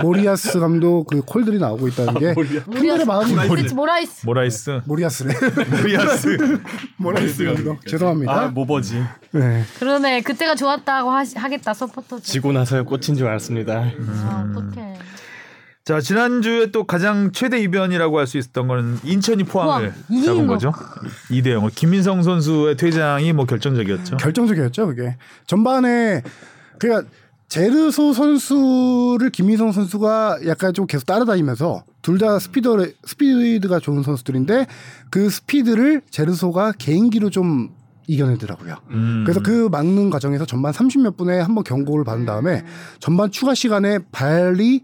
[0.03, 5.33] 모리아스 감독 그 콜들이 나오고 있다는 게 팬들의 마음이 모라이스 모라이스 모라이스, 모리아스래.
[5.81, 6.39] 모리아스.
[6.99, 7.87] 모리아스 감독.
[7.87, 8.33] 죄송합니다.
[8.33, 9.01] 아 모버지
[9.31, 9.63] 네.
[9.79, 13.75] 그러네 그때가 좋았다고 하, 하겠다 서포터 지고 나서야 꽃인 줄 알았습니다.
[13.79, 14.55] 아, 음.
[14.57, 14.95] 어떡해
[15.85, 20.23] 자 지난주에 또 가장 최대 이변이라고 할 수 있었던 거는 인천이 포항을 포항.
[20.25, 20.53] 잡은 거.
[20.55, 20.73] 거죠.
[21.31, 24.17] 2대 0을 김민성 선수의 퇴장이 뭐 결정적이었죠.
[24.19, 25.17] 결정적이었죠, 그게.
[25.47, 26.23] 전반에
[26.79, 27.09] 그러니까
[27.49, 34.67] 제르소 선수를 김민성 선수가 약간 좀 계속 따라다니면서 둘 다 스피드 스피드가 좋은 선수들인데
[35.11, 37.71] 그 스피드를 제르소가 개인기로 좀
[38.07, 38.77] 이겨내더라고요.
[38.91, 39.23] 음.
[39.25, 42.65] 그래서 그 막는 과정에서 전반 30몇 분에 한 번 경고를 받은 다음에
[43.01, 44.83] 전반 추가 시간에 발이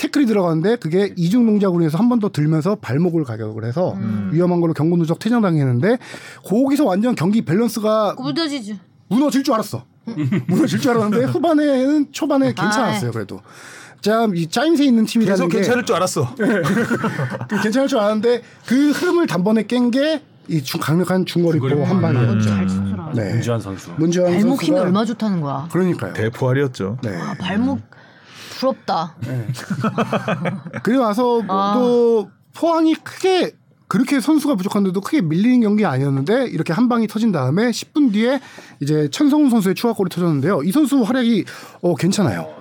[0.00, 3.96] 태클이 들어가는데 그게 이중 동작으로 해서 한 번 더 들면서 발목을 가격을 해서
[4.32, 5.98] 위험한 걸로 경고 누적 퇴장당했는데
[6.44, 8.78] 거기서 완전 경기 밸런스가 무뎌지지
[9.08, 9.84] 무너질 줄 알았어.
[10.48, 13.10] 무너질 줄 알았는데 후반에는 초반에 괜찮았어요.
[13.12, 13.40] 그래도.
[14.00, 16.34] 참이 짜임새 있는 팀이라는 계속 게 괜찮을 줄 알았어.
[16.34, 22.40] 그 괜찮을 줄 알았는데 그 흐름을 단번에 깬 게 이 강력한 중거리포 한 방이었죠.
[22.40, 23.34] 잘 치더라 네.
[23.34, 23.92] 문주환 선수.
[23.96, 26.12] 문재환 발목 힘이 선수가 얼마 좋다는 거야 그러니까요.
[26.12, 26.98] 대포알이었죠.
[27.04, 27.16] 네.
[27.16, 27.78] 아, 발목
[28.60, 29.16] 부럽다
[30.82, 31.72] 그리고 나서 아.
[31.74, 33.52] 또 포항이 크게
[33.88, 38.40] 그렇게 선수가 부족한데도 크게 밀리는 경기 아니었는데 이렇게 한 방이 터진 다음에 10분 뒤에
[38.80, 40.62] 이제 천성훈 선수의 추가골이 터졌는데요.
[40.62, 41.44] 이 선수 활약이
[41.82, 42.54] 어 괜찮아요.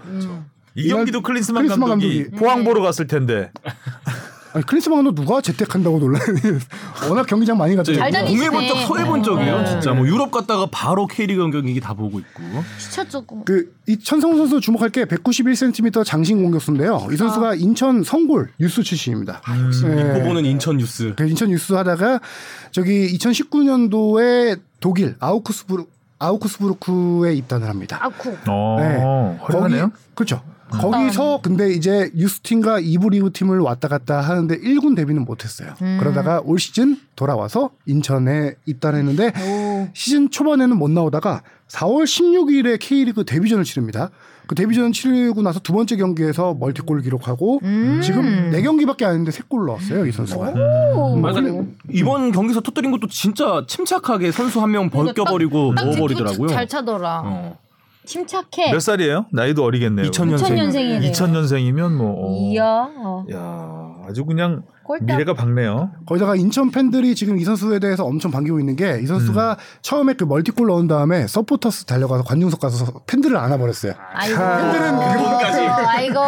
[0.73, 2.39] 이 경기도 클린스만, 클린스만 감독이, 감독이.
[2.39, 3.51] 포항 보러 갔을 텐데
[4.53, 6.25] 아니 클린스만호 누가 재택한다고 놀라니
[7.09, 7.93] 워낙 경기장 많이 갔죠.
[7.93, 9.57] 동해 번쩍 서해 번쩍이에요.
[9.59, 9.65] 네.
[9.65, 12.41] 진짜 뭐 유럽 갔다가 바로 K리그 경기 다 보고 있고.
[12.77, 17.07] 시차 조금 그이 천성훈 선수 주목할 게 191cm 장신 공격수인데요.
[17.11, 19.41] 이 선수가 인천 성골 유스 출신입니다.
[19.83, 20.13] 네.
[20.19, 21.13] 보보는 인천 뉴스.
[21.15, 22.19] 그 인천 유스 하다가
[22.71, 25.85] 저기 2019년도에 독일 아우크스부르
[26.19, 27.97] 아우크스부르크에 입단을 합니다.
[28.01, 29.45] 아쿠 어, 네.
[29.45, 29.91] 훌륭하네요.
[30.15, 30.41] 그렇죠.
[30.69, 35.73] 거기서 근데 이제 유스팀과 이부 리그 팀을 왔다 갔다 하는데 1군 데뷔는 못했어요.
[35.99, 39.87] 그러다가 올 시즌 돌아와서 인천에 입단했는데 오.
[39.93, 44.09] 시즌 초반에는 못 나오다가 4월 16일에 K리그 데뷔전을 치릅니다.
[44.47, 48.01] 그 데뷔전 치르고 나서 두 번째 경기에서 멀티골 기록하고 음.
[48.03, 50.53] 지금 4경기밖에 안 했는데 3골 넣었어요, 이 선수가.
[50.95, 51.15] 오.
[51.17, 51.39] 맞아.
[51.91, 56.47] 이번 경기에서 터뜨린 것도 진짜 침착하게 선수 한 명 벗겨버리고 딱 넣어버리더라고요.
[56.49, 57.57] 잘 차더라 어.
[58.09, 59.27] 침착해 몇 살이에요?
[59.31, 60.09] 나이도 어리겠네요.
[60.09, 60.37] 2000년생.
[60.37, 62.35] 2000년생이래요 2000년생이면 뭐 어.
[62.51, 62.63] 이야
[62.97, 63.23] 어.
[63.31, 65.05] 야, 아주 그냥 꼴딱.
[65.05, 65.91] 미래가 밝네요.
[66.07, 70.23] 거기다가 인천 팬들이 지금 이 선수에 대해서 엄청 반기고 있는 게 이 선수가 처음에 그
[70.23, 73.93] 멀티골 넣은 다음에 서포터스 달려가서 관중석 가서 팬들을 안아버렸어요.
[74.13, 75.59] 아이고 팬들은 그거까지.
[75.59, 76.19] 아이고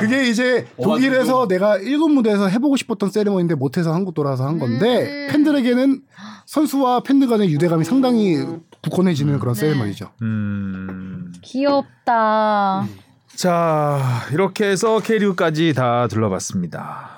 [0.00, 6.00] 그게 이제 독일에서 내가 1군 무대에서 해보고 싶었던 세리머니인데 못해서 한국 돌아와서 한 건데 팬들에게는
[6.46, 8.44] 선수와 팬들 간의 유대감이 상당히
[8.82, 10.10] 굳건해지는 그런 세리머니죠.
[10.22, 11.32] 음.
[11.42, 12.86] 귀엽다
[13.34, 14.00] 자,
[14.32, 17.10] 이렇게 해서 K리그까지 다 둘러봤습니다.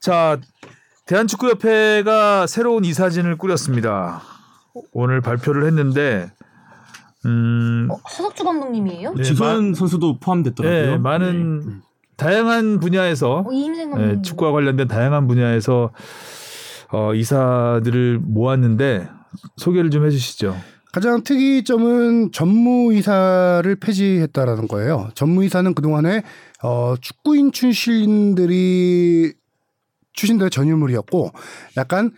[0.00, 0.38] 자,
[1.06, 4.22] 대한축구협회가 새로운 이사진을 꾸렸습니다.
[4.92, 6.30] 오늘 발표를 했는데,
[7.24, 9.14] 음, 어, 하석주 감독님이에요?
[9.14, 10.98] 네, 지소연 선수도 네, 포함됐더라고요.
[10.98, 11.80] 많은
[12.16, 14.22] 다양한 분야에서 어, 네.
[14.22, 15.90] 축구와 관련된 다양한 분야에서
[16.92, 19.08] 어, 이사들을 모았는데
[19.56, 20.56] 소개를 좀 해주시죠.
[20.92, 25.10] 가장 특이점은 전무이사를 폐지했다라는 거예요.
[25.14, 26.22] 전무이사는 그동안에
[26.62, 29.34] 어, 축구인 출신들이
[30.14, 31.32] 출신들의 전유물이었고
[31.76, 32.12] 약간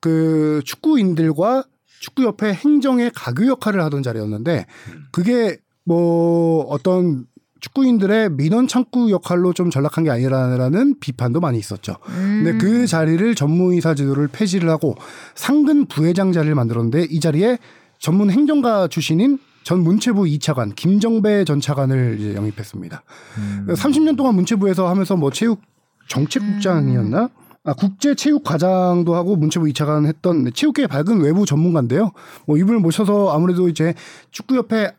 [0.00, 1.64] 그 축구인들과
[2.00, 4.66] 축구협회 행정의 가교 역할을 하던 자리였는데
[5.12, 7.26] 그게 뭐 어떤
[7.60, 11.96] 축구인들의 민원 창구 역할로 좀 전락한 게 아니라는 비판도 많이 있었죠.
[12.04, 12.58] 근데 음.
[12.58, 14.96] 그 자리를 전무이사 제도를 폐지를 하고
[15.34, 17.58] 상근 부회장 자리를 만들었는데 이 자리에
[17.98, 23.02] 전문 행정가 출신인 전 문체부 2차관 김정배 전 차관을 이제 영입했습니다.
[23.38, 23.66] 음.
[23.68, 25.60] 30년 동안 문체부에서 하면서 뭐 체육
[26.08, 27.28] 정책국장이었나?
[27.62, 32.12] 아, 국제체육과장도 하고 문체부 2차관 했던 체육계의 밝은 외부 전문가인데요.
[32.46, 33.92] 뭐 이분을 모셔서 아무래도 이제
[34.30, 34.92] 축구협회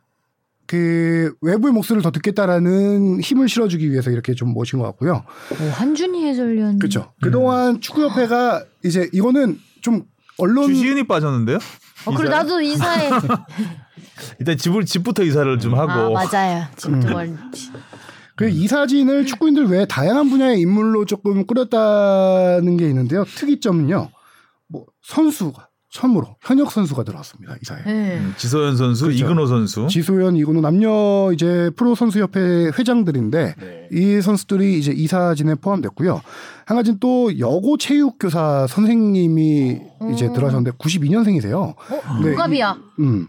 [0.72, 5.26] 그 외부의 목소리를 더 듣겠다라는 힘을 실어주기 위해서 이렇게 좀 모신 것 같고요.
[5.52, 6.80] 오, 한준희 해설위원.
[6.80, 7.12] 그렇죠.
[7.22, 10.06] 그동안 축구협회가 이제 이거는 좀
[10.38, 11.58] 언론 주시은이 빠졌는데요?
[12.06, 12.30] 어, 그래?
[12.30, 13.10] 나도 이사해.
[14.40, 16.64] 일단 집을 집부터 이사를 좀아 하고 맞아요.
[16.78, 17.38] 진짜 월.
[18.38, 23.26] 그이 사진을 축구인들 외에 다양한 분야의 인물로 조금 꾸렸다는 게 있는데요.
[23.26, 24.10] 특이점은요.
[24.70, 27.56] 뭐 선수가 처음으로 현역 선수가 들어왔습니다.
[27.62, 27.84] 이사에.
[27.86, 28.18] 네.
[28.18, 29.26] 음, 지소연 선수, 그렇죠.
[29.26, 29.88] 이근호 선수.
[29.90, 33.88] 지소연, 이근호 남녀 이제 프로 선수 협회 회장들인데 네.
[33.92, 36.22] 이 선수들이 이제 이사진에 포함됐고요.
[36.66, 39.82] 한 가지는 또 여고 체육 교사 선생님이
[40.14, 40.34] 이제 음.
[40.34, 41.56] 들어가셨는데 92년생이세요.
[41.60, 41.76] 어?
[42.24, 42.78] 네, 동갑이야.
[43.00, 43.28] 음.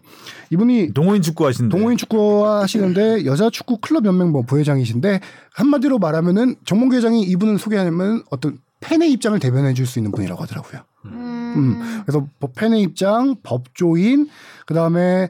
[0.50, 1.76] 이분이 동호인 축구 하신대.
[1.76, 5.18] 동호인 축구 하시는데 여자 축구 클럽 연맹 뭐 부회장이신데
[5.54, 10.82] 한마디로 말하면은 정몽규 회장이 이분을 소개하면 어떤 팬의 입장을 대변해 줄 수 있는 분이라고 하더라고요.
[11.06, 11.52] 음.
[11.56, 12.02] 음.
[12.04, 14.28] 그래서 뭐 팬의 입장, 법조인,
[14.66, 15.28] 그 다음에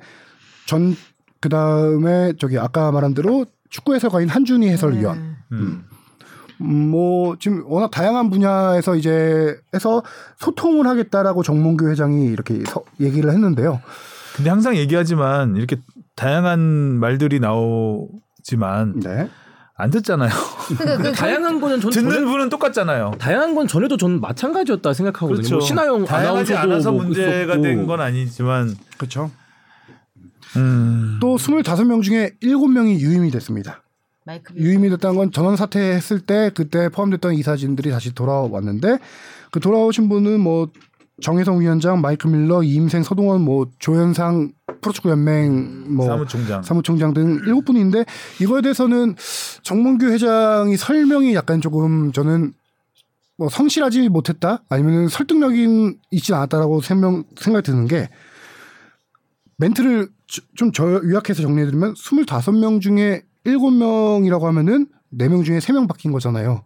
[0.67, 0.95] 전
[1.41, 5.19] 그 다음에 저기 아까 말한 대로 축구 해설가인 한준희 해설위원.
[5.19, 5.37] 음.
[5.51, 5.85] 음.
[6.61, 10.05] 음, 뭐 지금 워낙 다양한 분야에서 이제 해서
[10.39, 13.81] 소통을 하겠다라고 정몽규 회장이 이렇게 서- 얘기를 했는데요.
[14.37, 15.79] 근데 항상 얘기하지만 이렇게
[16.15, 19.29] 다양한 말들이 나오지만 네.
[19.83, 20.31] 안 듣잖아요.
[20.79, 23.15] 그러니까 그 다양한 거는 전 듣는 전에, 분은 똑같잖아요.
[23.19, 25.37] 다양한 건 전에도 저는 마찬가지였다 생각하거든요.
[25.39, 25.55] 그렇죠.
[25.57, 27.61] 뭐 신하영 다양하지 않아서 뭐 문제가.
[27.61, 29.31] 된 건 아니지만 그렇죠.
[30.57, 31.19] 음.
[31.21, 33.83] 또 25명 중에 7명이 유임이 됐습니다.
[34.55, 38.99] 유임이 됐다는 건 전원 사퇴했을 때 그때 포함됐던 이사진들이 다시 돌아왔는데
[39.51, 40.69] 그 돌아오신 분은 뭐
[41.23, 46.63] 정혜성 위원장, 마이클 밀러, 이임생, 서동원, 뭐 조현상 프로축구 연맹 뭐 사무총장.
[46.63, 48.05] 사무총장 등 일곱 분인데
[48.41, 49.15] 이거에 대해서는
[49.63, 52.53] 정몽규 회장이 설명이 약간 조금 저는
[53.39, 58.09] 뭐 성실하지 못했다 아니면 설득력이 있지 않았다라고 생명, 생각이 드는 게
[59.59, 66.63] 멘트를 주- 좀 저, 요약해서 정리해드리면 25명 중에 7명이라고 하면은 4명 중에 3명 바뀐 거잖아요.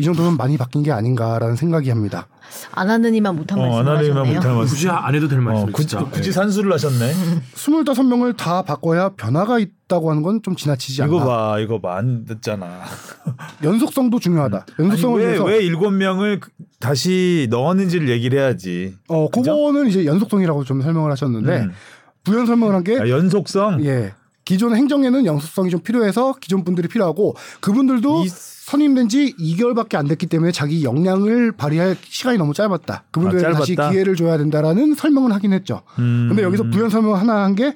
[0.00, 2.28] 이 정도면 많이 바뀐 게 아닌가라는 생각이 합니다.
[2.72, 4.34] 안 하는 이만 못한 어, 말씀 아나리만 하셨네요.
[4.36, 4.74] 못할 말씀.
[4.74, 6.04] 굳이 안 해도 될 어, 말씀 굳이, 진짜.
[6.04, 6.32] 굳이 네.
[6.32, 7.12] 산수를 하셨네.
[7.56, 11.12] 25명을 다 바꿔야 변화가 있다고 하는 건 좀 지나치지 않나.
[11.16, 12.82] 이거 봐, 이거 봐, 안 듣잖아.
[13.64, 14.66] 연속성도 중요하다.
[14.78, 16.40] 아니, 연속성을 왜, 위해서 왜 일곱 명을
[16.78, 18.94] 다시 넣었는지를 얘기를 해야지.
[19.08, 21.72] 어, 그거는 이제 연속성이라고 좀 설명을 하셨는데 음.
[22.22, 23.84] 부연 설명을 한게 아, 연속성.
[23.84, 24.14] 예.
[24.44, 28.28] 기존 행정에는 연속성이 좀 필요해서 기존 분들이 필요하고 그분들도 이-
[28.68, 33.04] 선임된 지 2개월밖에 안 됐기 때문에 자기 역량을 발휘할 시간이 너무 짧았다.
[33.10, 33.74] 그분들에 아, 다시?
[33.74, 35.80] 기회를 줘야 된다라는 설명을 하긴 했죠.
[35.98, 36.26] 음.
[36.28, 37.74] 근데 여기서 부연 설명 하나 한 게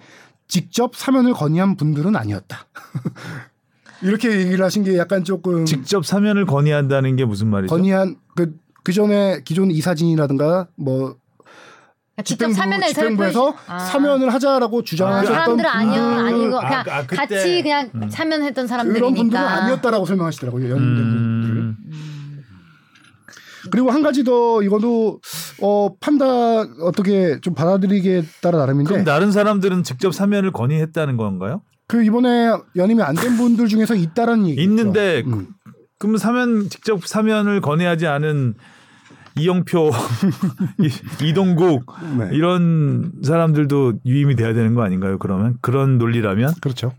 [0.49, 2.67] 직접 사면을 건의한 분들은 아니었다.
[4.03, 7.75] 이렇게 얘기를 하신 게 약간 조금 직접 사면을 건의한다는 게 무슨 말이죠?
[7.75, 11.17] 건의한 그, 그 전에 기존 이사진이라든가 뭐
[12.19, 13.79] 직접 집행부, 사면을 집행부에서 아.
[13.79, 17.17] 사면을 하자라고 그 주장하셨던 사람들 아니요 분들, 아니고 아, 그냥 아, 그때.
[17.17, 19.15] 같이 그냥 사면했던 그런 사람들이니까.
[19.15, 20.71] 분들은 아니었다라고 설명하시더라고요.
[20.71, 21.51] 연임된 분들.
[21.51, 21.77] 음.
[23.71, 25.21] 그리고 한 가지 더 이거도
[25.63, 31.63] 어 판단 어떻게 좀 받아들이기에 따라 나름인데 그럼 다른 사람들은 직접 사면을 건의했다는 건가요?
[31.87, 35.49] 그 이번에 연임이 안 된 분들 중에서 있다라는 얘기 있는데 음.
[35.99, 38.55] 그럼 사면 직접 사면을 건의하지 않은
[39.39, 39.91] 이영표,
[40.81, 41.87] 이- 이동국
[42.19, 42.31] 네.
[42.33, 45.19] 이런 사람들도 유임이 돼야 되는 거 아닌가요?
[45.19, 46.93] 그러면 그런 논리라면 그렇죠.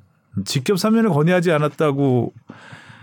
[0.45, 2.33] 직접 사면을 건의하지 않았다고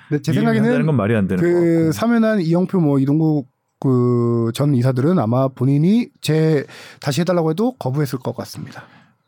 [0.09, 1.93] 근데 제 유임한다는 건 생각에는 말이 안 되는 거 그.
[1.93, 3.49] 사면한 이영표 뭐 이동국
[3.79, 6.67] 그 전 이사들은 아마 본인이 제
[7.01, 8.83] 다시 해달라고 해도 거부했을 것 같습니다.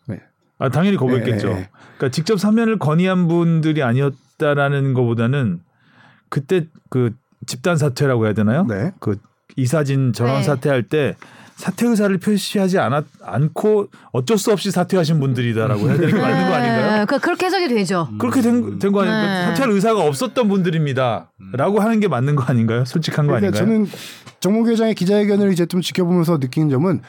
[0.08, 0.20] 네.
[0.58, 1.48] 아 당연히 거부했겠죠.
[1.48, 1.70] 네, 네.
[1.96, 5.60] 그러니까 직접 사면을 건의한 분들이 아니었다라는 것보다는
[6.28, 7.14] 그때 그
[7.46, 8.64] 집단 사퇴라고 해야 되나요?
[8.68, 8.92] 네.
[9.00, 9.16] 그
[9.56, 10.42] 이사진 전원 네.
[10.42, 11.14] 사퇴할 때
[11.56, 16.54] 사퇴 의사를 표시하지 않았, 않고 어쩔 수 없이 사퇴하신 분들이다라고 해야 되는 게 맞는 거
[16.54, 16.98] 아닌가요?
[17.00, 18.08] 네, 그, 그렇게 해석이 되죠.
[18.18, 19.26] 그렇게 된 거 아닌가요?
[19.26, 19.46] 네.
[19.46, 22.84] 사퇴할 의사가 없었던 분들입니다라고 하는 게 맞는 거 아닌가요?
[22.84, 23.78] 솔직한 거 그러니까 아닌가요?
[23.84, 23.90] 저는
[24.40, 27.00] 정몽 회장의 기자회견을 이제 좀 지켜보면서 느끼는 점은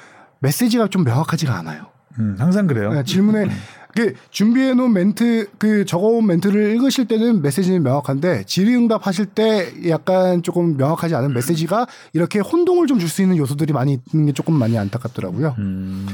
[0.42, 1.86] 메시지가 좀 명확하지가 않아요.
[2.20, 2.94] 음, 항상 그래요.
[2.94, 3.48] 네, 질문에
[3.96, 10.42] 그 준비해 놓은 멘트 그 적어온 멘트를 읽으실 때는 메시지는 명확한데 질의응답 하실 때 약간
[10.42, 14.54] 조금 명확하지 않은 메시지가 이렇게 혼동을 좀 줄 수 있는 요소들이 많이 있는 게 조금
[14.56, 15.56] 많이 안타깝더라고요.
[15.60, 16.08] 음,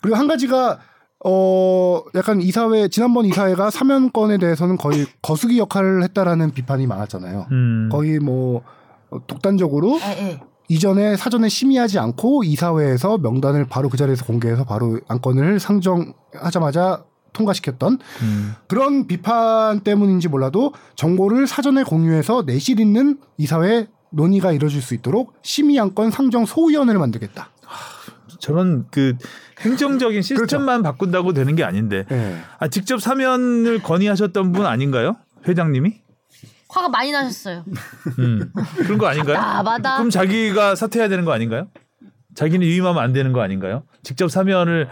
[0.00, 0.78] 그리고 한 가지가
[1.24, 7.46] 어 약간 이사회 지난번 이사회가 사면권에 대해서는 거의 거수기 역할을 했다라는 비판이 많았잖아요.
[7.50, 7.88] 음.
[7.90, 8.62] 거의 뭐
[9.26, 10.40] 독단적으로 예, 예.
[10.68, 17.04] 이전에 사전에 심의하지 않고 이사회에서 명단을 바로 그 자리에서 공개해서 바로 안건을 상정하자마자
[17.36, 18.54] 통과시켰던 음.
[18.66, 25.78] 그런 비판 때문인지 몰라도 정보를 사전에 공유해서 내실 있는 이사회 논의가 이뤄질 수 있도록 심의
[25.78, 27.50] 안건 상정 소위원회를 만들겠다.
[28.38, 29.14] 저런 그
[29.60, 32.38] 행정적인 시스템만 바꾼다고 되는 게 아닌데 예.
[32.58, 35.16] 아, 직접 사면을 건의하셨던 분 아닌가요?
[35.48, 36.00] 회장님이?
[36.68, 37.64] 화가 많이 나셨어요.
[38.18, 38.52] 음.
[38.76, 39.36] 그런 거 아닌가요?
[39.36, 39.96] 답답하다.
[39.96, 41.68] 그럼 자기가 사퇴해야 되는 거 아닌가요?
[42.34, 43.84] 자기는 위임하면 안 되는 거 아닌가요?
[44.02, 44.88] 직접 사면을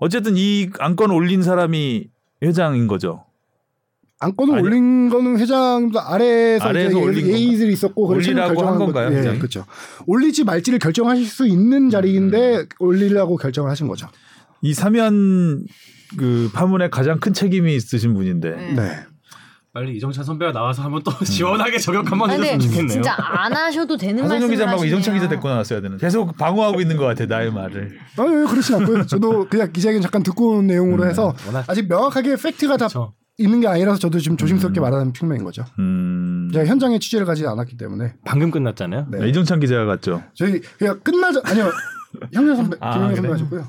[0.00, 2.08] 어쨌든 이 안건 올린 사람이
[2.42, 3.24] 회장인 거죠.
[4.20, 9.16] 안건을 아니- 올린 거는 회장 아래에서, 아래에서 올린 예의들이 있었고 올리라고 결정한 한 거- 건가요,
[9.16, 9.38] 예?
[9.38, 9.64] 그렇죠.
[10.06, 14.08] 올리지 말지를 결정하실 수 있는 자리인데 올리라고 결정을 하신 거죠.
[14.60, 15.64] 이 사면
[16.16, 18.90] 그 파문에 가장 큰 책임이 있으신 분인데 네.
[19.80, 19.84] 네.
[19.86, 22.88] 빨리 이정찬 선배가 나와서 한번 또 시원하게 저격 한번 해줬으면 좋겠네요.
[22.88, 24.98] 진짜 안 하셔도 되는 하성룡 말씀을 기자 말고 하시네요.
[24.98, 25.96] 이정찬 기자 데리고 나왔어야 되는.
[25.98, 27.98] 계속 방어하고 있는 것 같아 나의 말을.
[28.16, 29.06] 아니, 예, 그렇진 않고요.
[29.06, 33.14] 저도 그냥 기자회견 잠깐 듣고 온 내용으로 해서 워낙- 아직 명확하게 팩트가 다 그쵸.
[33.40, 35.64] 있는 게 아니라서 저도 지금 조심스럽게 말하는 측면인 거죠.
[35.78, 36.50] 음.
[36.52, 39.06] 제가 현장에 취재를 가지 않았기 때문에 방금 끝났잖아요.
[39.12, 39.28] 네.
[39.28, 40.22] 이정찬 기자가 갔죠.
[40.34, 41.70] 저희 그냥 끝나자 아니요
[42.34, 43.14] 형님 선배 아, 그래?
[43.14, 43.68] 선배 하셨고요.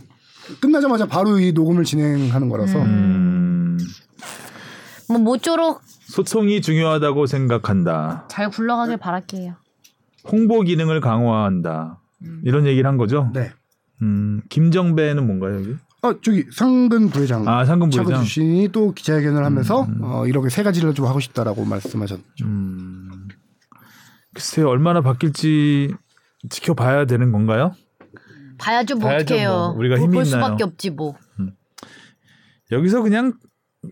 [0.60, 3.78] 끝나자마자 바로 이 녹음을 진행하는 거라서 음.
[5.08, 8.28] 뭐 모쪼록 소통이 중요하다고 생각한다.
[8.30, 9.56] 잘 굴러가길 바랄게요.
[10.32, 12.00] 홍보 기능을 강화한다.
[12.44, 13.32] 이런 얘기를 한 거죠.
[13.34, 13.52] 네.
[14.02, 15.76] 음, 김정배는 뭔가요 여기?
[16.02, 18.24] 어 저기 상근 부회장 아 상근 부회장.
[18.24, 22.46] 주신이 또 기자회견을 하면서 어, 이렇게 세 가지를 좀 하고 싶다라고 말씀하셨죠.
[22.46, 23.28] 음,
[24.34, 25.94] 글쎄요 얼마나 바뀔지
[26.50, 27.74] 지켜봐야 되는 건가요?
[28.58, 29.50] 봐야죠 뭐 봐야죠, 어떡해요.
[29.50, 29.68] 뭐.
[29.78, 30.44] 우리가 볼- 힘이 볼 있나요?
[30.44, 31.16] 수밖에 없지 뭐.
[32.72, 33.34] 여기서 그냥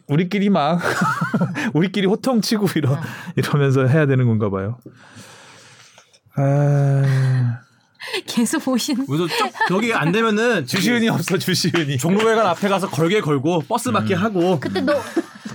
[0.08, 0.80] 우리끼리 막
[1.74, 3.00] 우리끼리 호통치고 이러
[3.36, 4.78] 이러면서 해야 되는 건가 봐요.
[6.36, 7.60] 아,
[8.28, 9.06] 계속 보시는.
[9.08, 11.98] 그래서 쭉 저기 안 되면은 주시은이 없어 주시은이.
[11.98, 14.94] 종로회관 앞에 가서 걸게 걸고 버스 맞게 하고 그때 너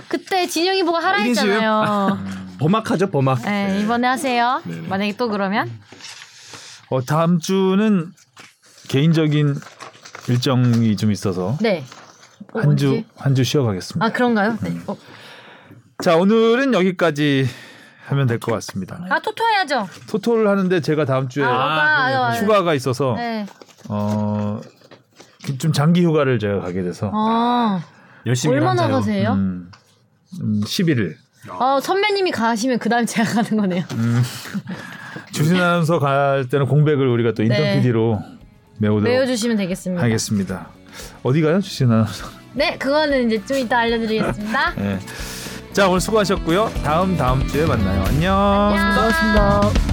[0.07, 1.19] 그때 진영이 보고 하라?
[1.19, 2.19] 했잖아요.
[2.59, 3.41] 범악하죠 범악.
[3.43, 4.61] 네, 이번에 하세요.
[4.87, 5.71] 만약에 또 그러면
[6.89, 8.11] 어, 다음 주는
[8.89, 9.55] 개인적인
[10.27, 11.83] 일정이 좀 있어서 네.
[12.53, 13.05] 어, 한주 언제?
[13.17, 14.05] 한주 쉬어가겠습니다.
[14.05, 14.57] 아 그런가요?
[14.61, 14.77] 네.
[14.87, 14.95] 어.
[16.03, 17.47] 자 오늘은 여기까지
[18.07, 18.99] 하면 될 것 같습니다.
[19.09, 19.87] 아 토토 해야죠.
[20.09, 21.47] 토토를 하는데 제가 다음 주에 아,
[22.05, 22.43] 그래요, 아, 그래요.
[22.43, 23.45] 휴가가 있어서 네.
[23.89, 24.59] 어,
[25.59, 27.81] 좀 장기 휴가를 제가 가게 돼서 아
[28.25, 28.95] 열심히 얼마나 하세요.
[28.95, 29.31] 가세요?
[29.33, 29.71] 음,
[30.41, 31.15] 음, 11일
[31.49, 33.83] 어 선배님이 가시면 그 다음 제가 가는 거네요.
[35.31, 37.77] 주신 아나운서 갈 때는 공백을 우리가 또 인턴 네.
[37.77, 38.21] PD로
[38.79, 40.03] 메우도록 외워주시면 되겠습니다.
[40.03, 40.69] 하겠습니다.
[41.23, 42.42] 어디 가요 주신 아나운서?
[42.53, 44.73] 네, 그거는 이제 좀 이따 알려드리겠습니다.
[44.77, 44.99] 네.
[45.73, 46.71] 자 오늘 수고하셨고요.
[46.83, 48.03] 다음 다음 주에 만나요.
[48.03, 48.37] 안녕.
[48.37, 48.95] 안녕.
[48.95, 49.92] 고맙습니다.